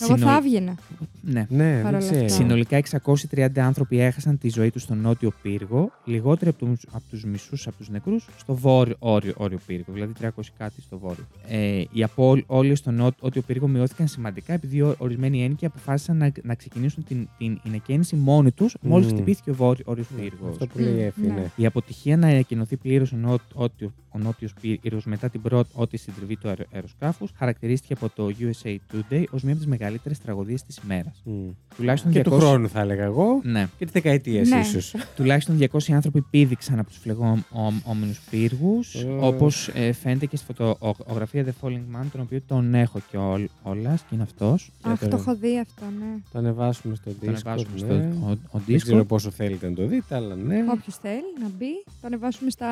Εγώ 0.00 0.16
Συνολ- 0.16 0.32
θα 0.32 0.36
έβγαινα. 0.36 0.74
Ναι. 1.22 1.46
Ναι, 1.50 1.80
Παρ' 1.82 1.92
δεν 1.92 1.94
όλα 1.94 1.98
ξέρω. 1.98 2.24
αυτά. 2.24 2.28
Συνολικά 2.36 2.76
630 2.76 3.58
άνθρωποι 3.60 4.00
έχασαν 4.00 4.38
τη 4.38 4.48
ζωή 4.48 4.70
τους 4.70 4.82
στο 4.82 4.94
νότιο 4.94 5.32
πύργο, 5.42 5.90
λιγότεροι 6.04 6.50
από 6.50 6.66
τους, 6.66 6.86
από 6.92 7.02
τους 7.10 7.24
μισούς 7.24 7.66
από 7.66 7.76
τους 7.76 7.88
νεκρούς 7.88 8.26
στο 8.38 8.54
βόρειο 8.54 8.96
όριο, 8.98 9.32
όριο 9.36 9.58
πύργο, 9.66 9.92
δηλαδή 9.92 10.12
300 10.20 10.28
κάτι 10.58 10.80
στο 10.82 10.98
βόρειο. 10.98 11.24
Ε, 11.48 11.82
οι 11.92 12.02
απώλειες 12.02 12.78
στο 12.78 12.90
νότιο 12.90 13.42
πύργο 13.46 13.68
μειώθηκαν 13.68 14.08
σημαντικά 14.08 14.52
επειδή 14.52 14.80
ο- 14.80 14.94
ορισμένοι 14.98 15.44
ένοικοι 15.44 15.66
αποφάσισαν 15.66 16.16
να, 16.16 16.32
να 16.42 16.54
ξεκινήσουν 16.54 17.04
την, 17.04 17.28
την 17.38 17.60
ανακαίνιση 17.66 18.16
μόνοι 18.16 18.50
τους 18.50 18.76
μόλις 18.80 19.06
Μμμ. 19.06 19.14
χτυπήθηκε 19.14 19.50
ο 19.50 19.54
βόρειο 19.54 19.84
όριος 19.86 20.06
πύργος. 20.16 20.50
Αυτό 20.50 20.66
που 20.66 20.78
λέει 20.78 20.94
η 20.94 21.02
Εφη, 21.02 21.20
Ναι. 21.20 21.32
ναι. 21.34 21.50
Η 21.56 21.66
αποτυχία 21.66 22.16
να 22.16 22.26
ανακοινωθεί 22.28 22.76
πλήρως 22.76 23.12
ο, 23.12 23.16
νό, 23.16 23.38
ότιο- 23.54 23.92
ο 24.08 24.18
νότιος 24.18 24.52
πύργος 24.60 25.04
μετά 25.04 25.28
την 25.28 25.40
πρώτη 25.42 25.96
συντριβή 25.96 26.36
του 26.36 26.48
αερο, 26.48 26.64
αεροσκάφου 26.72 27.26
χαρακτηρίστηκε 27.36 27.92
από 27.92 28.08
το 28.08 28.30
USA 28.40 28.76
Today 28.92 29.24
ως 29.30 29.42
μία 29.42 29.52
από 29.52 29.60
τις 29.62 29.66
μεγαλύτερε 29.90 30.14
τραγωδίες 30.24 30.62
της 30.62 30.78
ημέρα. 30.84 31.12
Μμ. 31.24 31.48
Τουλάχιστον 31.76 32.12
Και 32.12 32.20
200... 32.20 32.22
του 32.24 32.30
χρόνου 32.30 32.68
θα 32.68 32.80
έλεγα 32.80 33.04
εγώ. 33.04 33.40
Ναι. 33.42 33.68
Και 33.78 33.84
τη 33.84 33.90
δεκαετία 33.92 34.42
Ναι. 34.42 34.58
ίσως. 34.58 34.94
Τουλάχιστον 35.16 35.58
200 35.60 35.92
άνθρωποι 35.92 36.20
πήδηξαν 36.30 36.78
από 36.78 36.88
τους 36.88 36.98
φλεγόμενου 36.98 38.16
πύργους, 38.30 38.94
Ε. 38.94 39.06
όπως 39.20 39.70
φαίνεται 40.00 40.26
και 40.26 40.36
στη 40.36 40.46
φωτογραφία 40.54 41.44
The 41.44 41.66
Falling 41.66 41.72
Man, 41.96 42.04
τον 42.12 42.20
οποίο 42.20 42.40
τον 42.46 42.74
έχω 42.74 43.00
κιόλας 43.10 44.00
και 44.00 44.14
είναι 44.14 44.22
αυτός. 44.22 44.70
Αχ, 44.82 44.98
τώρα. 44.98 45.10
το 45.10 45.16
έχω 45.16 45.36
δει 45.36 45.58
αυτό, 45.58 45.84
ναι. 45.98 46.16
Το 46.32 46.38
ανεβάσουμε 46.38 46.94
στο 46.94 47.10
Τον 47.10 47.18
Discord. 47.22 47.40
ανεβάζουμε 47.44 47.94
ναι. 47.96 48.12
στο 48.12 48.26
ο, 48.26 48.36
ο 48.50 48.60
Δεν 48.66 48.78
ξέρω 48.80 49.00
Discord. 49.00 49.06
πόσο 49.06 49.30
θέλετε 49.30 49.68
να 49.68 49.74
το 49.74 49.86
δείτε, 49.86 50.14
αλλά 50.14 50.34
ναι. 50.34 50.64
Όποιος 50.70 50.96
θέλει 50.96 51.32
να 51.40 51.48
μπει, 51.58 51.84
το 51.84 52.06
ανεβάσουμε 52.06 52.50
στα. 52.50 52.68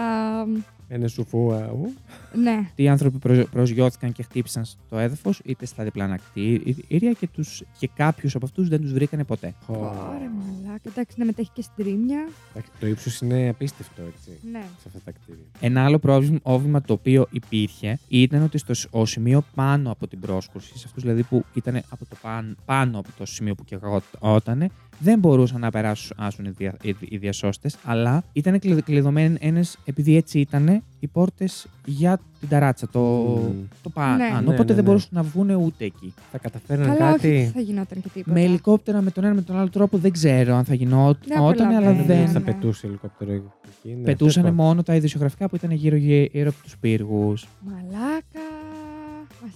Ένα 0.91 1.09
σουφούα. 1.09 1.71
ου. 1.73 1.93
Ναι. 2.43 2.71
Τι 2.75 2.89
άνθρωποι 2.89 3.19
προ- 3.19 3.49
προσγειώθηκαν 3.49 4.13
και 4.13 4.23
χτύπησαν 4.23 4.65
στο 4.65 4.99
έδαφος, 4.99 5.41
είτε 5.45 5.67
στα 5.67 5.85
διπλάνα 5.85 6.17
κτίρια 6.17 7.13
και, 7.13 7.29
τους, 7.33 7.63
και 7.79 7.91
κάποιους 7.95 8.35
από 8.35 8.45
αυτούς 8.47 8.69
δεν 8.69 8.81
τους 8.81 8.93
βρήκανε 8.93 9.25
ποτέ. 9.25 9.55
Ω. 9.67 9.73
Ωραία, 9.75 10.31
μαλάκα. 10.31 10.81
Εντάξει, 10.91 11.15
να 11.19 11.25
μετέχει 11.25 11.51
και 11.53 11.63
στην 11.63 11.85
τρίμια. 11.85 12.29
Εντάξει, 12.51 12.71
Το 12.81 12.87
ύψος 12.87 13.21
είναι 13.21 13.49
απίστευτο, 13.49 14.03
έτσι. 14.03 14.31
Ναι. 14.53 14.61
Σε 14.61 14.85
αυτά 14.87 14.99
τα 15.05 15.11
κτίρια. 15.11 15.45
Ένα 15.61 15.85
άλλο 15.85 15.99
πρόβλημα 15.99 16.39
πρόβλημα 16.43 16.81
το 16.83 16.93
οποίο 16.93 17.27
υπήρχε 17.31 17.99
ήταν 18.09 18.43
ότι 18.43 18.59
στο 18.59 18.75
σ- 18.75 18.87
ο 18.91 19.07
σημείο 19.07 19.45
πάνω 19.55 19.91
από 19.91 20.07
την 20.07 20.21
πρόσκρουση, 20.21 20.79
σε 20.79 20.85
αυτούς 20.87 21.03
δηλαδή 21.03 21.23
που 21.23 21.45
ήταν 21.55 21.77
από 21.89 22.05
το 22.07 22.17
πάνω, 22.23 22.55
πάνω 22.65 22.99
από 22.99 23.09
το 23.19 23.27
σημείο 23.27 23.55
που 23.55 23.65
κεγότανε, 23.65 24.71
δεν 24.99 25.19
μπορούσαν 25.19 25.61
να 25.61 25.71
περάσουν 25.71 26.45
οι, 26.45 26.51
δια, 26.51 26.77
οι, 26.83 26.97
οι 27.09 27.17
διασώστες, 27.17 27.77
αλλά 27.85 28.23
ήταν 28.33 28.59
κλειδωμένε 28.85 29.61
επειδή 29.85 30.17
έτσι 30.17 30.41
ήταν 30.41 30.83
οι 31.01 31.07
πόρτες 31.07 31.67
για 31.85 32.21
την 32.41 32.49
ταράτσα, 32.49 32.89
το, 32.89 33.01
Μμμ. 33.01 33.63
το 33.83 33.89
πάνω. 33.91 34.17
Ναι. 34.17 34.25
Ναι, 34.29 34.37
Οπότε 34.39 34.53
ναι, 34.59 34.65
δεν 34.65 34.77
ναι. 34.77 34.83
μπορούσαν 34.83 35.09
να 35.13 35.23
βγουν 35.23 35.51
ούτε 35.51 35.85
εκεί. 35.85 36.15
Θα 36.33 36.39
καταφέρναν 36.39 36.97
Καλά, 36.97 37.09
όχι, 37.11 37.17
κάτι; 37.17 37.29
δεν 37.43 37.51
θα 37.53 37.61
γινόταν 37.61 38.03
και 38.03 38.09
τίποτα. 38.09 38.33
Με 38.33 38.43
ελικόπτερα 38.45 39.01
με 39.03 39.11
τον 39.11 39.25
ένα 39.25 39.35
με 39.35 39.43
τον 39.43 39.57
άλλο 39.59 39.69
τρόπο 39.71 39.99
δεν 39.99 40.13
ξέρω 40.13 40.55
αν 40.55 40.65
θα 40.65 40.77
Δεν 40.77 40.77
γινόταν, 40.77 41.39
αλλά 41.39 41.55
προλαβαίνω, 41.55 42.05
δεν. 42.07 42.21
ναι. 42.21 42.27
Θα 42.27 42.41
πετούσε 42.41 42.87
ελικόπτερο 42.87 43.33
εκεί. 43.33 43.95
ναι. 43.95 44.03
Πετούσαν 44.05 44.43
Τέλος 44.43 44.57
μόνο 44.59 44.83
τα 44.83 44.95
ειδησιογραφικά 44.95 45.49
που 45.49 45.57
ήταν 45.57 45.71
γύρω-γύρω 45.71 46.49
από 46.49 46.63
τους 46.63 46.77
πύργους. 46.79 47.47
Μαλάκα. 47.61 48.38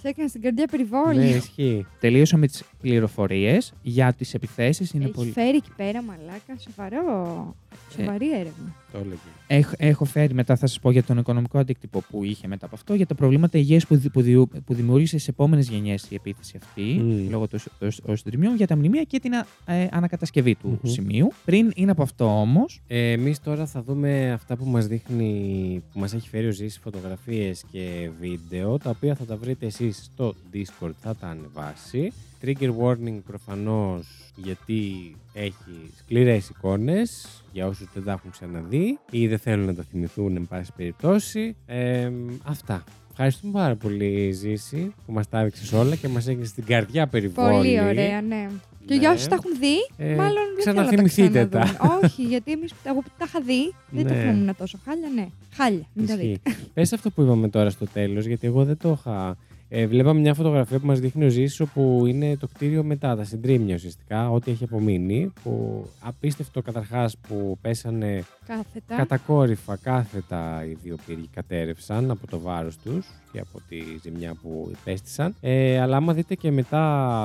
Μα 0.03 0.09
έκανε 0.09 0.27
στην 0.27 0.41
καρδιά 0.41 0.65
πάντων. 0.67 0.89
περιβόλη. 0.89 1.19
Ναι, 1.29 1.35
ισχύει. 1.35 1.85
Τελείωσα 1.99 2.37
με 2.37 2.47
τις 2.47 2.63
πληροφορίες 2.81 3.73
για 3.81 4.13
τις 4.13 4.33
επιθέσεις. 4.33 4.91
Είναι 4.91 5.03
Έχει 5.03 5.13
πολύ... 5.13 5.31
φέρει 5.31 5.55
εκεί 5.57 5.71
πέρα, 5.75 6.01
μαλάκα. 6.01 6.57
Σοβαρό. 6.57 7.55
Σοβαρή 7.97 8.31
έρευνα. 8.33 8.75
Το 8.93 8.99
έλεγε. 8.99 9.19
Έχω, 9.47 9.73
έχω 9.77 10.05
φέρει 10.05 10.33
μετά, 10.33 10.55
θα 10.55 10.67
σας 10.67 10.79
πω 10.79 10.91
για 10.91 11.03
τον 11.03 11.17
οικονομικό 11.17 11.57
αντίκτυπο 11.59 12.03
που 12.09 12.23
είχε 12.23 12.47
μετά 12.47 12.65
από 12.65 12.75
αυτό, 12.75 12.93
για 12.93 13.05
τα 13.05 13.15
προβλήματα 13.15 13.57
υγείας 13.57 13.87
που, 13.87 13.95
δη- 13.95 14.09
που, 14.09 14.21
δη- 14.21 14.45
που 14.65 14.73
δημιούργησε 14.73 15.17
στι 15.17 15.27
επόμενες 15.29 15.69
γενιές 15.69 16.05
η 16.09 16.15
επίθεση 16.15 16.57
αυτή, 16.63 16.81
Μμ. 16.81 17.29
λόγω 17.29 17.47
των 17.47 17.59
των 18.05 18.17
συντριμιών, 18.17 18.55
για 18.55 18.67
τα 18.67 18.75
μνημεία 18.75 19.03
και 19.03 19.19
την 19.19 19.33
α- 19.33 19.45
ε, 19.65 19.87
ανακατασκευή 19.91 20.55
του 20.55 20.79
Μμμ. 20.83 20.91
σημείου. 20.91 21.31
Πριν 21.45 21.71
είναι 21.75 21.91
από 21.91 22.03
αυτό 22.03 22.39
όμως, 22.41 22.81
Ε, 22.87 23.11
Εμείς 23.11 23.39
τώρα 23.41 23.65
θα 23.65 23.83
δούμε 23.83 24.31
αυτά 24.31 24.55
που 24.55 24.65
μας 24.65 24.87
δείχνει, 24.87 25.83
που 25.93 25.99
μας 25.99 26.13
έχει 26.13 26.29
φέρει 26.29 26.47
ο 26.47 26.51
Ζήσης, 26.51 26.79
φωτογραφίες 26.83 27.63
και 27.71 28.09
βίντεο, 28.19 28.77
τα 28.77 28.89
οποία 28.89 29.15
θα 29.15 29.25
τα 29.25 29.37
βρείτε 29.37 29.65
εσείς 29.65 30.03
στο 30.13 30.35
Discord, 30.53 30.91
θα 31.01 31.15
τα 31.15 31.27
ανεβάσει. 31.27 32.11
Trigger 32.45 32.71
warning 32.81 33.19
προφανώς 33.27 34.31
γιατί 34.35 35.15
έχει 35.33 35.91
σκληρές 35.97 36.49
εικόνες 36.49 37.27
για 37.51 37.67
όσους 37.67 37.87
δεν 37.93 38.03
τα 38.03 38.11
έχουν 38.11 38.31
ξαναδεί 38.31 38.99
ή 39.11 39.27
δεν 39.27 39.37
θέλουν 39.39 39.65
να 39.65 39.73
τα 39.75 39.83
θυμηθούν 39.91 40.35
εν 40.35 40.47
πάση 40.49 40.71
περιπτώσει. 40.75 41.55
Ε, 41.65 42.11
αυτά. 42.43 42.83
Ευχαριστούμε 43.11 43.53
πάρα 43.53 43.75
πολύ, 43.75 44.31
Ζήση, 44.31 44.93
που 45.05 45.11
μας 45.13 45.29
τα 45.29 45.39
έδειξες 45.39 45.71
όλα 45.73 45.95
και 45.95 46.07
μας 46.07 46.27
έγινε 46.27 46.45
στην 46.45 46.65
καρδιά 46.65 47.07
περιβόλη. 47.07 47.53
Πολύ 47.55 47.81
ωραία, 47.81 48.21
ναι. 48.21 48.49
Και 48.85 48.93
για 48.93 49.09
Ναι. 49.09 49.15
όσους 49.15 49.27
τα 49.27 49.35
έχουν 49.35 49.51
δει, 49.59 49.75
Ε, 49.97 50.15
μάλλον 50.15 50.33
δεν 50.55 50.63
θέλω 50.63 50.75
να 50.75 50.81
τα 50.83 50.87
ξαναθυμηθείτε 50.95 51.45
τα. 51.45 51.59
ξαναδούν. 51.59 51.99
Όχι, 52.03 52.23
γιατί 52.23 52.51
εμείς 52.51 52.73
εγώ 52.83 52.99
που 53.01 53.09
τα 53.17 53.25
είχα 53.27 53.39
δει, 53.41 53.73
δεν 53.89 54.07
το 54.07 54.13
Ναι. 54.13 54.19
θυμόμουν 54.19 54.55
τόσο. 54.57 54.79
Χάλια, 54.85 55.09
ναι. 55.15 55.27
Χάλια. 55.53 55.85
Μην 55.93 56.07
τα 56.07 56.13
Ισχύει. 56.13 56.27
δείτε. 56.27 56.55
Πες 56.73 56.93
αυτό 56.93 57.09
που 57.11 57.21
είπαμε 57.21 57.49
τώρα 57.49 57.69
στο 57.69 57.85
τέλος, 57.93 58.25
γιατί 58.25 58.47
εγώ 58.47 58.63
δεν 58.65 58.77
το 58.77 58.95
είχα... 58.99 59.37
Ε, 59.75 59.87
βλέπαμε 59.87 60.19
μια 60.19 60.33
φωτογραφία 60.33 60.79
που 60.79 60.85
μας 60.85 60.99
δείχνει 60.99 61.25
ο 61.25 61.29
Ζήσης 61.29 61.59
όπου 61.59 62.03
είναι 62.07 62.37
το 62.37 62.47
κτίριο 62.53 62.83
μετά, 62.83 63.15
τα 63.15 63.23
συντρίμια 63.23 63.75
ουσιαστικά, 63.75 64.29
ό,τι 64.31 64.51
έχει 64.51 64.63
απομείνει, 64.63 65.33
που 65.43 65.85
απίστευτο 65.99 66.61
καταρχάς 66.61 67.17
που 67.27 67.57
πέσανε 67.61 68.23
Κάθετα. 68.47 68.95
κατακόρυφα 68.95 69.75
κάθετα 69.83 70.65
οι 70.65 70.77
δύο 70.83 70.95
πύργοι 71.05 71.29
κατέρευσαν 71.33 72.11
από 72.11 72.27
το 72.27 72.39
βάρος 72.39 72.77
τους 72.77 73.07
και 73.31 73.39
από 73.39 73.61
τη 73.69 73.77
ζημιά 74.03 74.33
που 74.41 74.71
υπέστησαν. 74.79 75.35
Ε, 75.41 75.79
αλλά 75.79 75.97
άμα 75.97 76.13
δείτε 76.13 76.35
και 76.35 76.51
μετά 76.51 76.81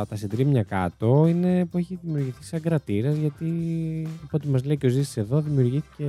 τα 0.08 0.16
συντρίμια 0.16 0.62
κάτω, 0.62 1.26
είναι 1.28 1.64
που 1.64 1.78
έχει 1.78 1.98
δημιουργηθεί 2.02 2.44
σαν 2.44 2.61
κρατήρας, 2.61 3.16
γιατί 3.16 3.46
από 4.24 4.37
ό,τι 4.37 4.48
μας 4.48 4.64
λέει 4.64 4.76
και 4.76 4.87
ο 4.87 4.90
Ζήσης 4.90 5.16
εδώ, 5.16 5.40
δημιουργήθηκε 5.40 6.04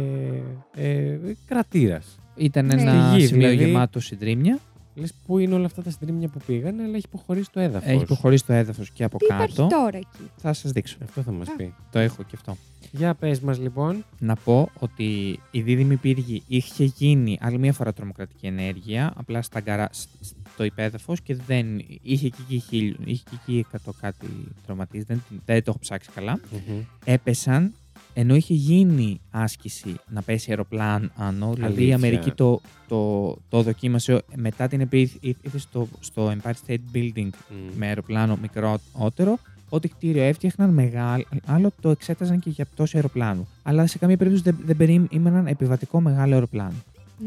ε, 0.76 1.18
κρατήρας. 1.46 2.20
Ήταν 2.36 2.66
Ναι. 2.66 2.82
ένα 2.82 3.10
Στη 3.12 3.20
γη, 3.20 3.26
σημείο 3.28 3.50
δηλαδή. 3.50 3.70
γεμάτο 3.70 4.00
συντρίμια. 4.00 4.60
Λες 5.00 5.14
πού 5.26 5.38
είναι 5.38 5.54
όλα 5.54 5.66
αυτά 5.66 5.82
τα 5.82 5.90
συντρίμια 5.90 6.28
που 6.28 6.40
πήγαν, 6.46 6.80
αλλά 6.80 6.96
έχει 6.96 7.06
υποχωρήσει 7.08 7.52
το 7.52 7.60
έδαφος. 7.60 7.90
Έχει 7.90 8.06
προχωρήσει 8.06 8.46
το 8.46 8.54
έδαφος 8.54 8.92
και 8.92 9.04
από 9.04 9.18
Τι 9.18 9.26
υπάρχει 9.26 9.56
κάτω. 9.56 9.68
τώρα 9.76 9.98
εκεί; 9.98 10.30
Θα 10.38 10.54
σας 10.54 10.72
δείξω. 10.72 10.98
Αυτό 11.04 11.22
θα 11.22 11.32
μας 11.32 11.48
Α. 11.48 11.56
πει. 11.56 11.74
Το 11.92 12.00
έχω 12.00 12.24
και 12.24 12.36
αυτό. 12.36 12.58
Για 12.92 13.14
πες 13.14 13.40
μας 13.40 13.60
λοιπόν. 13.60 14.04
Να 14.20 14.36
πω 14.36 14.70
ότι 14.80 15.40
η 15.52 15.62
δίδυμη 15.62 15.96
πύργη 15.96 16.44
είχε 16.48 16.84
γίνει 16.84 17.38
άλλη 17.42 17.58
μία 17.58 17.74
φορά 17.74 17.94
τρομοκρατική 17.94 18.46
ενέργεια, 18.46 19.14
απλά 19.16 19.42
στα 19.42 19.60
γκαρά, 19.60 19.90
σ- 19.92 20.08
στο 20.54 20.64
υπέδαφος 20.64 21.22
και 21.22 21.36
δεν 21.36 21.66
είχε 22.02 22.30
και 22.30 22.36
εκεί 22.42 22.60
χίλιο, 22.60 22.96
είχε 23.06 23.24
και 23.30 23.36
εκεί 23.42 23.58
εκατό 23.68 23.94
κάτι 24.02 24.28
τραυματίες. 24.66 25.04
Δεν, 25.04 25.24
δεν 25.46 25.64
το 25.64 25.70
έχω 25.70 25.80
ψάξει 25.80 26.10
καλά. 26.16 26.40
Μμμ. 26.52 26.80
Έπεσαν 27.06 27.74
ενώ 28.14 28.36
είχε 28.36 28.54
γίνει 28.54 29.20
άσκηση 29.32 29.96
να 30.10 30.22
πέσει 30.22 30.50
αεροπλάνο, 30.50 31.10
δηλαδή 31.54 31.62
η 31.62 31.66
Αλήθεια. 31.66 31.96
Αμερική 31.96 32.32
το, 32.32 32.62
το, 32.88 33.38
το 33.50 33.62
δοκίμασε 33.62 34.22
μετά 34.36 34.68
την 34.68 34.82
επίθεση 34.82 35.36
στο, 35.56 35.88
στο 36.00 36.34
Empire 36.34 36.54
State 36.68 36.96
Building 36.96 37.30
Μμ. 37.50 37.78
με 37.78 37.86
αεροπλάνο 37.86 38.38
μικρότερο. 38.42 39.40
Ό,τι 39.70 39.88
κτίριο 39.88 40.24
έφτιαχναν 40.24 40.70
μεγάλο, 40.70 41.24
άλλο 41.46 41.72
το 41.82 41.90
εξέταζαν 41.90 42.40
και 42.40 42.50
για 42.50 42.66
πτώση 42.66 42.96
αεροπλάνου. 42.96 43.48
Αλλά 43.64 43.88
σε 43.88 43.98
καμία 43.98 44.18
περίπτωση 44.18 44.44
δεν, 44.44 44.58
δεν 44.66 44.78
περίμεναν 44.78 45.48
επιβατικό 45.48 46.02
μεγάλο 46.02 46.34
αεροπλάνο. 46.34 46.74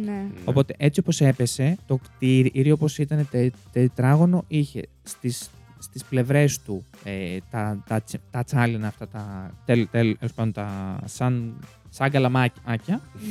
Ναι. 0.05 0.11
Ναι. 0.11 0.25
Οπότε 0.45 0.75
έτσι 0.77 1.01
όπως 1.01 1.21
έπεσε, 1.21 1.77
το 1.87 1.97
κτίριο 1.97 2.75
όπως 2.75 2.99
ήταν 2.99 3.29
τε, 3.31 3.51
τετράγωνο 3.73 4.45
είχε 4.49 4.83
στις, 5.03 5.51
στις 5.83 6.05
πλευρές 6.05 6.61
του 6.63 6.85
ε, 7.05 7.37
τα, 7.51 7.83
τα, 7.87 8.01
τσι- 8.01 8.21
τα 8.31 8.45
τσάλινα 8.45 8.87
αυτά, 8.87 9.09
τα, 9.09 9.51
τέλ, 9.65 9.87
τέλος 9.91 10.33
πάντων, 10.35 10.53
τα 10.53 10.99
σαν, 11.05 11.55
σαν 11.91 12.11
καλαμάκια 12.11 12.63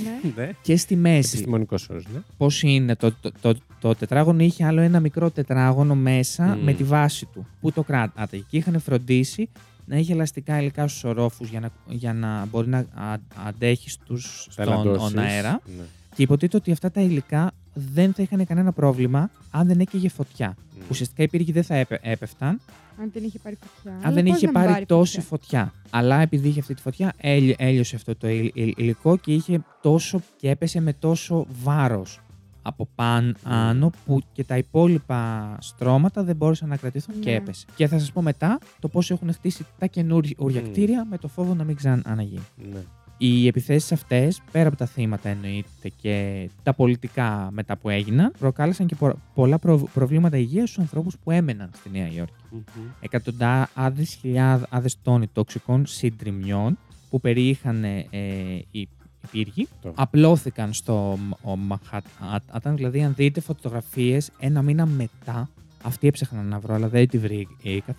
ναι. 0.04 0.32
Ναι. 0.36 0.52
και 0.62 0.78
στη 0.78 0.96
μέση 0.96 1.30
Επιστημονικός 1.34 1.90
όρος, 1.90 2.06
ναι. 2.14 2.20
πώς 2.38 2.62
είναι 2.64 2.96
το, 2.96 3.12
το, 3.22 3.32
το, 3.42 3.54
το 3.80 3.96
τετράγωνο 3.96 4.44
είχε 4.44 4.66
άλλο 4.66 4.82
ένα 4.82 5.00
μικρό 5.00 5.30
τετράγωνο 5.32 5.96
μέσα 5.96 6.46
Μμμ. 6.46 6.64
με 6.64 6.74
τη 6.74 6.84
βάση 6.84 7.26
του 7.26 7.48
που 7.62 7.72
το 7.72 7.84
κράτατε 7.84 8.38
και 8.38 8.58
είχαν 8.58 8.80
φροντίσει 8.80 9.50
να 9.86 9.96
έχει 9.96 10.12
ελαστικά 10.12 10.60
υλικά 10.62 10.88
στους 10.88 11.04
ορόφους 11.04 11.50
για 11.50 11.60
να, 11.60 11.70
για 11.88 12.14
να 12.14 12.46
μπορεί 12.52 12.68
να 12.68 12.78
α, 12.78 13.16
αντέχει 13.48 13.90
στους, 13.90 14.48
στον 14.50 14.66
Ταλαντώσεις. 14.66 15.14
on 15.16 15.20
αέρα 15.20 15.62
Ναι. 15.78 15.84
Και 16.16 16.22
υποτίθεται 16.24 16.58
ότι 16.58 16.72
αυτά 16.72 16.92
τα 16.92 17.02
υλικά 17.02 17.52
δεν 17.74 18.14
θα 18.14 18.22
είχαν 18.22 18.46
κανένα 18.46 18.72
πρόβλημα 18.72 19.30
αν 19.52 19.68
δεν 19.68 19.80
έκαιγε 19.80 20.10
φωτιά. 20.10 20.56
Μμ. 20.76 20.82
Ουσιαστικά 20.90 21.24
οι 21.24 21.28
πύργοι 21.28 21.52
δεν 21.52 21.64
θα 21.64 21.76
έπε- 21.76 22.00
έπεφταν 22.08 22.60
Αν 23.02 23.10
δεν 23.14 23.24
είχε 23.24 23.40
πάρει 23.40 23.58
φωτιά. 23.62 23.92
αν 23.92 24.00
Αλλά 24.06 24.14
δεν 24.16 24.24
πώς 24.26 24.36
είχε 24.38 24.52
να 24.52 24.60
μην 24.60 24.70
πάρει 24.72 24.86
τόση 24.86 25.22
φωτιά; 25.22 25.60
φωτιά. 25.60 25.74
Αλλά 25.90 26.22
επειδή 26.22 26.48
είχε 26.48 26.60
αυτή 26.60 26.74
τη 26.74 26.82
φωτιά, 26.82 27.14
έλει- 27.18 27.56
έλειωσε 27.58 27.96
αυτό 27.96 28.16
το 28.16 28.28
υλ- 28.30 28.52
υλ- 28.56 28.78
υλικό 28.80 29.18
και 29.18 29.34
είχε 29.34 29.64
τόσο 29.82 30.22
και 30.38 30.50
έπεσε 30.50 30.80
με 30.82 30.94
τόσο 30.94 31.46
βάρος 31.64 32.20
από 32.62 32.88
πάνω 32.96 33.92
που 34.06 34.22
και 34.34 34.44
τα 34.44 34.58
υπόλοιπα 34.58 35.56
στρώματα 35.62 36.24
δεν 36.24 36.36
μπόρεσαν 36.36 36.70
να 36.70 36.78
κρατηθούν 36.78 37.20
και 37.20 37.30
Ναι. 37.30 37.36
έπεσε. 37.36 37.66
Και 37.76 37.88
θα 37.88 38.00
σας 38.00 38.12
πω 38.12 38.22
μετά 38.22 38.60
το 38.80 38.88
πώς 38.88 39.12
έχουν 39.12 39.34
χτίσει 39.34 39.66
τα 39.80 39.86
καινούργια 39.86 40.36
Μμ. 40.62 40.70
κτίρια 40.70 41.06
με 41.10 41.18
το 41.18 41.28
φόβο 41.28 41.54
να 41.54 41.64
μην 41.64 41.76
ξαναγίνει. 41.76 42.42
Ναι. 42.72 42.80
Οι 43.24 43.48
επιθέσεις 43.48 43.92
αυτές, 43.92 44.42
πέρα 44.52 44.68
από 44.68 44.78
τα 44.78 44.86
θύματα 44.86 45.30
εννοείται 45.30 45.90
και 46.02 46.50
τα 46.64 46.74
πολιτικά 46.74 47.50
μετά 47.52 47.78
που 47.78 47.90
έγιναν, 47.90 48.32
προκάλεσαν 48.40 48.88
και 48.88 48.96
πο- 48.96 49.20
πολλά 49.34 49.60
προ- 49.60 49.90
προβλήματα 49.94 50.38
υγείας 50.38 50.70
στους 50.70 50.82
ανθρώπους 50.84 51.16
που 51.24 51.32
έμεναν 51.32 51.70
στη 51.76 51.90
Νέα 51.90 52.08
Υόρκη. 52.08 52.34
Μμμ. 52.52 52.62
Εκατοντάδες 53.00 54.18
χιλιάδες 54.22 54.98
τόνοι 55.02 55.28
τοξικών 55.28 55.86
συντριμιών 55.86 56.78
που 57.10 57.20
περιείχαν 57.20 57.84
ε, 57.84 58.08
οι, 58.10 58.80
οι 58.80 58.88
πύργοι 59.32 59.68
Το. 59.82 59.92
απλώθηκαν 59.96 60.74
στο 60.74 61.18
Μαχάταν. 61.58 62.76
Δηλαδή, 62.76 63.04
αν 63.04 63.14
δείτε 63.16 63.42
φωτογραφίες 63.42 64.32
ένα 64.40 64.62
μήνα 64.62 64.86
μετά, 64.86 65.50
αυτή 65.84 66.08
έψαχνα 66.08 66.42
να 66.42 66.60
βρω, 66.60 66.74
αλλά 66.74 66.88
δεν 66.88 67.08
τη 67.08 67.18
βρήκα. 67.18 67.54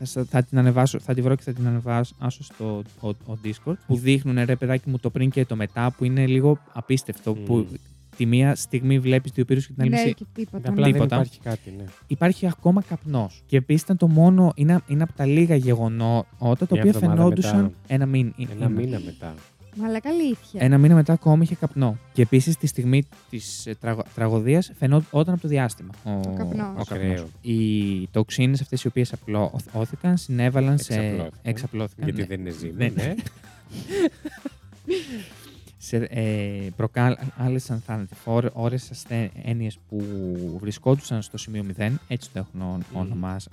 Θα, 0.05 0.25
θα, 0.25 0.43
την 0.43 0.59
ανεβάσω, 0.59 0.99
θα 1.01 1.15
τη 1.15 1.21
βρω 1.23 1.35
και 1.35 1.43
θα 1.43 1.53
την 1.53 1.67
ανεβάσω 1.67 2.15
στο 2.29 2.83
ο, 3.01 3.09
ο 3.09 3.39
Discord. 3.45 3.75
Που 3.87 3.97
δείχνουν 3.97 4.45
ρε 4.45 4.57
παιδάκι 4.57 4.91
μου 4.91 4.99
το 4.99 5.11
πριν 5.11 5.31
και 5.31 5.45
το 5.45 5.57
μετά, 5.57 5.95
που 5.97 6.05
είναι 6.05 6.27
λίγο 6.27 6.59
απίστευτο. 6.73 7.35
Μμμ. 7.35 7.45
Που 7.45 7.67
τη 8.17 8.27
μία 8.27 8.55
στιγμή 8.55 8.99
βλέπεις 8.99 9.33
δύο 9.33 9.45
πύρους 9.45 9.67
και 9.67 9.73
την 9.73 9.83
άλλη 9.83 9.91
Ναι, 9.91 10.01
μισή 10.03 10.15
και 10.15 10.25
τίποτα. 10.33 10.69
Απλά 10.71 10.85
δεν 10.85 10.93
Τίποτα. 10.93 11.15
υπάρχει 11.15 11.39
κάτι, 11.41 11.75
ναι. 11.77 11.85
υπάρχει 12.07 12.47
ακόμα 12.47 12.83
καπνός. 12.83 13.43
Και 13.47 13.57
επίσης 13.57 13.83
ήταν 13.83 13.97
το 13.97 14.09
μόνο, 14.09 14.53
είναι, 14.55 14.81
είναι 14.87 15.03
από 15.03 15.13
τα 15.13 15.27
λίγα 15.27 15.55
γεγονότα 15.57 16.27
τα 16.39 16.47
Μια 16.49 16.67
οποία 16.71 16.83
εβδομάδα 16.83 17.17
φαινόντουσαν 17.17 17.63
μετά. 17.63 17.75
ένα 17.87 18.07
μήνα. 18.07 18.33
Ένα 18.53 18.69
μήνα 18.69 19.01
μετά. 19.05 19.35
Μαλάκα 19.77 20.09
αλήθεια. 20.09 20.65
Ένα 20.65 20.79
μήνα 20.79 20.95
μετά 20.95 21.13
ακόμα 21.13 21.43
είχε 21.43 21.55
καπνό. 21.55 21.99
Και 22.13 22.23
επίσης 22.23 22.57
τη 22.57 22.67
στιγμή 22.67 23.09
της 23.31 23.69
τραγωδίας 24.15 24.73
φαινόταν 24.79 25.35
από 25.35 25.41
το 25.41 25.49
διάστημα. 25.49 25.91
Ο, 26.05 26.35
καπνός. 26.37 26.77
ο 26.77 26.81
Ακραίο. 26.81 27.29
Οι 27.41 28.09
τοξίνες 28.11 28.61
αυτές 28.61 28.85
οι 28.85 28.87
οποίες 28.87 29.13
απλώθηκαν 29.13 30.17
συνέβαλαν 30.17 30.79
σε. 30.79 30.93
Εξαπλώθηκαν. 30.93 31.31
Εξαπλώθηκαν. 31.43 32.05
Γιατί 32.05 32.21
ναι. 32.21 32.27
δεν 32.27 32.41
είναι 32.41 32.51
ζύμη. 32.51 32.73
Ναι, 32.73 32.89
ναι. 32.89 33.15
σε, 35.85 35.97
ε, 35.97 36.69
προκάλεσαν 36.77 37.81
θανατηφόρες 37.87 38.91
ασθένειες 38.91 39.79
που 39.89 40.03
βρισκόντουσαν 40.61 41.23
στο 41.23 41.39
σημείο 41.39 41.65
0, 41.79 41.99
έτσι 42.09 42.31
το 42.33 42.39
έχουν 42.39 42.61
ο- 42.61 42.79
Μμμ. 42.93 42.99
ονομάσει. 43.01 43.49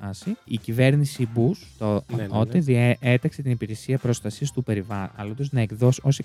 Η 0.46 0.58
κυβέρνηση 0.58 1.30
Bush 1.36 1.58
το, 1.78 1.94
Ναι, 1.94 2.22
ναι, 2.22 2.28
τότε 2.28 2.58
ναι. 2.58 2.64
διέταξε 3.00 3.42
την 3.42 3.52
υπηρεσία 3.52 3.98
προστασίας 3.98 4.52
του 4.52 4.64
περιβάλλοντος 4.64 5.52
να 5.52 5.62
εκδώσει 5.62 6.02
όσοι 6.04 6.24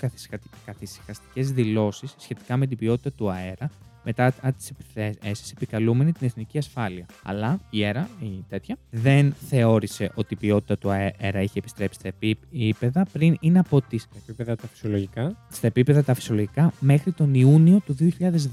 καθησυχαστικές 0.64 1.52
δηλώσεις 1.52 2.14
σχετικά 2.18 2.56
με 2.56 2.66
την 2.66 2.76
ποιότητα 2.78 3.12
του 3.12 3.30
αέρα 3.30 3.70
μετά 4.04 4.32
τις 4.56 4.70
επιθέσεις, 4.70 5.50
επικαλούμενη 5.52 6.12
την 6.12 6.26
εθνική 6.26 6.58
ασφάλεια. 6.58 7.06
Αλλά 7.22 7.60
η 7.70 7.84
ΕΡΑ, 7.84 8.08
η 8.20 8.44
τέτοια, 8.48 8.76
δεν 8.90 9.34
θεώρησε 9.48 10.10
ότι 10.14 10.34
η 10.34 10.36
ποιότητα 10.36 10.78
του 10.78 10.90
αέρα 10.90 11.40
είχε 11.40 11.58
επιστρέψει 11.58 11.98
στα 11.98 12.08
επίπεδα 12.08 13.06
πριν 13.12 13.36
είναι 13.40 13.58
από 13.58 13.80
τις 13.80 14.08
Τα 14.08 14.16
επίπεδα 14.22 14.56
τα 14.56 14.66
φυσιολογικά. 14.66 15.36
στα 15.50 15.66
επίπεδα 15.66 16.04
τα 16.04 16.14
φυσιολογικά 16.14 16.72
μέχρι 16.80 17.12
τον 17.12 17.34
Ιούνιο 17.34 17.80
του 17.86 17.96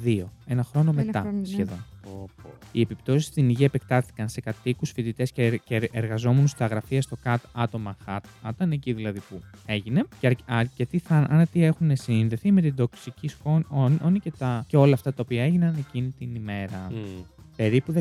2002. 0.06 0.24
Ένα 0.46 0.64
χρόνο 0.64 0.90
Ένα 0.92 1.04
μετά 1.04 1.20
χρόνο, 1.20 1.38
ναι. 1.40 1.46
σχεδόν. 1.46 1.78
Πω, 1.78 1.84
πω. 1.90 1.91
Οι 2.72 2.82
επιπτώσεις 2.82 3.26
στην 3.26 3.50
υγεία 3.50 3.66
επεκτάθηκαν 3.66 4.30
σε 4.30 4.42
κατοίκους, 4.42 4.92
φοιτητές 4.92 5.32
και, 5.32 5.46
ερ- 5.46 5.64
και 5.64 5.90
εργαζόμενους 5.92 6.50
στα 6.52 6.66
γραφεία 6.66 7.02
στο 7.02 7.18
ΚΑΤ 7.24 7.42
άτομα 7.54 7.96
Manhattan, 8.06 8.72
εκεί 8.72 8.94
δηλαδή 8.94 9.20
που 9.30 9.42
έγινε. 9.66 10.04
Και 10.20 10.28
αρ- 10.28 10.34
αρκετοί 10.60 11.00
θάνατοι 11.00 11.64
έχουν 11.64 11.96
συνδεθεί 11.96 12.52
με 12.52 12.62
την 12.62 12.76
τοξική 12.76 13.28
σκόνη 13.28 14.20
και, 14.24 14.32
τα, 14.38 14.66
και 14.68 14.78
όλα 14.78 14.94
αυτά 14.94 15.14
τα 15.14 15.22
οποία 15.26 15.44
έγιναν 15.44 15.76
εκείνη 15.80 16.14
την 16.18 16.36
ημέρα. 16.36 16.88
Μμ. 16.92 17.22
Περίπου 17.56 17.94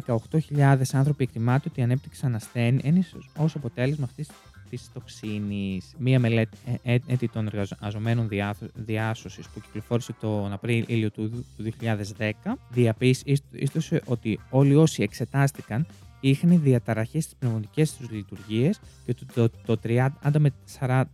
18.000 0.57 0.81
άνθρωποι 0.93 1.23
εκτιμάται 1.25 1.69
ότι 1.71 1.83
ανέπτυξαν 1.83 2.35
ασθένειε 2.35 3.03
ως 3.37 3.55
αποτέλεσμα 3.55 4.05
αυτής 4.05 4.29
τη 4.71 4.79
τοξίνης. 4.93 5.95
Μία 5.99 6.21
μελέτη 6.21 6.57
ε, 6.83 6.95
ε, 6.95 6.99
έτη 7.07 7.29
των 7.29 7.47
εργαζομένων 7.47 8.29
διάσωσης 8.75 9.49
που 9.49 9.61
κυκλοφόρησε 9.61 10.13
τον 10.21 10.53
Απρίλιο 10.53 11.11
του, 11.11 11.47
του 11.57 11.73
2010 12.19 12.33
διαπίστωσε 12.71 14.03
ότι 14.05 14.39
όλοι 14.51 14.77
όσοι 14.77 15.03
εξετάστηκαν 15.03 15.87
είχαν 16.21 16.61
διαταραχές 16.63 17.25
στις 17.25 17.37
πνευματικές 17.39 17.97
τους 17.97 18.11
λειτουργίες 18.11 18.81
και 19.05 19.15
το, 19.15 19.27
το, 19.35 19.51
το 19.67 19.81
30 19.85 20.09
με 20.39 20.53
40% 20.79 21.05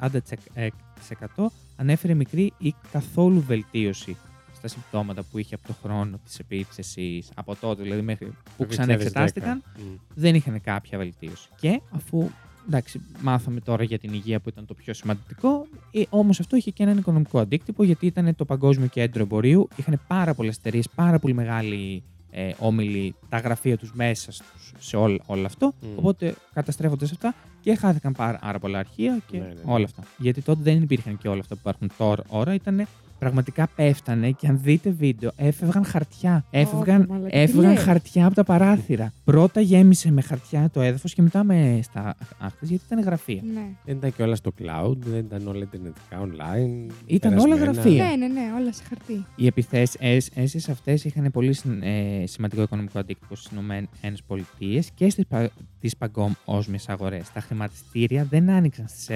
ανέφερε 1.77 2.15
μικρή 2.15 2.53
ή 2.59 2.75
καθόλου 2.93 3.41
βελτίωση 3.41 4.17
στα 4.57 4.69
συμπτώματα 4.69 5.23
που 5.23 5.39
είχε 5.39 5.55
από 5.55 5.67
το 5.67 5.75
χρόνο 5.83 6.21
της 6.25 6.39
επίθεσης 6.39 7.31
από 7.35 7.57
τότε, 7.57 7.83
δηλαδή 7.83 8.03
μέχρι 8.03 8.27
που 8.27 8.35
Το 8.57 8.67
ξαναεξετάστηκαν, 8.67 9.63
2010. 9.77 9.81
Μμ. 9.81 9.95
δεν 10.15 10.35
είχαν 10.35 10.61
κάποια 10.61 10.99
βελτίωση. 10.99 11.49
Και 11.61 11.81
αφού 11.91 12.31
εντάξει, 12.67 13.01
μάθαμε 13.23 13.61
τώρα 13.61 13.85
για 13.85 13.99
την 13.99 14.13
υγεία 14.13 14.41
που 14.41 14.49
ήταν 14.49 14.67
το 14.67 14.75
πιο 14.75 14.95
σημαντικό. 14.95 15.67
Ε, 15.91 16.03
Όμως 16.09 16.41
αυτό 16.41 16.57
είχε 16.57 16.71
και 16.71 16.83
έναν 16.83 16.99
οικονομικό 16.99 17.39
αντίκτυπο 17.39 17.85
γιατί 17.85 18.07
ήταν 18.07 18.37
το 18.37 18.45
παγκόσμιο 18.45 18.87
κέντρο 18.87 19.23
εμπορίου. 19.23 19.69
Είχαν 19.77 20.01
πάρα 20.07 20.35
πολλές 20.35 20.57
εταιρείες, 20.57 20.89
πάρα 20.95 21.19
πολύ 21.19 21.35
μεγάλοι 21.35 22.03
ε, 22.31 22.51
όμιλοι, 22.59 23.15
τα 23.29 23.39
γραφεία 23.39 23.77
τους 23.77 23.93
μέσα 23.95 24.33
στους, 24.33 24.73
σε 24.79 24.97
όλο, 24.97 25.21
όλο 25.27 25.47
αυτό. 25.47 25.73
Μμ. 25.81 25.99
Οπότε 25.99 26.35
καταστρέφονται 26.53 27.05
αυτά 27.05 27.35
και 27.61 27.75
χάθηκαν 27.75 28.13
πάρα, 28.13 28.39
πάρα 28.39 28.59
πολλά 28.59 28.79
αρχεία 28.79 29.19
και 29.31 29.39
Ναι, 29.39 29.45
ναι, 29.45 29.53
ναι. 29.53 29.61
όλα 29.65 29.85
αυτά. 29.85 30.03
Γιατί 30.19 30.43
τότε 30.43 30.61
δεν 30.63 30.83
υπήρχαν 30.83 31.19
και 31.19 31.29
όλα 31.29 31.41
αυτά 31.41 31.55
που 31.55 31.61
υπάρχουν 31.61 31.91
τώρα. 31.99 32.23
Ώρα 32.29 32.55
ήταν 32.55 32.87
πραγματικά 33.19 33.69
πέφτανε 33.77 34.31
και 34.31 34.47
αν 34.47 34.61
δείτε 34.63 34.91
βίντεο, 34.91 35.31
έφευγαν 35.37 35.85
χαρτιά. 35.85 36.45
Έφευγαν, 36.51 37.07
μαλάκα, 37.09 37.29
τι 37.31 37.39
έφευγαν 37.39 37.73
λες; 37.73 37.83
χαρτιά 37.83 38.27
από 38.27 38.35
τα 38.35 38.45
παράθυρα. 38.45 39.13
Πρώτα 39.25 39.61
γέμισε 39.61 40.11
με 40.11 40.21
χαρτιά 40.21 40.71
το 40.73 40.81
έδαφος 40.81 41.15
και 41.15 41.23
μετά 41.23 41.45
με 41.45 41.79
στα 41.83 42.15
άχτε 42.39 42.67
γιατί 42.67 42.83
ήταν 42.87 43.05
γραφεία. 43.05 43.41
Ναι. 43.55 43.67
Δεν 43.85 43.97
ήταν 43.97 44.15
και 44.15 44.23
όλα 44.23 44.35
στο 44.37 44.53
cloud, 44.59 44.97
δεν 44.97 45.19
ήταν 45.19 45.47
όλα 45.47 45.63
ιντερνετικά 45.63 46.21
online. 46.21 46.93
Ήταν 47.07 47.39
όλα 47.39 47.57
περασμένα. 47.57 47.97
γραφεία. 47.97 48.05
ναι, 48.05 48.27
ναι, 48.27 48.41
ναι, 48.41 48.53
όλα 48.61 48.73
σε 48.73 48.83
χαρτί. 48.89 49.25
Οι 49.37 49.47
επιθέσεις 49.47 50.69
αυτές 50.69 51.05
είχαν 51.05 51.31
πολύ 51.33 51.53
συν- 51.53 51.83
ε, 51.83 52.25
σημαντικό 52.27 52.63
οικονομικό 52.63 52.99
αντίκτυπο 52.99 53.35
στις 53.37 53.51
ΗΠΑ 53.53 54.83
και 54.95 55.11
στις 55.11 55.27
πα, 55.27 55.51
τις 55.87 55.97
παγκόσμιε 55.97 56.79
αγορέ. 56.87 57.21
Τα 57.33 57.41
χρηματιστήρια 57.41 58.25
δεν 58.25 58.51
άνοιξαν 58.51 58.89
στις 58.89 59.09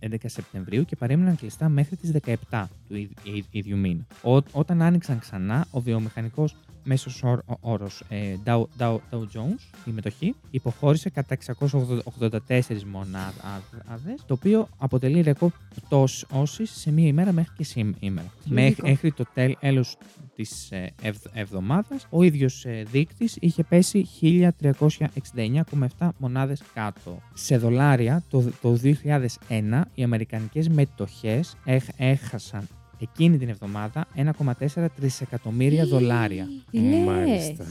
11 0.00 0.14
Σεπτεμβρίου 0.24 0.84
και 0.84 0.96
παρέμειναν 0.96 1.36
κλειστά 1.36 1.68
μέχρι 1.68 1.96
τις 1.96 2.10
17 2.50 2.64
του 2.88 2.96
ι- 2.96 3.10
ι- 3.22 3.44
ίδιου 3.50 3.76
μήνα. 3.76 4.06
Ό, 4.22 4.36
όταν 4.52 4.82
άνοιξαν 4.82 5.18
ξανά, 5.18 5.66
ο 5.70 5.80
βιομηχανικός 5.80 6.56
μέσος 6.84 7.24
όρος 7.60 8.02
ε, 8.08 8.36
Dow, 8.44 8.62
Dow, 8.78 8.94
Dow 9.10 9.18
Jones, 9.20 9.60
η 9.84 9.90
μετοχή, 9.90 10.34
υποχώρησε 10.50 11.10
κατά 11.10 11.36
684 11.46 12.82
μονάδε, 12.90 14.14
το 14.26 14.34
οποίο 14.34 14.68
αποτελεί 14.78 15.20
ρεκόρ 15.20 15.50
πτώση 15.74 16.26
σε 16.66 16.90
μία 16.92 17.06
ημέρα 17.06 17.32
μέχρι 17.32 17.52
και 17.56 17.64
σήμερα. 17.64 18.26
Λογικό. 18.48 18.86
Μέχρι 18.88 19.12
το 19.12 19.24
τέλος 19.60 19.96
της 20.34 20.70
ε, 20.70 20.92
ευ- 21.02 21.26
εβδομάδας, 21.32 22.06
ο 22.10 22.22
ίδιος 22.22 22.64
ε, 22.64 22.84
δείκτης 22.90 23.36
είχε 23.40 23.62
πέσει 23.64 24.06
1369,7 25.98 26.08
μονάδες 26.18 26.62
κάτω. 26.74 27.22
Σε 27.34 27.56
δολάρια, 27.56 28.22
το, 28.28 28.44
το 28.62 28.78
2001, 29.48 29.80
οι 29.94 30.02
αμερικανικές 30.02 30.68
μετοχές 30.68 31.56
έχ- 31.64 31.88
έχασαν 31.96 32.68
εκείνη 33.00 33.38
την 33.38 33.48
εβδομάδα 33.48 34.06
1,4 34.14 34.86
τρισεκατομμύρια 34.96 35.86
δολάρια. 35.86 36.48
Τι 36.70 36.78
λες; 36.80 37.04
Μάλιστα. 37.06 37.64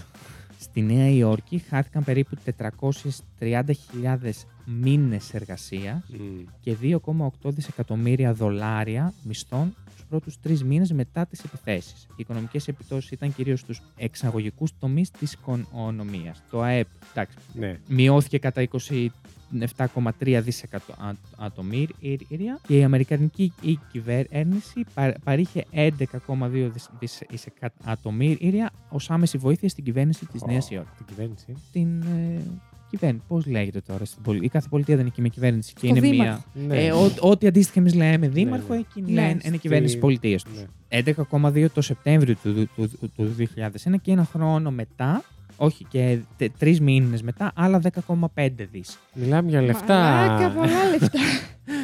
Στη 0.59 0.81
Νέα 0.81 1.09
Υόρκη 1.09 1.57
χάθηκαν 1.57 2.03
περίπου 2.03 2.35
430.000 3.39 4.45
μήνες 4.65 5.33
εργασίας 5.33 6.03
Μμ. 6.09 6.43
και 6.59 6.75
2,8 6.81 7.51
δισεκατομμύρια 7.51 8.33
δολάρια 8.33 9.13
μισθών 9.23 9.75
στους 9.91 10.05
πρώτους 10.09 10.39
τρεις 10.39 10.63
μήνες 10.63 10.91
μετά 10.91 11.25
τις 11.25 11.43
επιθέσεις. 11.43 12.07
Οι 12.09 12.13
οικονομικές 12.17 12.67
επιπτώσεις 12.67 13.11
ήταν 13.11 13.33
κυρίως 13.35 13.59
στους 13.59 13.81
εξαγωγικούς 13.97 14.71
τομείς 14.79 15.11
της 15.11 15.33
οικονομίας. 15.33 16.43
Το 16.51 16.61
ΑΕΠ, 16.61 16.87
εντάξει, 17.11 17.37
Ναι. 17.53 17.79
μειώθηκε 17.87 18.37
κατά 18.37 18.61
27,3 19.77 20.39
δισεκατομμύρια 20.43 21.95
και 22.67 22.77
η 22.77 22.83
Αμερικανική 22.83 23.53
η 23.61 23.79
κυβέρνηση 23.91 24.85
πα- 24.93 25.15
παρήχε 25.23 25.65
11,2 25.71 26.71
δισ- 26.99 27.23
δισεκατομμύρια 27.29 28.71
ως 28.89 29.09
άμεση 29.09 29.37
βοήθεια 29.37 29.69
στην 29.69 29.83
κυβέρνηση 29.83 30.25
της 30.25 30.41
Ω, 30.41 30.45
Νέας 30.47 30.69
Υόρκης. 30.69 30.93
Την 30.97 31.05
κυβέρνηση; 31.05 31.45
Την 31.71 32.01
ε, 32.01 32.41
κυβέρνηση, 32.89 33.23
πώς 33.27 33.45
λέγεται 33.45 33.81
τώρα 33.81 34.05
στην 34.05 34.21
πολιτεία. 34.21 34.47
Η 34.47 34.49
κάθε 34.51 34.67
πολιτεία 34.69 34.95
δεν 34.95 35.05
είναι 35.05 35.13
και 35.15 35.21
με 35.21 35.29
κυβέρνηση 35.29 35.73
και 35.73 35.79
Το 35.79 35.87
είναι 35.87 35.99
δήμαρχο. 35.99 36.43
μία... 36.53 36.65
Ναι. 36.67 36.85
Ε, 36.85 36.91
ό- 36.91 37.11
ό,τι 37.29 37.47
αντίστοιχα 37.47 37.79
εμείς 37.79 37.93
λέμε 37.95 38.27
δήμαρχο, 38.27 38.73
ναι. 38.73 38.79
εκείνοι 38.79 39.11
Ναι, 39.11 39.21
λένε 39.21 39.29
είναι 39.31 39.39
στη- 39.41 39.57
κυβέρνηση 39.57 39.97
πολιτείας 39.97 40.43
τους. 40.43 40.53
Ναι. 40.57 40.65
11,2 40.89 41.69
το 41.73 41.81
Σεπτέμβριο 41.81 42.35
του, 42.43 42.53
του, 42.75 42.89
του, 42.99 43.11
του 43.15 43.35
2001 43.37 43.95
και 44.01 44.11
ένα 44.11 44.23
χρόνο 44.25 44.71
μετά, 44.71 45.23
όχι 45.61 45.85
και 45.89 46.19
τρεις 46.57 46.81
μήνες 46.81 47.21
μετά, 47.21 47.51
άλλα 47.55 47.81
10,5 48.35 48.67
δις. 48.71 48.99
Μιλάμε 49.13 49.49
για 49.49 49.61
λεφτά. 49.61 49.99
Μαλάκα, 49.99 50.49
πολλά 50.49 50.89
λεφτά. 50.89 51.19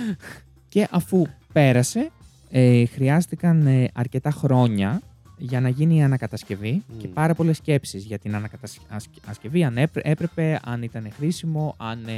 Και 0.69 0.87
αφού 0.91 1.25
πέρασε, 1.53 2.11
ε, 2.51 2.85
χρειάστηκαν 2.85 3.67
ε, 3.67 3.87
αρκετά 3.93 4.31
χρόνια 4.31 5.01
για 5.37 5.61
να 5.61 5.69
γίνει 5.69 5.95
η 5.97 6.01
ανακατασκευή 6.01 6.83
Μμ. 6.87 6.97
και 6.97 7.07
πάρα 7.07 7.33
πολλές 7.33 7.57
σκέψεις 7.57 8.03
για 8.05 8.19
την 8.19 8.35
ανακατασκευή, 8.35 9.63
αν 9.63 9.77
έπρε- 9.77 10.07
έπρεπε, 10.07 10.59
αν 10.65 10.83
ήταν 10.83 11.11
χρήσιμο, 11.17 11.75
αν 11.77 11.99
ε, 12.07 12.13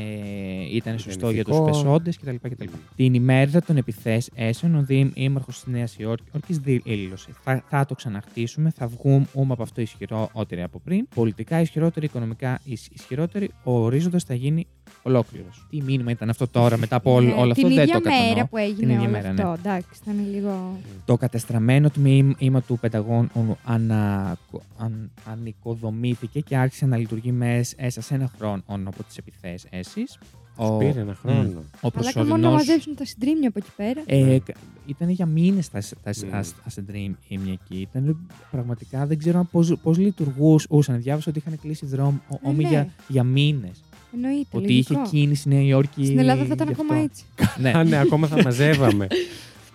ήταν 0.76 1.00
σωστό 1.00 1.30
για 1.30 1.44
τους 1.44 1.56
Ιδανικό. 1.56 1.78
πεσόντες 1.78 2.18
κτλ. 2.18 2.36
κτλ. 2.42 2.66
Την 2.96 3.14
ημέρα 3.14 3.62
των 3.62 3.78
επιθέσεων, 3.78 4.76
ο 4.76 4.84
δήμαρχος 4.84 5.56
της 5.64 5.74
Νέας 5.74 5.96
Υόρκης 5.98 6.58
δήλωσε 6.60 7.30
θα, 7.44 7.64
θα 7.70 7.86
το 7.86 7.96
ξαναχτίσουμε, 7.96 8.72
θα 8.76 8.88
βγούμε 8.88 9.26
από 9.34 9.64
αυτό 9.64 9.82
ισχυρότεροι 9.82 10.62
από 10.62 10.80
πριν, 10.80 11.08
πολιτικά 11.16 11.62
ισχυρότεροι, 11.62 12.06
οικονομικά 12.06 12.60
ισ- 12.64 12.92
ισχυρότεροι, 12.94 13.50
ο 13.64 13.72
ορίζοντας 13.84 14.24
θα 14.24 14.34
γίνει 14.34 14.68
ολόκληρος. 15.04 15.66
Τι 15.70 15.82
μήνυμα 15.82 16.12
ήταν 16.12 16.30
αυτό 16.30 16.48
τώρα 16.48 16.78
μετά 16.78 16.96
από 16.96 17.12
όλο, 17.14 17.28
Ναι, 17.28 17.34
όλο 17.34 17.52
αυτό, 17.52 17.68
την 17.68 17.76
δεν 17.76 17.84
ίδια 17.84 17.94
το 17.94 18.02
κατανοώ. 18.02 18.28
μέρα 18.34 18.46
που 18.46 18.58
έγινε 18.58 18.76
Την 18.80 18.90
ίδια 18.90 19.02
όλο 19.02 19.10
μέρα, 19.10 19.32
ναι. 19.34 19.42
αυτό. 19.42 19.56
Εντάξει, 19.70 19.90
ήταν 20.02 20.30
λίγο. 20.32 20.78
Το 21.06 21.18
κατεστραμμένο 21.18 21.90
τμήμα 21.90 22.62
του 22.68 22.78
Πενταγώνου 22.80 23.58
ανα, 23.64 24.38
αν, 24.78 25.10
ανοικοδομήθηκε 25.32 26.40
και 26.40 26.58
άρχισε 26.58 26.86
να 26.86 26.98
λειτουργεί 26.98 27.32
μέσα 27.32 27.76
σε 28.02 28.14
ένα 28.14 28.32
χρόνο 28.38 28.64
από 28.68 29.04
τις 29.04 29.18
επιθέσεις. 29.18 30.18
Τους 30.58 30.78
πήρε 30.78 31.00
ένα 31.00 31.16
χρόνο. 31.22 31.64
ο 31.82 31.90
Αλλά 31.96 32.12
και 32.12 32.20
μόνο 32.20 32.38
να 32.38 32.40
προσωρινός... 32.40 32.52
μαζέψουν 32.54 32.96
τα 32.96 33.06
συντρίμια 33.06 33.48
από 33.50 33.60
εκεί 33.60 33.70
πέρα. 33.76 34.02
Ε, 34.06 34.40
κα- 34.40 34.54
ήταν 34.86 35.10
για 35.10 35.26
μήνες 35.26 35.70
τα, 35.70 35.80
τα, 36.04 36.12
Μμμ. 36.24 36.30
τα, 36.32 36.44
τα 36.64 36.70
συντρίμια 36.70 37.18
εκεί. 37.52 37.82
Ήταν 37.82 38.18
πραγματικά 38.52 39.06
δεν 39.06 39.18
ξέρω 39.18 39.48
πώ 39.84 39.94
λειτουργούσαν. 39.94 41.02
Διάβασα 41.02 41.30
ότι 41.30 41.40
είχαν 41.40 41.60
κλείσει 41.62 41.86
δρόμο 41.86 42.22
Ε, 42.32 42.36
όμοι 42.42 42.64
ναι. 42.64 42.70
για, 42.70 42.88
για 43.08 43.24
μήνες. 43.24 43.84
Εννοείται. 44.24 44.48
Ότι 44.58 44.74
είχε 44.74 44.94
λογικό. 44.94 45.10
κίνηση 45.10 45.50
Νέα 45.50 45.62
Υόρκη. 45.62 46.06
Στην 46.06 46.20
Ελλάδα 46.20 46.46
θα 46.46 46.54
ήταν 46.54 46.68
γι' 46.68 46.74
ακόμα 46.74 46.94
αυτό. 46.94 47.06
έτσι. 47.06 47.24
ναι. 47.62 47.72
Α, 47.76 47.84
ναι, 47.84 47.98
ακόμα 47.98 48.28
θα 48.28 48.42
μαζεύαμε. 48.44 49.08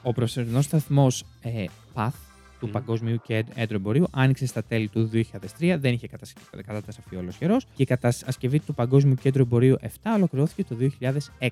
Ο 0.03 0.13
προσωρινός 0.13 0.65
σταθμός 0.65 1.25
ε, 1.43 1.65
PATH 1.95 2.11
του 2.61 2.67
Μμ. 2.67 2.71
Παγκοσμίου 2.71 3.21
Κέντρου 3.27 3.77
Εμπορίου 3.77 4.07
άνοιξε 4.11 4.47
στα 4.47 4.63
τέλη 4.63 4.89
του 4.89 5.11
2003, 5.13 5.77
δεν 5.79 5.93
είχε 5.93 6.07
κατασ- 6.09 6.37
κατάσταση 6.67 6.99
όλος 7.19 7.37
καιρός 7.37 7.65
και 7.75 7.83
η 7.83 7.87
κατασκευή 7.87 8.59
του 8.61 8.75
Παγκόσμιου 8.75 9.15
Κέντρου 9.23 9.43
Εμπορίου 9.43 9.77
7 9.83 9.87
ολοκληρώθηκε 10.17 10.65
το 10.65 10.77
2006. 11.39 11.49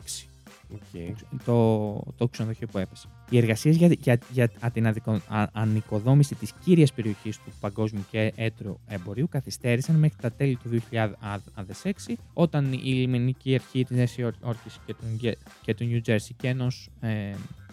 Οκ. 0.75 1.17
Το, 1.45 2.03
το 2.17 2.29
ξενοδοχείο 2.29 2.67
που 2.67 2.79
έπεσε. 2.79 3.09
Οι 3.31 3.37
εργασίες 3.39 3.77
για, 3.77 3.87
για, 4.01 4.19
για 4.33 4.49
την 4.73 4.87
αδικο- 4.87 5.21
α- 5.29 5.47
ανοικοδόμηση 5.53 6.35
της 6.35 6.53
κύριας 6.65 6.93
περιοχής 6.93 7.37
του 7.37 7.53
Παγκόσμιου 7.61 8.05
Κέντρου 8.11 8.79
Εμπορίου 8.87 9.29
καθυστέρησαν 9.29 9.97
μέχρι 9.97 10.17
τα 10.21 10.33
τέλη 10.33 10.57
του 10.57 10.69
2006, 10.69 12.15
όταν 12.35 12.73
η 12.73 12.77
λιμενική 12.77 13.55
αρχή 13.55 13.85
της 13.85 13.97
Νέας 13.97 14.17
Υόρκης 14.19 14.81
και 14.87 14.95
του, 14.95 15.05
Νιου- 15.21 15.37
και 15.63 15.75
του 15.75 15.89
New 15.91 16.11
Jersey 16.11 16.31
και 16.37 16.49
ενός 16.49 16.89
ε, 17.01 17.31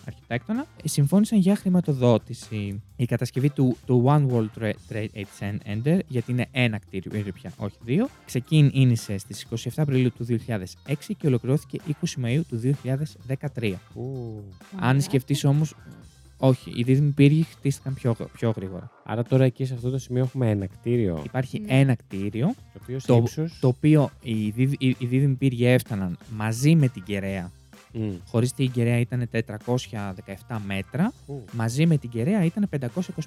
αρχιτέκτονα 0.08 0.66
ε, 0.84 0.88
συμφώνησαν 0.88 1.40
για 1.40 1.56
χρηματοδότηση. 1.56 2.82
Η 2.96 3.06
κατασκευή 3.06 3.50
του, 3.50 3.78
του 3.86 4.04
One 4.08 4.28
World 4.32 4.62
Tra- 4.64 4.72
Trade 4.92 5.24
Center, 5.40 6.00
γιατί 6.08 6.32
είναι 6.32 6.48
ένα 6.52 6.78
κτίριο 6.78 7.32
πια, 7.34 7.52
όχι 7.58 7.76
δύο, 7.86 8.08
ξεκίνησε 8.26 9.18
στις 9.18 9.46
27 9.64 9.70
Απριλίου 9.76 10.12
του 10.18 10.26
2006 10.26 10.94
και 11.18 11.28
ολοκληρώθηκε 11.28 11.80
20 11.88 12.26
Μαΐου 12.26 12.42
του 12.50 12.62
2013. 13.62 13.74
Ου. 13.94 14.04
Αν 14.80 15.02
σκεφτείς 15.02 15.44
όμως. 15.44 15.76
Όχι, 16.40 16.72
οι 16.76 16.84
δίδυμοι 16.84 17.10
πύργοι 17.12 17.44
χτίστηκαν 17.44 17.94
πιο, 17.94 18.16
πιο 18.34 18.54
γρήγορα. 18.56 18.92
Άρα 19.06 19.24
τώρα 19.24 19.44
εκεί 19.44 19.66
σε 19.66 19.74
αυτό 19.74 19.90
το 19.90 19.98
σημείο 19.98 20.24
έχουμε 20.24 20.50
ένα 20.50 20.66
κτίριο. 20.66 21.22
Υπάρχει 21.26 21.60
Ναι. 21.60 21.74
ένα 21.80 21.96
κτίριο, 21.96 22.48
Το 22.74 22.80
οποίο 22.84 23.00
σε 23.00 23.08
το, 23.08 23.16
ύψος- 23.16 23.60
το 23.60 23.68
οποίο 23.68 24.10
οι, 24.22 24.50
δίδυ- 24.50 24.82
οι, 24.84 24.96
οι 25.00 25.06
δίδυμοι 25.06 25.34
πύργοι 25.36 25.66
έφταναν 25.66 26.18
μαζί 26.36 26.76
με 26.76 26.88
την 26.88 27.04
κεραία. 27.04 27.52
Μμ. 27.94 28.10
Χωρίς 28.28 28.54
την 28.54 28.72
κεραία 28.72 29.00
ήταν 29.00 29.30
417 29.32 30.58
μέτρα. 30.66 31.14
Ου. 31.28 31.44
Μαζί 31.52 31.86
με 31.86 31.98
την 31.98 32.10
κεραία 32.10 32.44
ήταν 32.44 32.70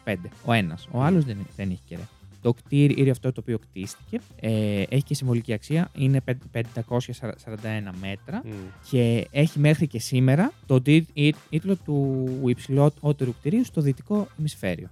525. 0.05 0.15
Ο 0.45 0.53
ένας. 0.53 0.89
Ο 0.91 1.03
άλλος 1.03 1.25
δεν, 1.25 1.37
δεν 1.57 1.71
έχει 1.71 1.81
κεραία. 1.87 2.09
Το 2.43 2.53
κτίριο 2.55 3.11
αυτό 3.11 3.33
το 3.33 3.41
οποίο 3.41 3.59
κτίστηκε 3.59 4.21
ε, 4.41 4.83
έχει 4.89 5.03
και 5.03 5.15
συμβολική 5.15 5.53
αξία. 5.53 5.91
Είναι 5.97 6.21
πεν- 6.21 6.43
541 6.53 7.91
μέτρα 8.01 8.43
Μμ. 8.45 8.51
και 8.91 9.29
έχει 9.31 9.59
μέχρι 9.59 9.87
και 9.87 9.99
σήμερα 9.99 10.53
τον 10.67 10.83
τί- 10.83 11.09
ή- 11.13 11.35
τίτλο 11.51 11.77
του 11.77 12.29
υψηλότερου 12.47 13.35
κτηρίου 13.39 13.65
στο 13.65 13.81
δυτικό 13.81 14.29
ημισφαίριο. 14.39 14.89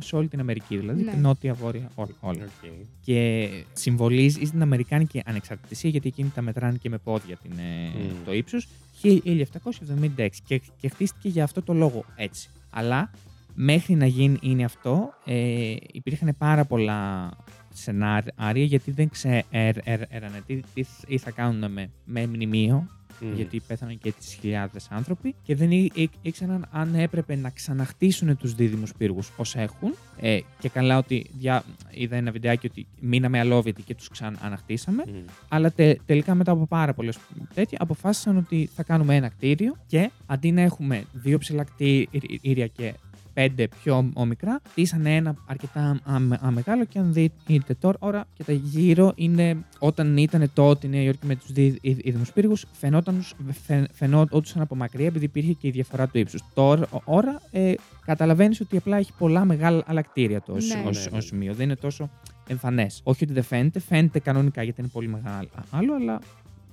Σε 0.00 0.16
όλη 0.16 0.28
την 0.28 0.40
Αμερική 0.40 0.76
δηλαδή, 0.76 1.02
Ναι. 1.02 1.10
και 1.10 1.16
νότια, 1.16 1.54
βόρεια, 1.54 1.90
όλα. 1.94 2.10
όλα. 2.20 2.44
Οκ. 2.44 2.70
Και 3.04 3.48
συμβολίζει 3.72 4.38
την 4.50 4.62
Αμερικάνικη 4.62 5.22
ανεξαρτησία, 5.26 5.90
γιατί 5.90 6.08
εκείνη 6.08 6.28
τα 6.34 6.42
μετράνε 6.42 6.76
και 6.80 6.88
με 6.88 6.98
πόδια 6.98 7.36
την, 7.36 7.52
ε, 7.58 7.98
Μμ. 7.98 8.24
το 8.24 8.32
ύψος, 8.32 8.68
1776. 9.02 10.28
Και, 10.46 10.60
και 10.76 10.88
χτίστηκε 10.88 11.28
για 11.28 11.44
αυτό 11.44 11.62
το 11.62 11.72
λόγο 11.72 12.04
έτσι. 12.16 12.50
Αλλά 12.70 13.10
μέχρι 13.54 13.94
να 13.94 14.06
γίνει 14.06 14.38
είναι 14.40 14.64
αυτό, 14.64 15.10
ε, 15.24 15.74
υπήρχαν 15.92 16.34
πάρα 16.38 16.64
πολλά 16.64 17.30
σενάρια 17.72 18.64
γιατί 18.64 18.90
δεν 18.90 19.08
ξέρανε 19.08 20.42
τι, 20.46 20.60
τι 20.74 20.84
ή 21.06 21.18
θα 21.18 21.30
κάνουν 21.30 21.72
με, 21.72 21.90
με 22.04 22.26
μνημείο 22.26 22.88
Μμ. 23.20 23.34
γιατί 23.34 23.60
πέθαναν 23.66 23.98
και 23.98 24.12
τις 24.12 24.32
χιλιάδες 24.32 24.86
άνθρωποι 24.90 25.34
και 25.42 25.54
δεν 25.54 25.70
ή- 25.70 25.90
ή- 25.94 26.10
ήξεραν 26.22 26.66
αν 26.70 26.94
έπρεπε 26.94 27.36
να 27.36 27.50
ξαναχτίσουν 27.50 28.36
τους 28.36 28.54
δίδυμους 28.54 28.92
πύργους 28.94 29.30
ως 29.36 29.54
έχουν. 29.54 29.94
Ε, 30.20 30.38
και 30.58 30.68
καλά 30.68 30.98
ότι 30.98 31.26
δια... 31.38 31.64
είδα 31.90 32.16
ένα 32.16 32.30
βιντεάκι 32.30 32.66
ότι 32.66 32.86
μείναμε 33.00 33.38
αλόβητοι 33.38 33.82
και 33.82 33.94
τους 33.94 34.08
ξαναναχτίσαμε. 34.08 35.04
Μμ. 35.06 35.12
Αλλά 35.48 35.70
τε- 35.72 36.00
τελικά 36.06 36.34
μετά 36.34 36.52
από 36.52 36.66
πάρα 36.66 36.94
πολλές 36.94 37.18
τέτοια 37.54 37.78
αποφάσισαν 37.80 38.36
ότι 38.36 38.70
θα 38.74 38.82
κάνουμε 38.82 39.16
ένα 39.16 39.28
κτίριο 39.28 39.76
και 39.86 40.10
αντί 40.26 40.52
να 40.52 40.60
έχουμε 40.60 41.04
δύο 41.12 41.38
ψηλά 41.38 41.64
κτίρια 41.64 42.66
και 42.66 42.94
πέντε 43.38 43.68
πιο 43.82 44.10
μικρά, 44.26 44.60
χτίσανε 44.70 45.16
ένα 45.16 45.36
αρκετά 45.46 46.00
αμε- 46.04 46.38
αμεγάλο 46.42 46.84
και 46.84 46.98
αν 46.98 47.12
δείτε 47.46 47.74
τώρα 47.74 48.26
και 48.34 48.44
τα 48.44 48.52
γύρω 48.52 49.12
είναι 49.14 49.56
όταν 49.78 50.16
ήταν 50.16 50.50
τότε 50.54 50.86
η 50.86 50.90
Νέα 50.90 51.02
Υόρκη 51.02 51.26
με 51.26 51.36
τους 51.36 51.48
ίδιους 51.80 52.32
πύργους 52.32 52.64
φαινόταν, 52.72 53.24
φαι, 53.66 53.86
φαινόντουσαν 53.92 54.62
από 54.62 54.74
μακριά 54.76 55.06
επειδή 55.06 55.24
υπήρχε 55.24 55.52
και 55.52 55.66
η 55.68 55.70
διαφορά 55.70 56.06
του 56.08 56.18
ύψους. 56.18 56.42
Τώρα 56.54 56.86
ώρα, 57.04 57.40
ε, 57.50 57.72
καταλαβαίνεις 58.04 58.60
ότι 58.60 58.76
απλά 58.76 58.96
έχει 58.96 59.12
πολλά 59.18 59.44
μεγάλα 59.44 59.82
άλλα 59.86 60.02
κτίρια 60.02 60.40
το 60.40 60.52
ως, 60.52 60.66
Ναι. 60.74 60.82
ως- 60.86 61.04
Ναι, 61.04 61.10
ναι. 61.10 61.16
ως 61.18 61.24
σημείο. 61.26 61.54
Δεν 61.54 61.64
είναι 61.64 61.76
τόσο 61.76 62.10
εμφανές. 62.48 63.00
Όχι 63.04 63.24
ότι 63.24 63.32
δεν 63.32 63.42
φαίνεται, 63.42 63.80
φαίνεται 63.80 64.18
κανονικά 64.18 64.62
γιατί 64.62 64.80
είναι 64.80 64.90
πολύ 64.92 65.08
μεγάλο, 65.08 65.48
άλλο, 65.70 65.94
αλλά 65.94 66.18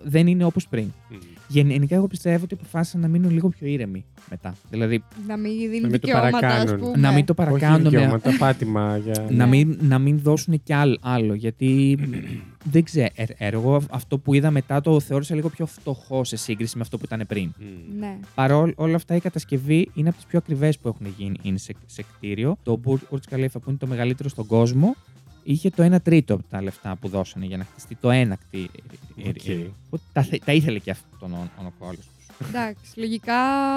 δεν 0.05 0.27
είναι 0.27 0.43
όπως 0.43 0.67
πριν. 0.67 0.91
Μμ. 1.09 1.15
Γενικά, 1.47 1.95
εγώ 1.95 2.07
πιστεύω 2.07 2.43
ότι 2.43 2.53
αποφάσισαν 2.53 3.01
να 3.01 3.07
μείνουν 3.07 3.31
λίγο 3.31 3.49
πιο 3.49 3.67
ήρεμοι 3.67 4.05
μετά. 4.29 4.55
Δηλαδή, 4.69 5.03
Να 5.27 5.37
μην 5.37 5.51
Να 5.51 5.57
δίνουν 5.69 5.71
μην 5.81 5.81
το 5.91 6.07
δικαιώματα, 6.07 6.37
ας 6.37 6.41
παρακάνουν. 6.41 6.79
πούμε. 6.79 6.97
να 6.97 7.11
μην 7.11 7.25
το 7.25 7.33
Όχι 7.37 7.49
παρακάνουν. 7.49 7.89
δικαιώματα, 7.89 8.31
πάτημα 8.39 8.97
για... 8.97 9.25
Να 9.29 9.45
Ναι. 9.45 9.45
μην, 9.45 9.77
να 9.81 9.99
μην 9.99 10.19
δώσουν 10.19 10.63
κι 10.63 10.73
άλλο, 10.73 10.97
άλλο 11.01 11.33
γιατί 11.33 11.97
δεν 12.71 12.83
ξέρω. 12.83 13.07
ε, 13.15 13.25
Εγώ 13.37 13.81
αυτό 13.91 14.17
που 14.17 14.33
είδα 14.33 14.51
μετά 14.51 14.81
το 14.81 14.99
θεώρησα 14.99 15.35
λίγο 15.35 15.49
πιο 15.49 15.65
φτωχό 15.65 16.23
σε 16.23 16.35
σύγκριση 16.35 16.75
με 16.77 16.81
αυτό 16.81 16.97
που 16.97 17.05
ήταν 17.05 17.23
πριν. 17.27 17.51
Μμ. 17.59 17.99
Ναι. 17.99 18.17
Παρόλα 18.35 18.73
όλα 18.75 18.95
αυτά, 18.95 19.15
η 19.15 19.19
κατασκευή 19.19 19.89
είναι 19.93 20.07
από 20.09 20.17
τις 20.17 20.25
πιο 20.27 20.37
ακριβές 20.37 20.77
που 20.79 20.87
έχουν 20.87 21.13
γίνει 21.17 21.35
είναι 21.41 21.57
σε, 21.57 21.73
σε 21.85 22.03
κτίριο. 22.15 22.57
Το 22.63 22.79
Burj 22.85 23.17
Khalifa, 23.29 23.47
που 23.51 23.63
είναι 23.69 23.77
το 23.77 23.87
μεγαλύτερο 23.87 24.29
στον 24.29 24.45
κόσμο, 24.45 24.95
είχε 25.47 25.69
το 25.69 25.95
1 25.95 26.01
τρίτο 26.03 26.33
από 26.33 26.43
τα 26.49 26.61
λεφτά 26.61 26.95
που 26.95 27.07
δώσανε 27.07 27.45
για 27.45 27.57
να 27.57 27.63
χτιστεί 27.63 27.95
το 27.95 28.09
ένα 28.11 28.35
κτίριο. 28.35 28.69
Οκ. 29.27 29.99
Τα, 30.13 30.21
θε- 30.23 30.43
τα 30.45 30.53
ήθελε 30.53 30.79
και 30.79 30.91
αυτόν 30.91 31.33
ο, 31.33 31.49
ο 31.59 31.71
κώλος 31.79 31.95
τους. 31.95 32.14
Εντάξει, 32.47 32.99
λογικά 32.99 33.33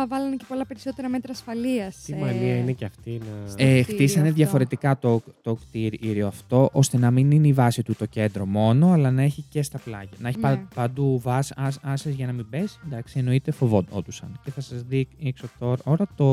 βάλανε 0.09 0.37
και 0.37 0.45
πολλά 0.49 0.67
περισσότερα 0.67 1.09
μέτρα 1.09 1.33
ασφαλείας. 1.33 1.97
Τι 2.07 2.15
μανία 2.15 2.57
είναι 2.57 2.73
και 2.73 2.85
αυτή 2.85 3.11
να... 3.11 3.49
Στο 3.51 3.63
Ε, 3.63 3.81
κτίριο 3.81 3.83
χτίσανε 3.95 4.23
αυτό. 4.29 4.35
διαφορετικά 4.37 4.99
το, 4.99 5.23
το 5.43 5.55
κτίριο 5.55 6.27
αυτό, 6.27 6.69
ώστε 6.73 6.99
να 6.99 7.11
μην 7.11 7.31
είναι 7.31 7.47
η 7.47 7.53
βάση 7.53 7.83
του 7.83 7.95
το 7.95 8.07
κέντρο 8.07 8.47
μόνο, 8.47 8.93
αλλά 8.93 9.11
να 9.11 9.23
έχει 9.23 9.45
και 9.49 9.63
στα 9.63 9.79
πλάγια. 9.79 10.17
Να 10.19 10.29
έχει 10.29 10.39
πα- 10.39 10.51
Ναι. 10.51 10.63
παντού 10.75 11.21
βάσεις 11.23 12.15
για 12.15 12.27
να 12.27 12.33
μην 12.33 12.47
πέσει. 12.51 12.79
Εντάξει, 12.87 13.19
εννοείται 13.19 13.51
φοβόντουσαν. 13.51 14.41
Και 14.45 14.51
θα 14.51 14.61
σας 14.61 14.83
δείξω 14.83 15.47
τώρα 15.59 16.07
το, 16.17 16.25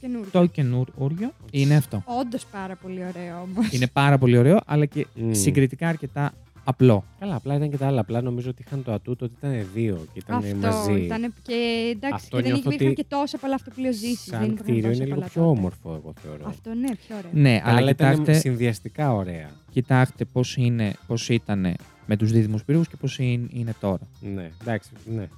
Καινούργιο. 0.00 0.28
το 0.32 0.46
καινούριο. 0.46 1.32
Είναι 1.50 1.76
αυτό. 1.76 2.02
Όντως 2.20 2.46
πάρα 2.46 2.76
πολύ 2.76 2.98
ωραίο 3.04 3.40
όμως. 3.40 3.72
Είναι 3.72 3.86
πάρα 3.86 4.18
πολύ 4.18 4.38
ωραίο, 4.38 4.58
αλλά 4.66 4.84
και 4.84 5.06
Μμ. 5.14 5.32
συγκριτικά 5.32 5.88
αρκετά 5.88 6.32
απλό. 6.64 7.04
Καλά, 7.18 7.34
απλά 7.34 7.54
ήταν 7.54 7.70
και 7.70 7.76
τα 7.76 7.86
άλλα. 7.86 8.00
Απλά 8.00 8.20
νομίζω 8.22 8.50
ότι 8.50 8.62
είχαν 8.66 8.82
το 8.82 8.92
ατούτο 8.92 9.24
ότι 9.24 9.34
ήταν 9.38 9.66
δύο 9.74 10.06
και 10.12 10.18
ήταν 10.18 10.36
Αυτό 10.36 10.56
μαζί. 10.56 11.00
ήταν 11.00 11.34
και 11.42 11.54
εντάξει, 11.94 12.14
Αυτό 12.14 12.36
και 12.36 12.42
δεν 12.42 12.52
νιώθω 12.52 12.68
υπήρχαν 12.70 12.86
ότι 12.92 13.02
και 13.02 13.06
τόσα 13.08 13.38
πολλά 13.38 13.54
αυτοπλοζήσει. 13.54 14.28
Σαν 14.28 14.54
κτίριο 14.56 14.90
είναι 14.90 15.04
λίγο 15.04 15.20
πιο 15.20 15.48
όμορφο, 15.48 15.94
εγώ 15.94 16.12
θεωρώ. 16.22 16.44
Αυτό 16.46 16.74
ναι, 16.74 16.88
πιο 17.06 17.16
ωραίο. 17.16 17.30
Ναι, 17.32 17.60
Τα 17.64 17.68
αλλά 17.68 17.78
άλλα 17.78 17.90
ήταν 17.90 18.10
κοιτάξτε, 18.10 18.32
συνδυαστικά 18.38 19.12
ωραία. 19.14 19.50
κοιτάξτε 19.70 20.24
πώς, 20.24 20.56
είναι, 20.56 20.92
πώς 21.06 21.28
ήταν 21.28 21.74
με 22.06 22.16
τους 22.16 22.30
δίδυμους 22.32 22.64
πύργους 22.64 22.88
και 22.88 22.96
πώς 22.96 23.18
είναι, 23.18 23.46
είναι 23.50 23.74
τώρα. 23.80 24.08
Ναι, 24.34 24.50
εντάξει, 24.62 24.90
ναι. 25.14 25.28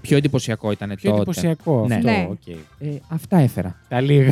Πιο 0.00 0.16
εντυπωσιακό 0.16 0.70
ήταν 0.70 0.88
Πιο 0.88 1.10
τότε. 1.10 1.14
εντυπωσιακό 1.16 1.84
Ναι. 1.86 1.94
αυτό, 1.94 2.08
Ναι. 2.08 2.28
οκ. 2.30 2.46
Ε, 2.78 2.96
αυτά 3.08 3.36
έφερα. 3.36 3.80
Τα 3.88 4.00
λίγα. 4.00 4.30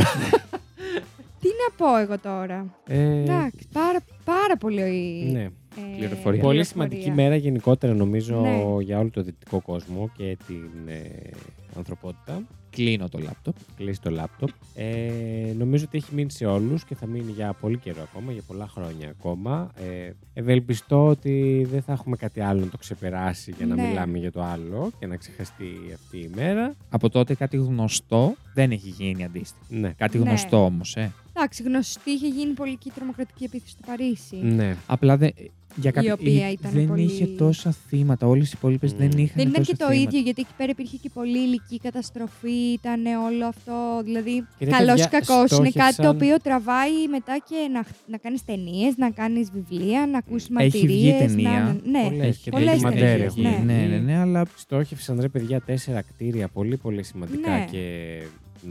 Τι 1.41 1.49
να 1.49 1.75
πω 1.77 1.97
εγώ 1.97 2.19
τώρα. 2.19 2.67
Ε, 2.87 3.21
Εντάξει, 3.21 3.67
πάρα, 3.73 3.99
πάρα 4.25 4.57
πολύ. 4.59 5.29
ναι. 5.33 5.49
Ε, 5.77 5.81
Πληροφορία. 5.97 6.23
Πολύ 6.23 6.39
πληροφορία. 6.39 6.65
σημαντική 6.65 7.11
μέρα 7.11 7.37
γενικότερα 7.37 7.95
νομίζω 7.95 8.41
Ναι. 8.41 8.83
για 8.83 8.99
όλο 8.99 9.11
το 9.11 9.23
δυτικό 9.23 9.61
κόσμο 9.61 10.11
και 10.17 10.37
την 10.47 10.71
ε, 10.87 11.31
ανθρωπότητα. 11.77 12.43
Κλείνω 12.71 13.09
το 13.09 13.19
λάπτοπ. 13.19 13.55
Κλείσει 13.77 14.01
το 14.01 14.11
λάπτοπ. 14.11 14.49
Ε, 14.75 15.53
νομίζω 15.59 15.85
ότι 15.87 15.97
έχει 15.99 16.15
μείνει 16.15 16.31
σε 16.31 16.47
όλους 16.47 16.85
και 16.85 16.95
θα 16.95 17.07
μείνει 17.07 17.31
για 17.33 17.53
πολύ 17.61 17.79
καιρό 17.79 18.03
ακόμα, 18.03 18.33
για 18.33 18.43
πολλά 18.47 18.69
χρόνια 18.69 19.09
ακόμα. 19.09 19.71
Ε, 19.77 20.11
ευελπιστώ 20.35 21.07
ότι 21.07 21.67
δεν 21.71 21.83
θα 21.83 21.93
έχουμε 21.93 22.17
κάτι 22.17 22.41
άλλο 22.41 22.61
να 22.61 22.69
το 22.69 22.77
ξεπεράσει 22.77 23.55
για 23.57 23.67
να 23.67 23.75
Ναι. 23.75 23.83
μιλάμε 23.89 24.19
για 24.19 24.33
το 24.33 24.43
άλλο 24.43 24.91
και 24.99 25.07
να 25.07 25.17
ξεχαστεί 25.17 25.65
αυτή 25.95 26.17
η 26.19 26.31
μέρα. 26.35 26.75
Από 26.91 27.09
τότε 27.09 27.35
κάτι 27.35 27.57
γνωστό 27.57 28.35
δεν 28.55 28.71
έχει 28.71 28.89
γίνει 28.89 29.25
αντίστοιχο. 29.25 29.65
Ναι. 29.69 29.93
Κάτι 29.97 30.19
Ναι. 30.19 30.29
γνωστό 30.29 30.65
όμως, 30.65 30.97
ε. 30.97 31.13
Εντάξει, 31.37 31.63
γνωστή 31.63 32.11
είχε 32.11 32.29
γίνει 32.29 32.53
πολύ 32.53 32.77
και 32.77 32.89
η 32.89 32.93
τρομοκρατική 32.95 33.45
επίθεση 33.45 33.71
στο 33.73 33.81
Παρίσι. 33.87 34.37
Ναι. 34.37 34.77
Απλά 34.87 35.17
δεν. 35.17 35.31
Για 35.77 35.91
κάποιο- 35.91 36.13
οποία 36.13 36.47
ε, 36.47 36.51
ήταν 36.51 36.71
δεν 36.73 36.87
πολύ- 36.87 37.03
είχε 37.03 37.27
τόσα 37.27 37.75
θύματα. 37.89 38.27
Όλες 38.27 38.49
οι 38.49 38.55
υπόλοιπες 38.57 38.93
Μμ. 38.93 38.99
δεν 38.99 39.09
είχαν 39.11 39.33
Δεν 39.37 39.49
ήταν 39.49 39.53
τόσα 39.53 39.71
και 39.71 39.77
το 39.77 39.91
θύματα. 39.91 40.03
ίδιο, 40.09 40.21
γιατί 40.21 40.41
εκεί 40.41 40.55
πέρα 40.57 40.71
υπήρχε 40.71 40.97
και 40.97 41.11
πολύ 41.15 41.39
ηλική 41.39 41.79
καταστροφή, 41.79 42.73
ήταν 42.73 43.07
όλο 43.07 43.47
αυτό. 43.47 44.01
Δηλαδή, 44.05 44.47
Και 44.59 44.65
ρε, 44.65 44.71
καλό 44.71 44.85
ή 44.93 45.01
παιδιά, 45.01 45.07
κακός 45.19 45.51
είναι 45.59 45.71
κάτι 45.71 45.95
το 45.97 46.03
στόχευσαν- 46.03 46.15
οποίο 46.15 46.37
τραβάει 46.41 47.09
μετά 47.11 47.39
και 47.49 47.57
να, 47.73 47.85
να 48.07 48.17
κάνεις 48.17 48.45
ταινίες, 48.45 48.97
να 48.97 49.11
κάνεις 49.11 49.51
βιβλία, 49.53 50.07
να 50.07 50.19
ακούσει 50.19 50.45
Έχει 50.45 50.53
μαρτυρίες. 50.53 50.87
βγει 50.87 51.27
ταινία. 51.27 51.51
Να, 51.85 51.91
ναι, 52.01 52.09
Πολλές 52.09 52.37
και 52.37 52.51
πολλές 52.51 52.71
ντοκιμαντέρ 52.71 53.01
ταινίες, 53.01 53.27
έχουν 53.27 53.43
ναι. 53.43 53.49
βγει. 53.57 53.65
ναι, 53.65 53.87
ναι, 53.87 53.99
ναι, 53.99 54.17
αλλά 54.19 54.43
Στόχευσαν 54.57 55.21
ρε 55.21 55.29
παιδιά 55.29 55.61
τέσσερα 55.61 56.03
κτίρια 56.03 56.49
πολύ 56.49 56.77
πολύ 56.77 57.03
σημαντικά 57.03 57.51
Ναι. 57.51 57.65
και 57.71 57.83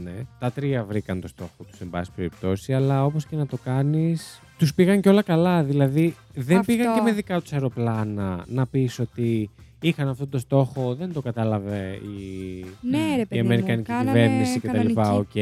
ναι. 0.02 0.12
Τα 0.38 0.50
τρία 0.52 0.84
βρήκαν 0.84 1.20
το 1.20 1.28
στόχο 1.28 1.64
τους 1.70 1.80
εν 1.80 1.90
πάση 1.90 2.10
περιπτώσει, 2.16 2.74
αλλά 2.74 3.04
όπως 3.04 3.26
και 3.26 3.36
να 3.36 3.46
το 3.46 3.56
κάνεις, 3.64 4.40
τους 4.60 4.74
πήγαν 4.74 5.00
και 5.00 5.08
όλα 5.08 5.22
καλά. 5.22 5.62
Δηλαδή 5.62 6.14
δεν 6.34 6.58
Αυτό. 6.58 6.72
πήγαν 6.72 6.94
και 6.94 7.00
με 7.00 7.12
δικά 7.12 7.40
τους 7.40 7.52
αεροπλάνα 7.52 8.44
να 8.48 8.66
πεις 8.66 8.98
ότι 8.98 9.50
είχαν 9.80 10.08
αυτό 10.08 10.26
το 10.26 10.38
στόχο, 10.38 10.94
δεν 10.94 11.12
το 11.12 11.20
κατάλαβε 11.22 11.98
η, 12.02 12.64
Ναι, 12.80 12.98
ρε 13.16 13.20
η 13.20 13.26
παιδί 13.26 13.40
μου, 13.42 13.46
Αμερικανική 13.46 13.82
κάνανε 13.90 14.10
κυβέρνηση 14.12 14.58
κτλ. 14.60 14.66
κανονική. 14.92 14.98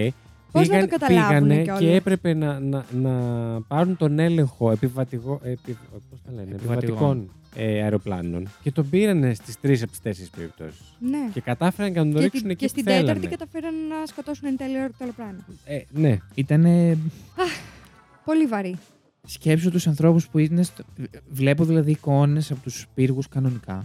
Οκ. 0.09 0.13
Πώς 0.53 0.69
να 0.69 0.81
το 0.81 0.87
καταλάβουνε 0.87 1.39
πήγανε 1.39 1.63
κιόλας. 1.63 1.81
και 1.81 1.95
έπρεπε 1.95 2.35
να, 2.35 2.59
να, 2.61 2.85
να 2.93 3.13
πάρουν 3.69 3.97
τον 3.97 4.19
έλεγχο 4.19 4.71
επιβατηγό, 4.71 5.41
επι, 5.43 5.77
πώς 6.11 6.19
τα 6.27 6.33
λένε, 6.33 6.55
Επιβατηγών. 6.55 6.77
επιβατικών 6.77 7.31
ε, 7.57 7.83
αεροπλάνων 7.83 8.49
και 8.63 8.73
τον 8.73 8.89
πήρανε 8.91 9.35
στις 9.35 9.61
τρεις 9.61 9.83
από 9.83 9.91
τις 9.91 10.01
τέσσερις 10.01 10.31
περιπτώσεις. 10.31 10.95
Ναι. 10.99 11.29
Και 11.33 11.41
κατάφεραν 11.41 11.93
και 11.93 11.99
να 11.99 12.05
τον 12.05 12.15
Και, 12.15 12.21
ρίξουν 12.21 12.41
την- 12.41 12.51
εκεί 12.51 12.59
και 12.59 12.65
που 12.67 12.71
στην 12.81 12.85
θέλανε. 12.85 13.07
τέταρτη 13.07 13.27
καταφέραν 13.37 13.75
να 13.89 14.07
σκοτώσουν 14.07 14.49
εν 14.49 14.57
τέλει 14.57 14.73
το 14.75 14.95
αεροπλάνο. 15.01 15.39
Ε, 15.65 15.81
ναι. 15.91 16.19
ήταν. 16.35 16.65
Πολύ 18.25 18.47
βαρύ. 18.47 18.77
Σκέψου 19.31 19.71
τους 19.71 19.87
ανθρώπους 19.87 20.29
που 20.29 20.39
είναι. 20.39 20.63
Στο... 20.63 20.85
Βλέπω 21.31 21.65
δηλαδή 21.65 21.91
εικόνες 21.91 22.51
από 22.51 22.61
τους 22.61 22.87
πύργους 22.95 23.29
κανονικά. 23.29 23.85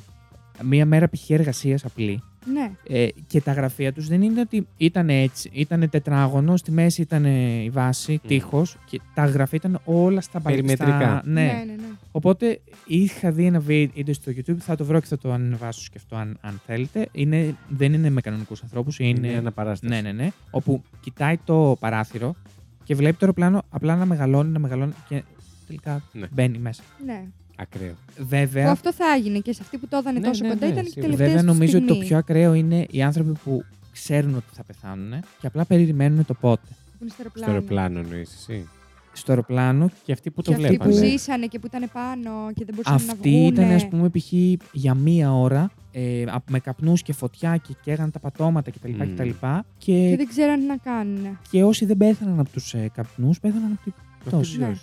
Μία 0.64 0.86
μέρα 0.86 1.10
π.χ. 1.10 1.30
εργασίας 1.30 1.86
απλή. 1.86 2.24
Ναι. 2.54 2.72
Ε, 2.88 3.08
και 3.28 3.42
τα 3.42 3.52
γραφεία 3.54 3.94
τους 3.94 4.08
δεν 4.08 4.22
είναι 4.22 4.40
ότι 4.40 4.68
ήταν 4.78 5.10
έτσι. 5.10 5.50
Ήταν 5.54 5.90
τετράγωνο, 5.90 6.58
στη 6.58 6.72
μέση 6.72 7.02
ήταν 7.02 7.26
η 7.26 7.70
βάση, 7.74 8.20
Μμ. 8.24 8.28
τείχος 8.28 8.78
και 8.86 9.02
τα 9.14 9.26
γραφεία 9.26 9.60
ήταν 9.64 9.82
όλα 9.84 10.22
στα 10.22 10.42
Περιμετρικά. 10.42 10.86
μπαλκόνια. 10.86 11.22
Ναι. 11.26 11.42
ναι, 11.42 11.52
ναι. 11.52 11.74
ναι. 11.74 11.88
Οπότε 12.12 12.60
είχα 12.88 13.32
δει 13.32 13.46
ένα 13.46 13.60
βίντεο 13.60 14.14
στο 14.14 14.32
YouTube, 14.36 14.58
θα 14.60 14.76
το 14.76 14.86
βρω 14.86 15.00
και 15.00 15.06
θα 15.06 15.18
το 15.18 15.32
ανεβάσω 15.32 15.88
και 15.92 15.98
αυτό 15.98 16.16
αν, 16.16 16.38
αν 16.42 16.62
θέλετε. 16.66 17.08
Είναι, 17.12 17.56
δεν 17.70 17.94
είναι 17.94 18.10
με 18.10 18.22
κανονικούς 18.22 18.64
ανθρώπους, 18.64 19.00
είναι. 19.00 19.28
Είναι 19.28 19.38
αναπαράσταση. 19.38 19.94
ναι, 19.94 20.02
ναι, 20.02 20.12
ναι. 20.12 20.32
Όπου 20.52 20.84
κοιτάει 21.00 21.38
το 21.38 21.78
παράθυρο 21.80 22.36
και 22.84 22.96
βλέπει 22.96 23.14
το 23.14 23.20
αεροπλάνο 23.22 23.62
απλά 23.70 23.96
να 23.96 24.06
μεγαλώνει, 24.06 24.52
να 24.52 24.60
μεγαλώνει 24.60 24.94
και 25.10 25.24
τελικά 25.68 26.02
Ναι. 26.12 26.28
μπαίνει 26.32 26.58
μέσα. 26.58 26.84
ναι. 27.06 27.24
Ακραίο. 27.56 27.94
Που 28.16 28.26
Βέβαια, 28.28 28.72
αυτό 28.72 28.94
θα 28.94 29.06
έγινε 29.18 29.40
και 29.40 29.54
σε 29.54 29.60
αυτή 29.62 29.78
που 29.78 29.88
το 29.88 29.98
έδανε 29.98 30.20
Ναι, 30.20 30.28
τόσο 30.28 30.44
ναι, 30.44 30.50
κοντά 30.50 30.66
ναι, 30.66 30.72
ήταν 30.72 30.84
και 30.84 30.90
σίγουρα. 30.90 31.12
τελευταία 31.12 31.36
βέβαια 31.36 31.54
νομίζω 31.54 31.78
ότι 31.78 31.88
το 31.88 31.94
στιγμή 31.94 32.08
πιο 32.10 32.18
ακραίο 32.18 32.54
είναι 32.54 32.86
οι 32.90 33.02
άνθρωποι 33.04 33.32
που 33.44 33.64
ξέρουν 33.92 34.36
ότι 34.36 34.46
θα 34.54 34.64
πεθάνουν 34.64 35.12
και 35.40 35.48
απλά 35.48 35.66
περιμένουν 35.66 36.26
το 36.26 36.34
πότε. 36.34 36.62
που 36.68 36.98
είναι 37.02 37.10
στο 37.10 37.22
Στο 37.22 37.22
αεροπλάνο. 37.22 37.52
αεροπλάνο 37.54 38.00
εννοείς 38.00 38.34
εσύ. 38.34 38.68
Στο 39.14 39.32
αεροπλάνο 39.32 39.90
Και 40.04 40.12
αυτοί 40.12 40.32
που 40.32 40.42
Και 40.42 40.52
το 40.52 40.56
αυτοί 40.62 40.78
που 40.78 40.84
βλέπανε. 40.84 41.08
ζήσανε 41.10 41.46
και 41.46 41.60
που 41.60 41.66
ήταν 41.68 41.90
πάνω 41.94 42.30
και 42.54 42.66
δεν 42.66 42.76
μπορούσαν 42.76 43.08
να 43.08 43.14
Αυτοί 43.14 43.30
βγουν. 43.30 43.46
ήταν, 43.54 43.72
ας 43.72 43.88
πούμε, 43.88 44.10
π.χ. 44.10 44.32
για 44.72 44.94
μία 44.94 45.34
ώρα 45.34 45.72
ε, 45.92 46.22
α- 46.24 46.44
με 46.50 46.60
καπνούς 46.60 47.02
και 47.02 47.14
φωτιά 47.14 47.58
και 47.58 47.74
καίγαν 47.84 48.12
τα 48.12 48.20
πατώματα 48.20 48.72
κτλ. 48.72 48.90
Μμμ. 48.92 49.14
κτλ. 49.16 49.30
Και 49.30 50.10
Και, 50.10 50.14
δεν 50.18 50.28
ξέραν 50.28 50.60
τι 50.60 50.66
να 50.66 50.78
κάνουν. 50.78 51.38
και 51.52 51.64
όσοι 51.64 51.86
δεν 51.86 51.98
πέθαναν 51.98 52.40
από 52.40 52.50
τους 52.50 52.74
ε, 52.74 52.90
καπνούς, 52.94 53.40
πέθαναν 53.40 53.72
από 53.72 53.84
την 53.84 53.94
Αυτή 54.18 54.30
πτώση. 54.30 54.52
την 54.58 54.68
Ναι. 54.68 54.74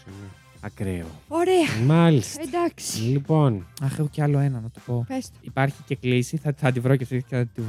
Πτώση, 0.68 0.84
ναι. 0.84 0.92
Ακραίο. 0.96 1.06
Ωραία. 1.28 1.84
Μάλιστα. 1.86 2.42
Εντάξει. 2.42 3.00
Λοιπόν, 3.02 3.66
Αχ, 3.82 3.98
έχω 3.98 4.08
κι 4.08 4.22
άλλο 4.22 4.38
ένα 4.38 4.60
να 4.60 4.70
το 4.70 4.80
πω. 4.86 5.04
Πες 5.08 5.26
το. 5.30 5.36
Υπάρχει 5.40 5.82
και 5.86 5.96
κλίση, 5.96 6.36
θα, 6.36 6.54
θα 6.56 6.72
τη 6.72 6.80
βρω 6.80 6.96
και 6.96 7.02
αυτή 7.02 7.24
και 7.28 7.36
θα 7.36 7.46
τη 7.54 7.60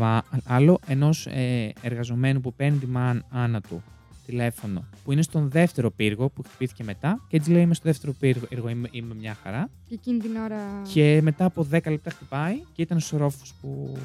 βάλω, 0.47 0.79
ενός 0.87 1.25
ε, 1.25 1.73
εργαζομένου 1.81 2.41
που 2.41 2.53
παίρνει 2.53 2.77
τη 2.77 2.85
μάνα 2.87 3.61
του 3.69 3.83
τηλέφωνο 4.25 4.83
που 5.03 5.11
είναι 5.11 5.21
στον 5.21 5.49
δεύτερο 5.49 5.91
πύργο 5.91 6.29
που 6.29 6.43
χτυπήθηκε 6.43 6.83
μετά. 6.83 7.21
Και 7.27 7.37
έτσι 7.37 7.51
λέει: 7.51 7.61
Είμαι 7.61 7.73
στο 7.73 7.83
δεύτερο 7.89 8.13
πύργο, 8.19 8.45
εγώ 8.49 8.69
είμαι, 8.69 8.87
είμαι 8.91 9.13
μια 9.19 9.37
χαρά. 9.43 9.69
Και 9.87 9.93
εκείνη 9.93 10.19
την 10.19 10.35
ώρα. 10.35 10.57
Και 10.93 11.19
μετά 11.23 11.45
από 11.45 11.67
10 11.71 11.79
λεπτά 11.89 12.09
χτυπάει 12.09 12.55
και 12.73 12.81
ήταν 12.81 12.99
στου 12.99 13.17
ορόφου 13.19 13.45
που 13.61 13.97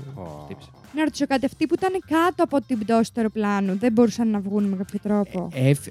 χτύπησε. 0.44 0.68
Να 0.94 1.04
ρωτήσω 1.04 1.26
κάτι. 1.26 1.44
Αυτοί 1.46 1.66
που 1.66 1.74
ήταν 1.74 1.92
κάτω 2.06 2.42
από 2.42 2.60
την 2.60 2.78
πτώση 2.78 3.12
του 3.12 3.20
αεροπλάνου 3.20 3.78
δεν 3.78 3.92
μπορούσαν 3.92 4.28
να 4.30 4.40
βγουν 4.40 4.64
με 4.64 4.76
κάποιο 4.76 4.98
τρόπο; 5.02 5.48
Ε, 5.52 5.68
έφ- 5.68 5.86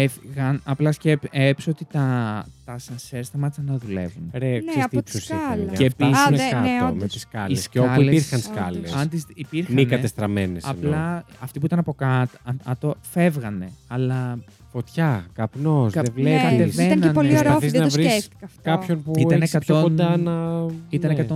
έφυγαν, 0.00 0.60
απλά 0.64 0.92
σκέψω 0.92 1.70
ότι 1.70 1.84
τα, 1.92 2.46
τα 2.64 2.78
σανσέρ 2.78 3.24
σταμάτησαν 3.24 3.64
να 3.64 3.76
δουλεύουν. 3.78 4.30
Ρε, 4.32 4.48
Ναι, 4.48 4.58
ξέρεις 4.58 4.74
τι 4.74 4.80
από 4.80 4.90
τη 4.90 4.96
ύψος 4.98 5.22
σκάλα. 5.24 5.42
είχανε. 5.54 5.76
Και 5.76 5.86
Αυτά 5.86 6.04
επίσης- 6.06 6.26
είναι 6.28 6.42
Α, 6.42 6.50
δε- 6.50 6.60
ναι, 6.60 6.70
κάτω 6.78 6.86
όντως. 6.86 7.00
με 7.02 7.06
τις 7.08 7.20
σκάλες. 7.20 7.64
Οι 7.64 7.68
Και 7.68 7.78
όπου 7.78 7.88
σκάλες- 7.88 8.12
υπήρχαν 8.12 8.40
Όντως. 8.40 8.54
σκάλες. 8.56 8.92
Αν 8.92 9.08
τις 9.08 9.24
υπήρχαν. 9.34 9.74
Μη 9.74 9.86
κατεστραμμένες. 9.86 10.64
εννοώ. 10.64 10.90
Απλά 10.90 11.24
αυτοί 11.40 11.58
που 11.60 11.66
ήταν 11.66 11.78
από 11.78 11.94
κάτω, 11.94 12.38
αν, 12.44 12.60
αν 12.64 12.78
το 12.78 12.94
φεύγανε. 13.10 13.70
Αλλά 13.88 14.38
Φωτιά, 14.80 15.26
καπνός, 15.32 15.92
Κα- 15.92 16.02
δεν 16.02 16.12
Ναι, 16.16 16.22
ναι, 16.30 16.36
βλέπεις. 16.38 16.42
κατεβαίνανε. 16.58 16.94
ήταν 16.94 17.00
και 17.00 17.14
πολύ 17.14 17.28
Προσπαθείς 17.28 17.50
ορόφι, 17.50 17.68
δεν 17.68 17.80
να 17.80 17.86
το 17.88 17.92
βρεις 17.92 18.10
σκέφτηκα 18.12 18.44
αυτό. 18.46 18.60
Κάποιον 18.62 19.02
που 19.02 19.12
Ήταν 19.18 19.42
ήταν 19.42 19.60
πιο 19.60 19.76
100 19.78 19.82
κοντά 19.82 20.16
να... 20.16 20.66
ήταν 20.88 21.14
ναι. 21.14 21.26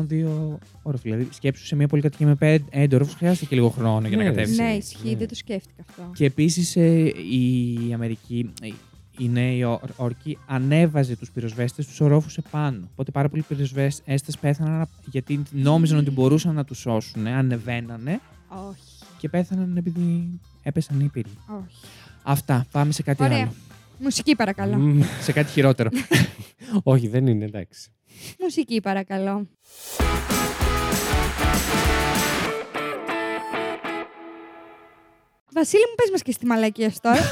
102 0.53 0.59
όροφοι. 0.83 1.03
Δηλαδή, 1.11 1.29
σκέψου 1.33 1.67
σε 1.67 1.77
μια 1.77 1.87
πολυκατοικία 1.89 2.27
με 2.27 2.37
5 2.73 2.89
όροφου, 2.95 3.17
χρειάζεται 3.17 3.45
και 3.47 3.55
λίγο 3.55 3.69
χρόνο 3.69 4.09
για 4.09 4.17
να 4.17 4.23
Ναι, 4.23 4.29
κατέβεις. 4.29 4.59
Ναι, 4.59 4.65
Ναι. 4.65 4.71
ισχύει, 4.73 5.15
δεν 5.15 5.29
το 5.29 5.35
σκέφτηκα 5.35 5.85
αυτό. 5.89 6.11
Και 6.15 6.25
επίσης 6.25 6.75
η 6.77 7.93
Αμερική, 7.95 8.51
ε, 8.63 8.69
η 9.19 9.29
Νέα 9.29 9.53
Υόρ- 9.53 9.83
Υόρκη 10.01 10.39
ανέβαζε 10.47 11.17
τους 11.17 11.31
πυροσβέστες 11.31 11.87
του 11.87 11.95
ορόφους 12.05 12.37
επάνω. 12.37 12.89
Οπότε 12.93 13.11
πάρα 13.11 13.29
πολλοί 13.29 13.43
πυροσβέστες 13.49 14.39
πέθαναν 14.41 14.89
γιατί 15.11 15.43
νόμιζαν 15.51 15.99
ότι 15.99 16.11
μπορούσαν 16.11 16.55
να 16.55 16.65
τους 16.65 16.79
σώσουν, 16.79 17.27
ανεβαίνανε 17.27 18.21
Όχι. 18.69 18.81
και 19.19 19.29
πέθαναν 19.29 19.77
επειδή 19.77 20.29
έπεσαν 20.63 21.01
οι 21.01 21.09
πύροι. 21.13 21.31
Όχι. 21.47 21.87
Αυτά. 22.23 22.67
Πάμε 22.71 22.93
σε 22.93 23.03
κάτι 23.03 23.23
Ωραία. 23.23 23.39
άλλο. 23.39 23.53
Μουσική 23.99 24.37
παρακαλώ. 24.37 24.77
Μμμ. 24.77 25.03
Σε 25.21 25.33
κάτι 25.33 25.51
χειρότερο. 25.51 25.91
Όχι, 26.83 27.09
δεν 27.09 27.27
είναι, 27.27 27.45
εντάξει. 27.45 27.91
Μουσική 28.39 28.81
παρακαλώ. 28.81 29.47
Βασίλη 35.53 35.83
μου, 35.89 35.95
πες 35.97 36.11
μας 36.11 36.23
και 36.23 36.33
στη 36.33 36.47
μαλακία 36.47 36.91
σου 36.91 36.99
τώρα. 37.01 37.21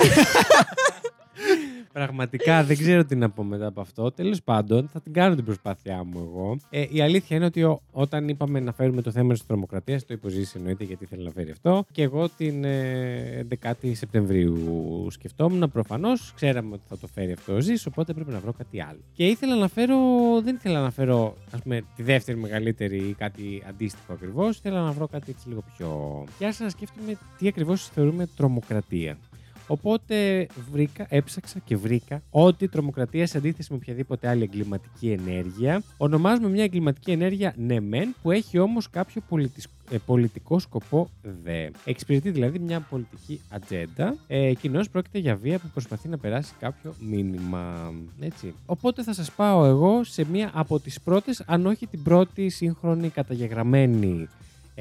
Πραγματικά 2.03 2.64
δεν 2.64 2.76
ξέρω 2.76 3.05
τι 3.05 3.16
να 3.16 3.30
πω 3.30 3.42
μετά 3.42 3.66
από 3.66 3.80
αυτό. 3.80 4.11
Τέλος 4.12 4.42
πάντων, 4.42 4.88
θα 4.92 5.01
την 5.01 5.12
κάνω 5.12 5.34
την 5.34 5.44
προσπάθειά 5.44 6.05
μου 6.05 6.18
εγώ. 6.18 6.57
Ε, 6.70 6.84
η 6.90 7.01
αλήθεια 7.01 7.36
είναι 7.36 7.44
ότι 7.46 7.62
ο- 7.62 7.80
όταν 7.92 8.28
είπαμε 8.28 8.61
να 8.61 8.72
φέρουμε 8.72 9.03
το 9.03 9.11
θέμα 9.11 9.32
της 9.32 9.46
τρομοκρατίας, 9.46 10.05
το 10.07 10.14
υποζήσει 10.14 10.55
εννοείται 10.59 10.84
γιατί 10.84 11.05
ήθελε 11.05 11.22
να 11.22 11.30
φέρει 11.30 11.51
αυτό. 11.51 11.84
Και 11.92 12.03
εγώ 12.03 12.28
την 12.28 12.64
ε, 12.64 13.46
11η 13.62 13.92
Σεπτεμβρίου 13.94 15.07
σκεφτόμουν. 15.11 15.70
Προφανώς 15.72 16.32
ξέραμε 16.34 16.72
ότι 16.74 16.82
θα 16.88 16.99
το 16.99 17.07
φέρει 17.07 17.32
αυτό 17.32 17.55
ο 17.55 17.61
Ζης, 17.61 17.86
οπότε 17.86 18.12
πρέπει 18.12 18.30
να 18.30 18.38
βρω 18.40 18.53
κάτι 18.53 18.80
άλλο. 18.82 18.99
Και 19.12 19.24
ήθελα 19.26 19.55
να 19.55 19.68
φέρω, 19.68 19.96
δεν 20.44 20.55
ήθελα 20.55 20.80
να 20.80 20.90
φέρω 20.90 21.36
ας 21.51 21.61
πούμε, 21.62 21.82
τη 21.96 22.03
δεύτερη 22.03 22.38
μεγαλύτερη 22.38 22.96
ή 22.96 23.14
κάτι 23.18 23.62
αντίστοιχο 23.68 24.12
ακριβώς. 24.12 24.57
Ήθελα 24.57 24.82
να 24.82 24.90
βρω 24.92 25.07
κάτι 25.09 25.30
έτσι 25.30 25.49
λίγο 25.49 25.62
πιο. 25.76 26.24
Και 26.38 26.44
άρχισα 26.44 26.64
να 26.64 26.70
σκέφτομαι 26.70 27.18
τι 27.38 27.49
ακριβώς 27.49 27.88
θεωρούμε 27.88 28.26
τρομοκρατία. 28.36 29.18
Οπότε 29.69 30.47
βρήκα, 30.73 31.07
έψαξα 31.09 31.59
και 31.64 31.77
βρήκα 31.77 32.23
ότι 32.31 32.64
η 32.64 32.69
τρομοκρατία 32.69 33.27
σε 33.27 33.39
αντίθεση 33.39 33.69
με 33.73 33.77
οποιαδήποτε 33.83 34.29
άλλη 34.29 34.43
εγκληματική 34.43 35.11
ενέργεια 35.11 35.83
ονομάζουμε 35.97 36.49
μια 36.49 36.64
εγκληματική 36.64 37.11
ενέργεια 37.11 37.55
ναι 37.57 37.81
μεν 37.81 38.14
που 38.23 38.31
έχει 38.31 38.59
όμως 38.59 38.91
κάποιο 38.91 39.23
πολιτισ- 39.29 39.69
ε, 39.91 39.97
πολιτικό 40.07 40.59
σκοπό 40.59 41.11
δε. 41.43 41.69
Εξυπηρετεί 41.85 42.31
δηλαδή 42.31 42.59
μια 42.59 42.81
πολιτική 42.81 43.41
ατζέντα. 43.49 44.16
Ε, 44.27 44.55
Κοινώς 44.55 44.91
πρόκειται 44.91 45.19
για 45.19 45.37
βία 45.37 45.59
που 45.59 45.69
προσπαθεί 45.73 46.09
να 46.09 46.19
περάσει 46.19 46.53
κάποιο 46.61 46.95
μήνυμα. 47.01 47.93
Έτσι. 48.21 48.55
Οπότε 48.66 49.03
θα 49.03 49.12
σας 49.12 49.33
πάω 49.33 49.64
εγώ 49.64 50.05
σε 50.05 50.25
μια 50.31 50.51
από 50.55 50.81
τις 50.81 51.01
πρώτες, 51.01 51.43
αν 51.47 51.66
όχι 51.66 51.87
την 51.87 52.03
πρώτη 52.03 52.49
σύγχρονη 52.49 53.09
καταγεγραμμένη 53.09 54.29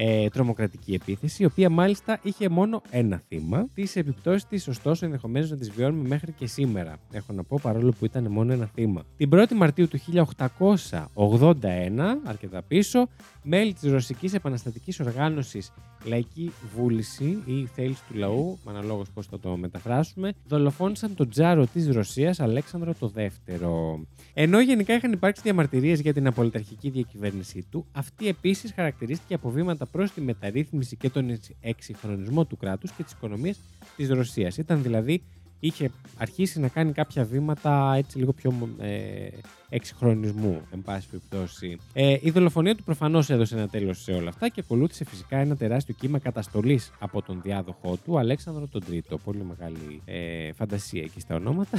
ε, 0.00 0.28
τρομοκρατική 0.28 0.94
επίθεση, 0.94 1.42
η 1.42 1.46
οποία 1.46 1.70
μάλιστα 1.70 2.18
είχε 2.22 2.48
μόνο 2.48 2.82
ένα 2.90 3.22
θύμα. 3.28 3.68
Τις 3.74 3.96
επιπτώσεις 3.96 4.46
της, 4.46 4.68
ωστόσο, 4.68 5.04
ενδεχομένως 5.04 5.50
να 5.50 5.56
τις 5.56 5.70
βιώνουμε 5.70 6.08
μέχρι 6.08 6.32
και 6.32 6.46
σήμερα. 6.46 6.96
Έχω 7.12 7.32
να 7.32 7.42
πω 7.42 7.58
παρόλο 7.62 7.92
που 7.98 8.04
ήταν 8.04 8.30
μόνο 8.30 8.52
ένα 8.52 8.70
θύμα. 8.74 9.02
Την 9.16 9.28
1η 9.32 9.52
Μαρτίου 9.52 9.88
του 9.88 9.98
1881, 9.98 12.20
αρκετά 12.24 12.62
πίσω, 12.62 13.08
μέλη 13.42 13.72
της 13.72 13.90
Ρωσικής 13.90 14.34
Επαναστατικής 14.34 15.00
Οργάνωσης 15.00 15.72
Λαϊκή 16.04 16.52
Βούληση 16.74 17.42
ή 17.44 17.66
Θέληση 17.74 18.02
του 18.08 18.18
Λαού, 18.18 18.58
αναλόγως 18.64 19.10
πώς 19.10 19.26
θα 19.26 19.38
το 19.38 19.56
μεταφράσουμε, 19.56 20.32
δολοφόνησαν 20.46 21.14
τον 21.14 21.30
τζάρο 21.30 21.66
της 21.66 21.88
Ρωσίας 21.88 22.40
Αλέξανδρο 22.40 22.94
το 22.98 23.08
Δεύτερο. 23.08 24.00
Ενώ 24.34 24.60
γενικά 24.60 24.94
είχαν 24.94 25.12
υπάρξει 25.12 25.42
διαμαρτυρίες 25.42 26.00
για 26.00 26.12
την 26.12 26.26
απολυταρχική 26.26 26.90
διακυβέρνησή 26.90 27.64
του, 27.70 27.86
αυτή 27.92 28.28
επίσης 28.28 28.72
χαρακτηρίστηκε 28.72 29.34
από 29.34 29.50
βήματα 29.50 29.86
προς 29.90 30.10
τη 30.12 30.20
μεταρρύθμιση 30.20 30.96
και 30.96 31.10
τον 31.10 31.38
εξυγχρονισμό 31.60 32.44
του 32.44 32.56
κράτους 32.56 32.92
και 32.92 33.02
της 33.02 33.12
οικονομίας 33.12 33.60
της 33.96 34.08
Ρωσίας. 34.08 34.56
Ήταν 34.56 34.82
δηλαδή, 34.82 35.22
είχε 35.60 35.90
αρχίσει 36.18 36.60
να 36.60 36.68
κάνει 36.68 36.92
κάποια 36.92 37.24
βήματα 37.24 37.94
έτσι 37.96 38.18
λίγο 38.18 38.32
πιο 38.32 38.68
ε, 38.78 39.28
εξυγχρονισμού, 39.68 40.62
εν 40.72 40.82
πάση 40.82 41.08
περιπτώσει. 41.08 41.78
Ε, 41.92 42.16
η 42.20 42.30
δολοφονία 42.30 42.74
του 42.74 42.84
προφανώς 42.84 43.30
έδωσε 43.30 43.54
ένα 43.54 43.68
τέλος 43.68 44.02
σε 44.02 44.12
όλα 44.12 44.28
αυτά 44.28 44.48
και 44.48 44.60
ακολούθησε 44.64 45.04
φυσικά 45.04 45.36
ένα 45.36 45.56
τεράστιο 45.56 45.94
κύμα 45.98 46.18
καταστολής 46.18 46.92
από 46.98 47.22
τον 47.22 47.40
διάδοχό 47.42 47.96
του, 48.04 48.18
Αλέξανδρο 48.18 48.66
τον 48.66 48.84
Τρίτο. 48.84 49.18
Πολύ 49.18 49.44
μεγάλη 49.48 50.02
ε, 50.04 50.52
φαντασία 50.52 51.02
εκεί 51.02 51.20
στα 51.20 51.34
ονόματα. 51.34 51.78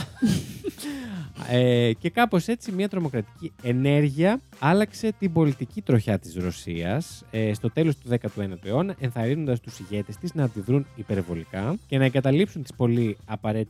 ε, 1.52 1.92
και 2.00 2.10
κάπως 2.10 2.48
έτσι 2.48 2.72
μια 2.72 2.90
τρομοκρατική 2.90 3.52
ενέργεια 3.64 4.40
άλλαξε 4.60 5.14
την 5.20 5.34
πολιτική 5.34 5.82
τροχιά 5.82 6.20
της 6.20 6.36
Ρωσίας 6.36 7.24
ε, 7.32 7.54
στο 7.54 7.72
τέλος 7.72 7.98
του 7.98 8.10
19ου 8.10 8.58
αιώνα 8.64 8.96
ενθαρρύνοντας 9.00 9.60
τους 9.60 9.80
ηγέτες 9.80 10.18
της 10.18 10.34
να 10.34 10.44
αντιδρούν 10.44 10.86
υπερβολικά 10.96 11.78
και 11.88 11.98
να 11.98 12.06
εγκαταλείψουν 12.06 12.62
τις 12.62 12.74
πολύ 12.76 13.18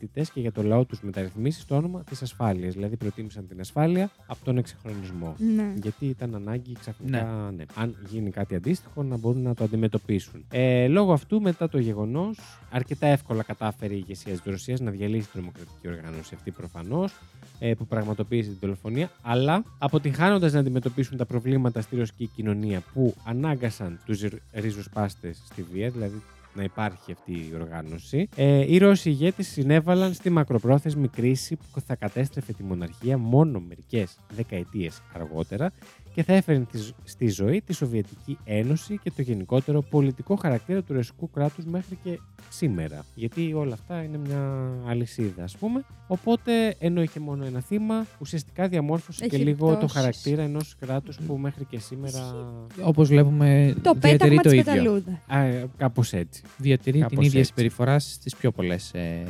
απαραίτητες 0.03 0.31
και 0.31 0.39
για 0.39 0.51
το 0.51 0.63
λαό 0.63 0.85
τους 0.85 1.01
μεταρρυθμίσεις 1.01 1.61
στο 1.61 1.75
όνομα 1.75 2.03
της 2.03 2.21
ασφάλειας. 2.21 2.73
Δηλαδή 2.73 2.95
προτίμησαν 2.95 3.47
την 3.47 3.59
ασφάλεια 3.59 4.09
από 4.27 4.43
τον 4.43 4.57
εξυγχρονισμό. 4.57 5.35
ναι. 5.55 5.73
Γιατί 5.81 6.05
ήταν 6.05 6.35
ανάγκη 6.35 6.73
ξαφνικά, 6.79 7.51
ναι. 7.55 7.65
αν 7.75 7.95
γίνει 8.09 8.31
κάτι 8.31 8.55
αντίστοιχο, 8.55 9.03
να 9.03 9.17
μπορούν 9.17 9.41
να 9.41 9.53
το 9.53 9.63
αντιμετωπίσουν. 9.63 10.45
Ε, 10.51 10.87
λόγω 10.87 11.13
αυτού, 11.13 11.41
μετά 11.41 11.69
το 11.69 11.79
γεγονός, 11.79 12.37
αρκετά 12.71 13.07
εύκολα 13.07 13.43
κατάφερε 13.43 13.93
η 13.93 14.01
ηγεσία 14.03 14.31
της 14.31 14.41
Ρωσίας 14.45 14.79
να 14.79 14.91
διαλύσει 14.91 15.23
την 15.23 15.31
τρομοκρατική 15.33 15.87
οργάνωση 15.87 16.35
αυτή 16.35 16.51
προφανώς, 16.51 17.19
ε, 17.59 17.73
που 17.73 17.85
πραγματοποίησε 17.87 18.49
την 18.49 18.57
δολοφονία, 18.61 19.11
αλλά 19.21 19.63
αποτυχάνοντα 19.77 20.51
να 20.51 20.59
αντιμετωπίσουν 20.59 21.17
τα 21.17 21.25
προβλήματα 21.25 21.81
στη 21.81 21.95
ρωσική 21.95 22.27
κοινωνία 22.35 22.83
που 22.93 23.15
ανάγκασαν 23.25 23.99
τους 24.05 24.23
ριζοσπάστε 24.53 25.33
στη 25.33 25.65
βία, 25.71 25.89
δηλαδή 25.89 26.21
να 26.59 26.65
υπάρχει 26.65 27.11
αυτή 27.11 27.31
η 27.31 27.51
οργάνωση. 27.61 28.29
Ε, 28.35 28.73
οι 28.73 28.77
Ρώσοι 28.77 29.09
ηγέτες 29.09 29.47
συνέβαλαν 29.47 30.13
στη 30.13 30.29
μακροπρόθεσμη 30.29 31.07
κρίση 31.07 31.55
που 31.55 31.81
θα 31.81 31.95
κατέστρεφε 31.95 32.53
τη 32.53 32.63
μοναρχία 32.63 33.17
μόνο 33.17 33.59
μερικές 33.59 34.19
δεκαετίες 34.35 35.01
αργότερα 35.13 35.71
και 36.19 36.25
θα 36.25 36.33
έφερε 36.33 36.59
τη- 36.59 36.89
στη 37.03 37.27
ζωή 37.29 37.61
τη 37.61 37.73
Σοβιετική 37.73 38.37
Ένωση 38.43 38.99
και 39.03 39.11
το 39.15 39.21
γενικότερο 39.21 39.81
πολιτικό 39.81 40.35
χαρακτήρα 40.35 40.81
του 40.83 40.93
ρωσικού 40.93 41.29
κράτους 41.29 41.65
μέχρι 41.65 41.97
και 42.03 42.19
σήμερα. 42.49 43.05
Γιατί 43.15 43.53
όλα 43.53 43.73
αυτά 43.73 44.03
είναι 44.03 44.17
μια 44.17 44.69
αλυσίδα, 44.87 45.43
ας 45.43 45.57
πούμε. 45.57 45.85
Οπότε, 46.07 46.75
ενώ 46.79 47.01
είχε 47.01 47.19
μόνο 47.19 47.45
ένα 47.45 47.59
θύμα, 47.61 48.05
ουσιαστικά 48.19 48.67
διαμόρφωσε 48.67 49.23
Έχει 49.25 49.37
και 49.37 49.43
λίγο 49.43 49.57
το 49.65 49.71
επιπτώσεις. 49.71 49.97
χαρακτήρα 49.97 50.41
ενός 50.41 50.75
κράτους 50.79 51.17
που 51.27 51.37
μέχρι 51.37 51.65
και 51.65 51.79
σήμερα... 51.79 52.35
Όπως 52.81 53.07
βλέπουμε, 53.07 53.73
Το 53.83 53.91
διατηρεί 53.93 54.17
πέταγμα 54.17 54.41
το 54.41 54.49
της 54.49 54.59
ίδιο. 54.59 54.71
πεταλούδα. 54.73 55.11
Α, 55.27 55.67
κάπως 55.77 56.13
έτσι. 56.13 56.41
Διατηρεί 56.57 56.99
Κάπως 56.99 57.17
την 57.17 57.25
ίδια 57.25 57.39
έτσι. 57.39 57.51
συμπεριφορά 57.55 57.99
στις 57.99 58.35
πιο 58.35 58.51
πολλές 58.51 58.93
ε, 58.93 59.23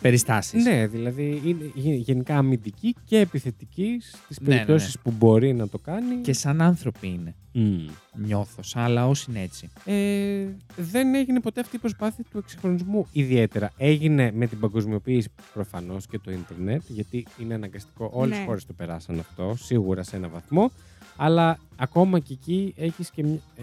περιστάσεις. 0.00 0.64
Ναι, 0.64 0.86
δηλαδή 0.86 1.42
είναι 1.44 1.70
γε- 1.74 1.98
γενικά 2.00 2.36
αμυντική 2.38 2.94
και 3.04 3.18
επιθετική 3.18 3.96
στις 4.00 4.40
Ναι, 4.40 4.48
ναι, 4.48 4.54
ναι. 4.54 4.64
περιπτώσεις 4.64 4.98
που 4.98 5.12
μπορεί 5.18 5.52
να 5.54 5.68
το 5.68 5.78
κάνει. 5.78 6.14
Και 6.28 6.34
σαν 6.34 6.60
άνθρωποι 6.60 7.06
είναι. 7.08 7.34
Μμ. 7.52 7.86
Νιώθω, 8.14 8.62
σαν 8.62 8.90
λαό 8.90 9.10
είναι 9.28 9.40
έτσι. 9.42 9.70
Ε, 9.84 10.46
δεν 10.76 11.14
έγινε 11.14 11.40
ποτέ 11.40 11.60
αυτή 11.60 11.76
η 11.76 11.78
προσπάθεια 11.78 12.24
του 12.30 12.38
εξυγχρονισμού 12.38 13.06
ιδιαίτερα. 13.12 13.70
Έγινε 13.76 14.32
με 14.32 14.46
την 14.46 14.58
παγκοσμιοποίηση 14.60 15.28
προφανώς 15.52 16.06
και 16.06 16.18
το 16.18 16.30
ίντερνετ, 16.30 16.82
γιατί 16.88 17.26
είναι 17.38 17.54
αναγκαστικό. 17.54 18.10
Όλες 18.12 18.36
Ναι. 18.36 18.42
οι 18.42 18.46
χώρες 18.46 18.66
το 18.66 18.72
περάσαν 18.72 19.18
αυτό, 19.18 19.54
σίγουρα 19.58 20.02
σε 20.02 20.16
ένα 20.16 20.28
βαθμό. 20.28 20.70
Αλλά 21.16 21.58
ακόμα 21.76 22.18
και 22.18 22.32
εκεί 22.32 22.74
έχεις 22.76 23.10
και 23.10 23.22
μια, 23.24 23.40
ε, 23.56 23.62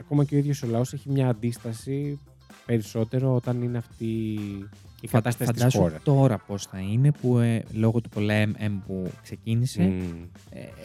ακόμα 0.00 0.24
και 0.24 0.34
ο 0.34 0.38
ίδιος 0.38 0.62
ο 0.62 0.66
λαός 0.66 0.92
έχει 0.92 1.10
μια 1.10 1.28
αντίσταση 1.28 2.18
περισσότερο 2.66 3.34
όταν 3.34 3.62
είναι 3.62 3.78
αυτή 3.78 4.38
η 5.04 5.08
Φα- 5.08 5.16
κατάσταση 5.18 5.50
της 5.52 5.58
Φαντάσου 5.60 5.78
χώρας. 5.78 6.02
τώρα 6.02 6.38
πώς 6.38 6.66
θα 6.66 6.78
είναι 6.78 7.12
που 7.20 7.38
ε, 7.38 7.62
λόγω 7.72 8.00
του 8.00 8.08
πολέμου 8.08 8.82
που 8.86 9.10
ξεκίνησε 9.22 9.82
Μμμ. 9.82 10.00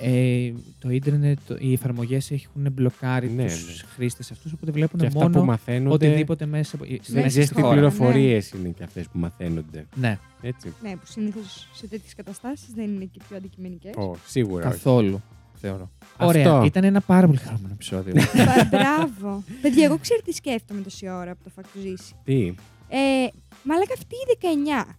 ε, 0.02 0.46
ε, 0.48 0.54
το 0.80 0.90
ίντερνετ, 0.90 1.40
το- 1.48 1.56
οι 1.60 1.74
εφαρμογές 1.74 2.32
έχουν 2.32 2.72
μπλοκάρει 2.72 3.30
Ναι, 3.30 3.44
τους 3.44 3.66
ναι. 3.84 3.88
χρήστες 3.96 4.32
αυτούς, 4.32 4.54
οπότε 4.54 4.72
βλέπουν 4.72 5.00
Και 5.00 5.06
αυτά 5.06 5.20
μόνο 5.20 5.40
που 5.40 5.46
μαθαίνονται. 5.46 5.94
οτιδήποτε 6.08 6.46
μέσα, 6.46 6.76
από- 6.76 6.86
Μέσα 6.90 7.12
μέσα 7.14 7.30
στη 7.30 7.44
στη 7.44 7.54
χώρα. 7.62 7.74
πληροφορίες 7.74 8.50
είναι 8.52 8.70
και 8.70 8.84
αυτές 8.84 9.06
που 9.08 9.20
μαθαίνονται. 9.20 9.86
Ναι, 9.96 10.18
Έτσι. 10.42 10.74
Ναι, 10.84 10.92
που 10.92 11.06
συνήθως 11.06 11.68
σε 11.74 11.88
τέτοιες 11.88 12.16
καταστάσεις 12.16 12.68
δεν 12.76 12.86
είναι 12.86 13.06
και 13.06 13.20
πιο 13.28 13.38
αντικειμενικές. 13.38 13.94
Ω, 13.96 14.16
σίγουρα. 14.28 14.68
όχι. 14.68 14.74
καθόλου 14.78 15.22
θεωρώ. 15.56 15.90
Αυτό. 16.18 16.26
Ωραία, 16.26 16.66
ήταν 16.66 16.84
ένα 16.84 17.02
πάρα 17.02 17.26
πολύ 17.28 17.38
χαρούμενο 17.40 17.74
επεισόδιο. 17.74 18.14
Μπράβο. 18.72 19.44
Παιδιά, 19.62 19.86
εγώ 19.86 19.98
ξέρω 19.98 20.20
τι 20.22 20.32
σκέφτομαι 20.34 20.82
τόση 20.82 21.10
ώρα 21.10 21.32
από 21.32 21.44
το 21.44 21.50
φακ 21.50 21.66
του 21.74 21.80
ζήσει. 21.82 22.14
Τι; 22.24 22.54
Ε, 22.92 23.28
μαλάκα 23.64 23.94
αυτοί 23.94 24.16
οι 24.16 24.38
19 24.42 24.46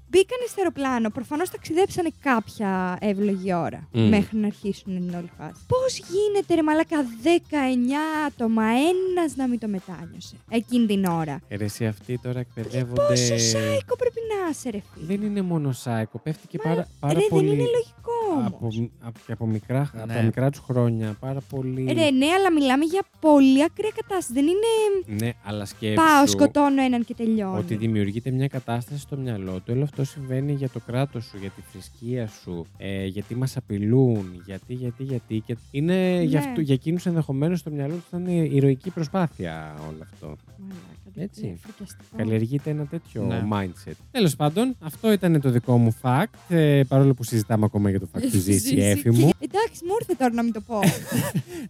μπήκανε 0.09 0.45
στο 0.49 0.55
αεροπλάνο. 0.59 1.11
Προφανώς 1.11 1.51
ταξιδέψανε 1.51 2.09
κάποια 2.21 2.99
εύλογη 3.01 3.53
ώρα 3.55 3.89
Μμ. 3.93 4.09
μέχρι 4.09 4.39
να 4.39 4.47
αρχίσουν 4.47 4.95
την 5.07 5.15
όλη 5.15 5.31
φάση. 5.39 5.61
Πώς 5.67 5.99
γίνεται, 6.09 6.55
ρε 6.55 6.63
μαλάκα, 6.63 6.97
19 7.23 8.27
άτομα, 8.27 8.65
ένας 8.65 9.37
να 9.37 9.47
μην 9.49 9.59
το 9.59 9.69
μετάνιωσε 9.69 10.37
εκείνη 10.51 10.87
την 10.87 11.05
ώρα; 11.05 11.41
Ε, 11.49 11.57
Ρε, 11.57 11.65
εσύ 11.65 11.87
αυτοί 11.87 12.19
τώρα 12.23 12.39
εκπαιδεύονται. 12.41 13.03
Πόσο 13.09 13.39
σάικο 13.39 13.97
πρέπει 13.97 14.21
να 14.31 14.51
είσαι, 14.51 14.71
ρε 14.71 14.81
φίλε; 14.95 15.07
Δεν 15.07 15.23
είναι 15.27 15.43
μόνο 15.43 15.73
σάικο. 15.73 16.19
Πέφτει 16.19 16.47
και 16.47 16.59
Μα, 16.65 16.71
πάρα, 16.71 16.89
πάρα 17.01 17.15
ρε, 17.15 17.27
πολύ. 17.29 17.47
δεν 17.49 17.55
είναι 17.59 17.63
λογικό 17.71 18.13
από, 18.20 18.20
όμω. 18.33 18.69
από, 19.01 19.19
και 19.27 19.33
από, 19.33 19.47
μικρά, 19.47 19.91
από 19.95 20.07
Ναι. 20.07 20.15
τα 20.15 20.23
μικρά 20.23 20.51
τους 20.51 20.61
χρόνια. 20.61 21.17
Πάρα 21.21 21.41
πολύ. 21.41 21.85
Ρε, 21.85 22.11
ναι, 22.11 22.27
αλλά 22.27 22.53
μιλάμε 22.53 22.85
για 22.85 23.03
πολύ 23.21 23.63
ακραία 23.63 23.91
κατάσταση. 23.95 24.33
Δεν 24.33 24.47
είναι 24.47 25.17
Ναι, 25.25 25.33
αλλά 25.45 25.65
σκέψου. 25.65 25.95
πάω, 26.05 26.27
σκοτώνω 26.27 26.83
έναν 26.83 27.05
και 27.05 27.15
τελειώνω. 27.15 27.59
Ότι 27.59 27.75
δημιουργείται 27.75 28.31
μια 28.31 28.47
κατάσταση 28.49 29.01
στο 29.01 29.17
μυαλό 29.17 29.53
του. 29.53 29.73
Όλο 29.75 29.83
αυτό 29.83 30.05
συμβαίνει 30.05 30.53
για 30.53 30.69
το 30.69 30.81
κράτος 30.87 31.25
σου, 31.25 31.37
για 31.41 31.51
τη 31.51 31.61
θρησκεία 31.73 32.27
σου, 32.27 32.67
ε, 32.77 33.05
γιατί 33.07 33.35
μας 33.35 33.57
απειλούν, 33.57 34.43
γιατί, 34.47 34.75
γιατί, 34.75 35.03
γιατί. 35.03 35.43
Και 35.47 35.57
είναι 35.71 36.23
για, 36.23 36.41
Ναι. 36.41 36.47
αυτού, 36.47 36.61
για 36.61 36.75
εκείνους 36.75 37.07
ενδεχομένως 37.07 37.59
στο 37.59 37.71
μυαλό 37.71 37.95
τους 37.95 38.05
θα 38.11 38.19
είναι 38.19 38.33
ηρωική 38.33 38.91
προσπάθεια 38.91 39.75
όλο 39.89 39.99
αυτό. 40.13 40.27
Μαλάκα, 40.59 40.77
δεν 41.05 41.10
Έτσι. 41.23 41.47
είναι 41.47 41.57
φρικιαστικό. 41.63 42.17
Καλλιεργείται 42.17 42.71
ένα 42.71 42.85
τέτοιο 42.87 43.23
Ναι. 43.25 43.43
mindset. 43.53 43.93
Τέλος 44.11 44.37
πάντων, 44.37 44.77
αυτό 44.81 45.13
ήταν 45.13 45.41
το 45.41 45.51
δικό 45.51 45.79
μου 45.79 45.97
fact. 46.03 46.25
Ε, 46.49 46.83
παρόλο 46.89 47.15
που 47.15 47.25
συζητάμε 47.25 47.65
ακόμα 47.65 47.91
για 47.91 48.01
το 48.01 48.09
fact 48.15 48.21
του 48.33 48.39
ζήσει 48.47 48.75
η 48.77 48.85
έφη 48.85 49.11
μου. 49.11 49.31
Εντάξει, 49.49 49.85
μου 49.85 49.95
ήρθε 50.01 50.15
τώρα 50.15 50.33
να 50.35 50.43
μην 50.43 50.53
το 50.53 50.61
πω. 50.61 50.79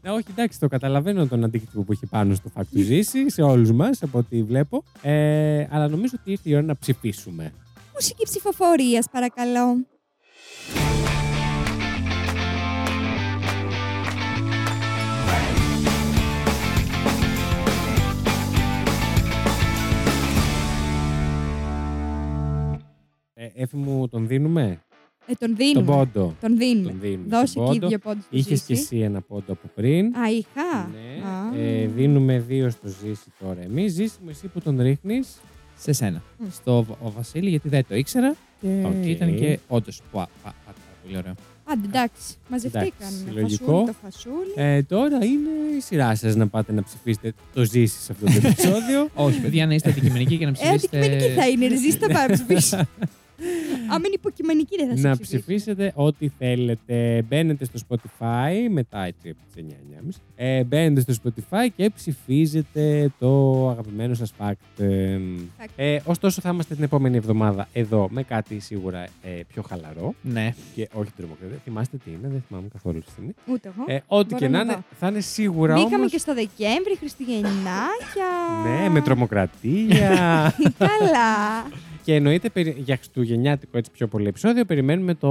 Ε, 0.02 0.08
όχι, 0.10 0.24
εντάξει, 0.30 0.58
το 0.60 0.68
καταλαβαίνω 0.68 1.26
τον 1.26 1.44
αντίκτυπο 1.44 1.82
που 1.82 1.92
έχει 1.92 2.06
πάνω 2.06 2.34
στο 2.34 2.50
fact 2.54 2.64
του 2.72 2.80
ζήσει 2.82 3.30
σε 3.30 3.42
όλους 3.42 3.72
μας, 3.72 4.02
από 4.02 4.18
ό,τι 4.18 4.42
βλέπω. 4.42 4.84
Ε, 5.02 5.66
αλλά 5.70 5.88
νομίζω 5.88 6.12
ότι 6.20 6.30
ήρθε 6.30 6.50
η 6.50 6.52
ώρα 6.54 6.62
να 6.62 6.76
ψηφίσουμε. 6.76 7.52
Μουσική 7.94 8.24
ψηφοφορίας, 8.24 9.06
παρακαλώ. 9.12 9.86
Ε, 23.42 23.62
έφη 23.62 23.76
μου, 23.76 24.08
τον 24.08 24.26
δίνουμε; 24.26 24.80
Ε, 25.26 25.32
τον 25.34 25.48
Τον 25.48 25.56
δίνουμε. 25.56 25.86
πόντο. 25.96 26.34
Τον 26.40 26.56
δίνουμε. 26.56 26.88
Τον 26.90 27.00
δίνουμε. 27.00 27.24
Δώσε 27.28 27.54
τον 27.54 27.64
εκεί 27.64 27.72
πόντο. 27.78 27.88
δύο 27.88 27.98
πόντους 27.98 28.24
στο 28.24 28.36
Είχες 28.36 28.62
και 28.62 28.74
Ζήση. 28.74 28.82
εσύ 28.94 28.98
ένα 29.04 29.20
πόντο 29.20 29.52
από 29.52 29.68
πριν. 29.74 30.06
Α, 30.16 30.30
είχα. 30.30 30.90
Ναι. 30.92 31.28
Α. 31.28 31.62
Ε, 31.62 31.86
δίνουμε 31.86 32.38
δύο 32.38 32.70
στο 32.70 32.88
Ζήση 32.88 33.32
τώρα. 33.40 33.60
Εμείς 33.62 33.92
Ζήση 33.92 34.16
μου, 34.22 34.28
εσύ 34.30 34.46
που 34.46 34.60
τον 34.60 34.80
ρίχνεις. 34.80 35.40
σε 35.78 35.92
σένα. 35.92 36.22
Μμ. 36.38 36.44
Στο 36.50 36.82
Β- 36.82 36.90
ο 37.06 37.10
Βασίλη, 37.10 37.50
γιατί 37.50 37.68
δεν 37.68 37.84
το 37.88 37.94
ήξερα 37.96 38.34
και 38.60 38.82
Οκ. 38.86 39.06
ήταν 39.06 39.36
και 39.36 39.58
όντως 39.68 40.02
πάρα 40.12 40.28
πολύ 41.04 41.16
ωραίο. 41.16 41.34
Άντε, 41.64 41.86
εντάξει. 41.86 42.34
Μαζευτήκαν. 42.50 42.92
Εντάξει, 42.98 43.24
λογικό. 43.40 43.64
Φασούλι 43.64 43.86
το 43.86 43.94
φασούλι. 44.02 44.52
Ε, 44.54 44.82
τώρα 44.82 45.24
είναι 45.24 45.48
η 45.76 45.80
σειρά 45.80 46.14
σας 46.14 46.34
να 46.36 46.46
πάτε 46.48 46.72
να 46.72 46.82
ψηφίσετε 46.82 47.32
το 47.54 47.64
Ζήση 47.64 48.00
σε 48.00 48.12
αυτό 48.12 48.24
το 48.26 48.32
επεισόδιο. 48.48 49.08
Όχι, 49.14 49.40
παιδιά, 49.40 49.66
να 49.66 49.74
είστε 49.74 49.90
αντικειμενικοί 49.90 50.36
και 50.38 50.44
να 50.44 50.50
Ε, 50.50 50.52
ψηφίσετε. 50.52 50.96
αντικειμενική 50.98 51.34
θα 51.40 51.48
είναι. 51.48 51.66
Ρε, 51.68 51.76
Ζήση 51.76 51.98
τα 51.98 52.06
πάμε 52.06 52.32
ψηφίσει. 52.34 52.76
Αν 53.92 53.96
είναι 54.04 54.14
υποκειμενική, 54.14 54.76
δεν 54.76 54.88
θα 54.88 54.96
σε 54.96 55.08
να 55.08 55.12
ψηφίσει. 55.12 55.36
ψηφίσετε 55.36 55.92
ό,τι 55.94 56.28
θέλετε. 56.38 57.24
Μπαίνετε 57.28 57.64
στο 57.64 57.78
Spotify 57.88 58.52
μετά 58.70 59.04
έτσι 59.04 59.28
από 59.28 59.38
τις 59.54 59.64
9.30. 60.16 60.20
Ε, 60.36 60.64
μπαίνετε 60.64 61.12
στο 61.12 61.14
Spotify 61.24 61.68
και 61.76 61.90
ψηφίζετε 61.94 63.10
το 63.18 63.68
αγαπημένο 63.70 64.14
σας 64.14 64.32
fact. 64.38 64.82
Ε, 64.84 65.18
Fact. 65.60 65.66
ε, 65.76 65.98
ωστόσο 66.04 66.40
θα 66.40 66.50
είμαστε 66.50 66.74
την 66.74 66.84
επόμενη 66.84 67.16
εβδομάδα 67.16 67.68
εδώ 67.72 68.08
με 68.10 68.22
κάτι 68.22 68.58
σίγουρα 68.60 69.02
ε, 69.22 69.30
πιο 69.48 69.62
χαλαρό 69.62 70.14
Ναι. 70.22 70.54
και 70.74 70.88
όχι 70.92 71.10
τρομοκρατία. 71.16 71.58
Θυμάστε 71.64 71.96
τι 72.04 72.10
είναι, 72.10 72.28
δεν 72.28 72.42
θυμάμαι 72.48 72.68
καθόλου 72.72 72.98
τη 73.00 73.10
στιγμή. 73.10 73.34
Ούτε 73.46 73.72
εγώ. 73.76 73.84
Ε, 73.86 74.00
ό,τι 74.06 74.26
Μπορώ 74.28 74.38
και 74.38 74.48
να 74.48 74.56
να 74.58 74.62
είναι, 74.64 74.72
δω. 74.72 74.82
θα 75.00 75.06
είναι 75.08 75.20
σίγουρα 75.20 75.74
Μπήκαμε 75.74 75.94
όμως... 75.96 76.10
και 76.10 76.18
στο 76.18 76.34
Δεκέμβρη, 76.34 76.96
Χριστουγεννάκια. 76.98 78.30
Ναι, 78.64 78.88
με 78.88 79.00
τρομοκρατία. 79.00 80.54
Καλά. 80.78 81.64
Και 82.10 82.16
εννοείται 82.16 82.48
περι- 82.50 82.78
για 82.78 82.96
χριστουγεννιάτικο 82.96 83.78
έτσι 83.78 83.90
πιο 83.90 84.06
πολύ 84.06 84.26
επεισόδιο. 84.28 84.64
Περιμένουμε 84.64 85.14
το 85.14 85.28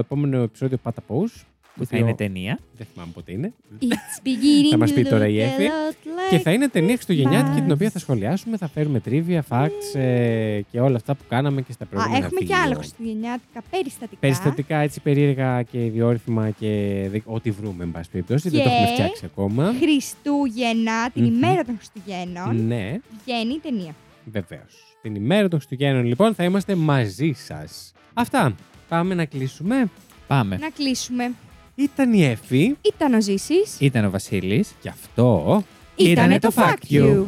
επόμενο 0.00 0.42
επεισόδιο 0.42 0.76
Πάτα 0.82 1.02
Pose. 1.08 1.40
Που 1.76 1.84
θα 1.86 1.96
είναι 1.96 2.14
ταινία. 2.14 2.58
Δεν 2.76 2.86
θυμάμαι 2.92 3.10
πότε 3.14 3.32
είναι. 3.32 3.52
It's 3.80 4.26
beginning 4.26 4.70
Θα 4.70 4.76
μας 4.78 4.92
πει 4.92 5.02
to 5.02 5.08
τώρα 5.08 5.26
η 5.28 5.36
look 5.36 5.40
Εφη. 5.40 5.66
a 5.66 5.90
lot 5.92 5.96
Και 6.30 6.36
like 6.36 6.40
θα 6.40 6.52
είναι 6.52 6.68
ταινία 6.68 6.94
Χριστουγεννιάτικη 6.94 7.54
την 7.60 7.64
Christmas. 7.68 7.74
οποία 7.74 7.90
θα 7.90 7.98
σχολιάσουμε, 7.98 8.56
θα 8.56 8.68
φέρουμε 8.68 9.00
τρίβια, 9.00 9.44
facts 9.48 9.98
ε, 10.00 10.60
και 10.70 10.80
όλα 10.80 10.96
αυτά 10.96 11.14
που 11.14 11.22
κάναμε 11.28 11.62
και 11.62 11.72
στα 11.72 11.84
Α, 11.84 11.86
προηγούμενα 11.86 12.24
έχουμε 12.24 12.40
και 12.40 12.46
βίντεο. 12.46 12.62
άλλα 12.62 12.74
χριστουγεννιάτικα 12.74 13.62
περιστατικά. 13.70 14.20
Περιστατικά 14.20 14.76
έτσι 14.78 15.00
περίεργα 15.00 15.62
και 15.62 15.84
ιδιόρυθμα 15.84 16.50
και 16.50 16.68
δε- 17.10 17.18
ό,τι 17.24 17.50
βρούμε, 17.50 17.84
εν 17.84 17.90
πάση 17.90 18.10
περιπτώσει. 18.10 18.48
Δεν 18.48 18.58
Και- 18.60 18.66
το 18.68 18.72
έχουμε 18.74 18.92
φτιάξει 18.92 19.24
ακόμα. 19.24 19.72
Χριστούγεννα, 19.80 21.10
την 21.10 21.24
Μμμ. 21.24 21.34
ημέρα 21.34 21.64
των 21.64 21.76
Χριστουγέννων, 21.76 22.66
Ναι, 22.66 22.98
βγαίνει 23.24 23.52
η 23.54 23.58
ταινία. 23.62 23.94
βεβαίως. 24.24 24.91
Την 25.02 25.14
ημέρα 25.14 25.48
των 25.48 25.58
Χριστουγέννων, 25.58 26.04
λοιπόν, 26.04 26.34
θα 26.34 26.44
είμαστε 26.44 26.74
μαζί 26.74 27.32
σας. 27.32 27.92
Αυτά. 28.14 28.54
Πάμε 28.88 29.14
να 29.14 29.24
κλείσουμε. 29.24 29.90
Πάμε. 30.26 30.56
Να 30.56 30.70
κλείσουμε. 30.70 31.30
Ήταν 31.74 32.12
η 32.12 32.24
Εφη 32.24 32.76
Ήταν 32.82 33.14
ο 33.14 33.20
Ζήσης. 33.20 33.76
Ήταν 33.80 34.04
ο 34.04 34.10
Βασίλης. 34.10 34.74
και 34.80 34.88
αυτό. 34.88 35.64
Ήτανε 35.96 36.38
το 36.38 36.50
Fact 36.54 36.92
You. 36.92 37.24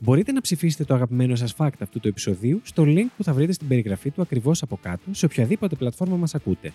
Μπορείτε 0.00 0.32
να 0.32 0.40
ψηφίσετε 0.40 0.84
το 0.84 0.94
αγαπημένο 0.94 1.36
σας 1.36 1.54
fact 1.58 1.68
αυτού 1.80 2.00
του 2.00 2.08
επεισοδίου 2.08 2.60
στο 2.64 2.82
link 2.86 3.06
που 3.16 3.24
θα 3.24 3.32
βρείτε 3.32 3.52
στην 3.52 3.68
περιγραφή 3.68 4.10
του 4.10 4.22
ακριβώς 4.22 4.62
από 4.62 4.78
κάτω 4.82 5.02
σε 5.10 5.24
οποιαδήποτε 5.24 5.74
πλατφόρμα 5.74 6.16
μας 6.16 6.34
ακούτε. 6.34 6.72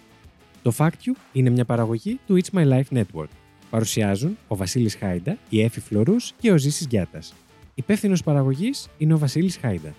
Το 0.61 0.73
Fact 0.77 0.87
You 0.87 1.11
είναι 1.31 1.49
μια 1.49 1.65
παραγωγή 1.65 2.19
του 2.27 2.39
It's 2.41 2.59
My 2.59 2.67
Life 2.67 2.97
Network. 2.97 3.38
Παρουσιάζουν 3.69 4.37
ο 4.47 4.55
Βασίλης 4.55 4.95
Χάιντα, 4.95 5.37
η 5.49 5.61
Έφη 5.61 5.79
Φλωρούς 5.79 6.33
και 6.39 6.51
ο 6.51 6.57
Ζήσης 6.57 6.87
Γιάτας. 6.89 7.33
Υπεύθυνος 7.75 8.23
παραγωγής 8.23 8.87
είναι 8.97 9.13
ο 9.13 9.17
Βασίλης 9.17 9.57
Χάιντα. 9.57 9.93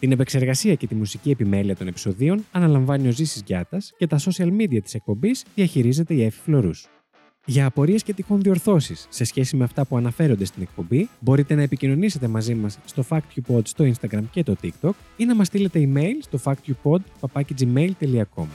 Την 0.00 0.12
επεξεργασία 0.12 0.74
και 0.74 0.86
τη 0.86 0.94
μουσική 0.94 1.30
επιμέλεια 1.30 1.76
των 1.76 1.86
επεισοδίων 1.86 2.44
αναλαμβάνει 2.52 3.08
ο 3.08 3.10
Ζήσης 3.10 3.42
Γιάτας 3.46 3.92
και 3.96 4.06
τα 4.06 4.18
social 4.18 4.60
media 4.60 4.82
της 4.82 4.94
εκπομπής 4.94 5.44
διαχειρίζεται 5.54 6.14
η 6.14 6.24
Έφη 6.24 6.38
Φλωρούς. 6.44 6.88
Για 7.46 7.66
απορίες 7.66 8.02
και 8.02 8.12
τυχόν 8.12 8.40
διορθώσεις 8.40 9.06
σε 9.08 9.24
σχέση 9.24 9.56
με 9.56 9.64
αυτά 9.64 9.86
που 9.86 9.96
αναφέρονται 9.96 10.44
στην 10.44 10.62
εκπομπή, 10.62 11.08
μπορείτε 11.20 11.54
να 11.54 11.62
επικοινωνήσετε 11.62 12.28
μαζί 12.28 12.54
μας 12.54 12.78
στο 12.84 13.04
FactUpod 13.08 13.60
στο 13.64 13.92
Instagram 13.92 14.22
και 14.30 14.42
το 14.42 14.56
TikTok 14.62 14.92
ή 15.16 15.24
να 15.24 15.34
μας 15.34 15.46
στείλετε 15.46 15.90
email 15.92 16.14
στο 16.20 16.38
factupod.gmail.com. 16.44 18.46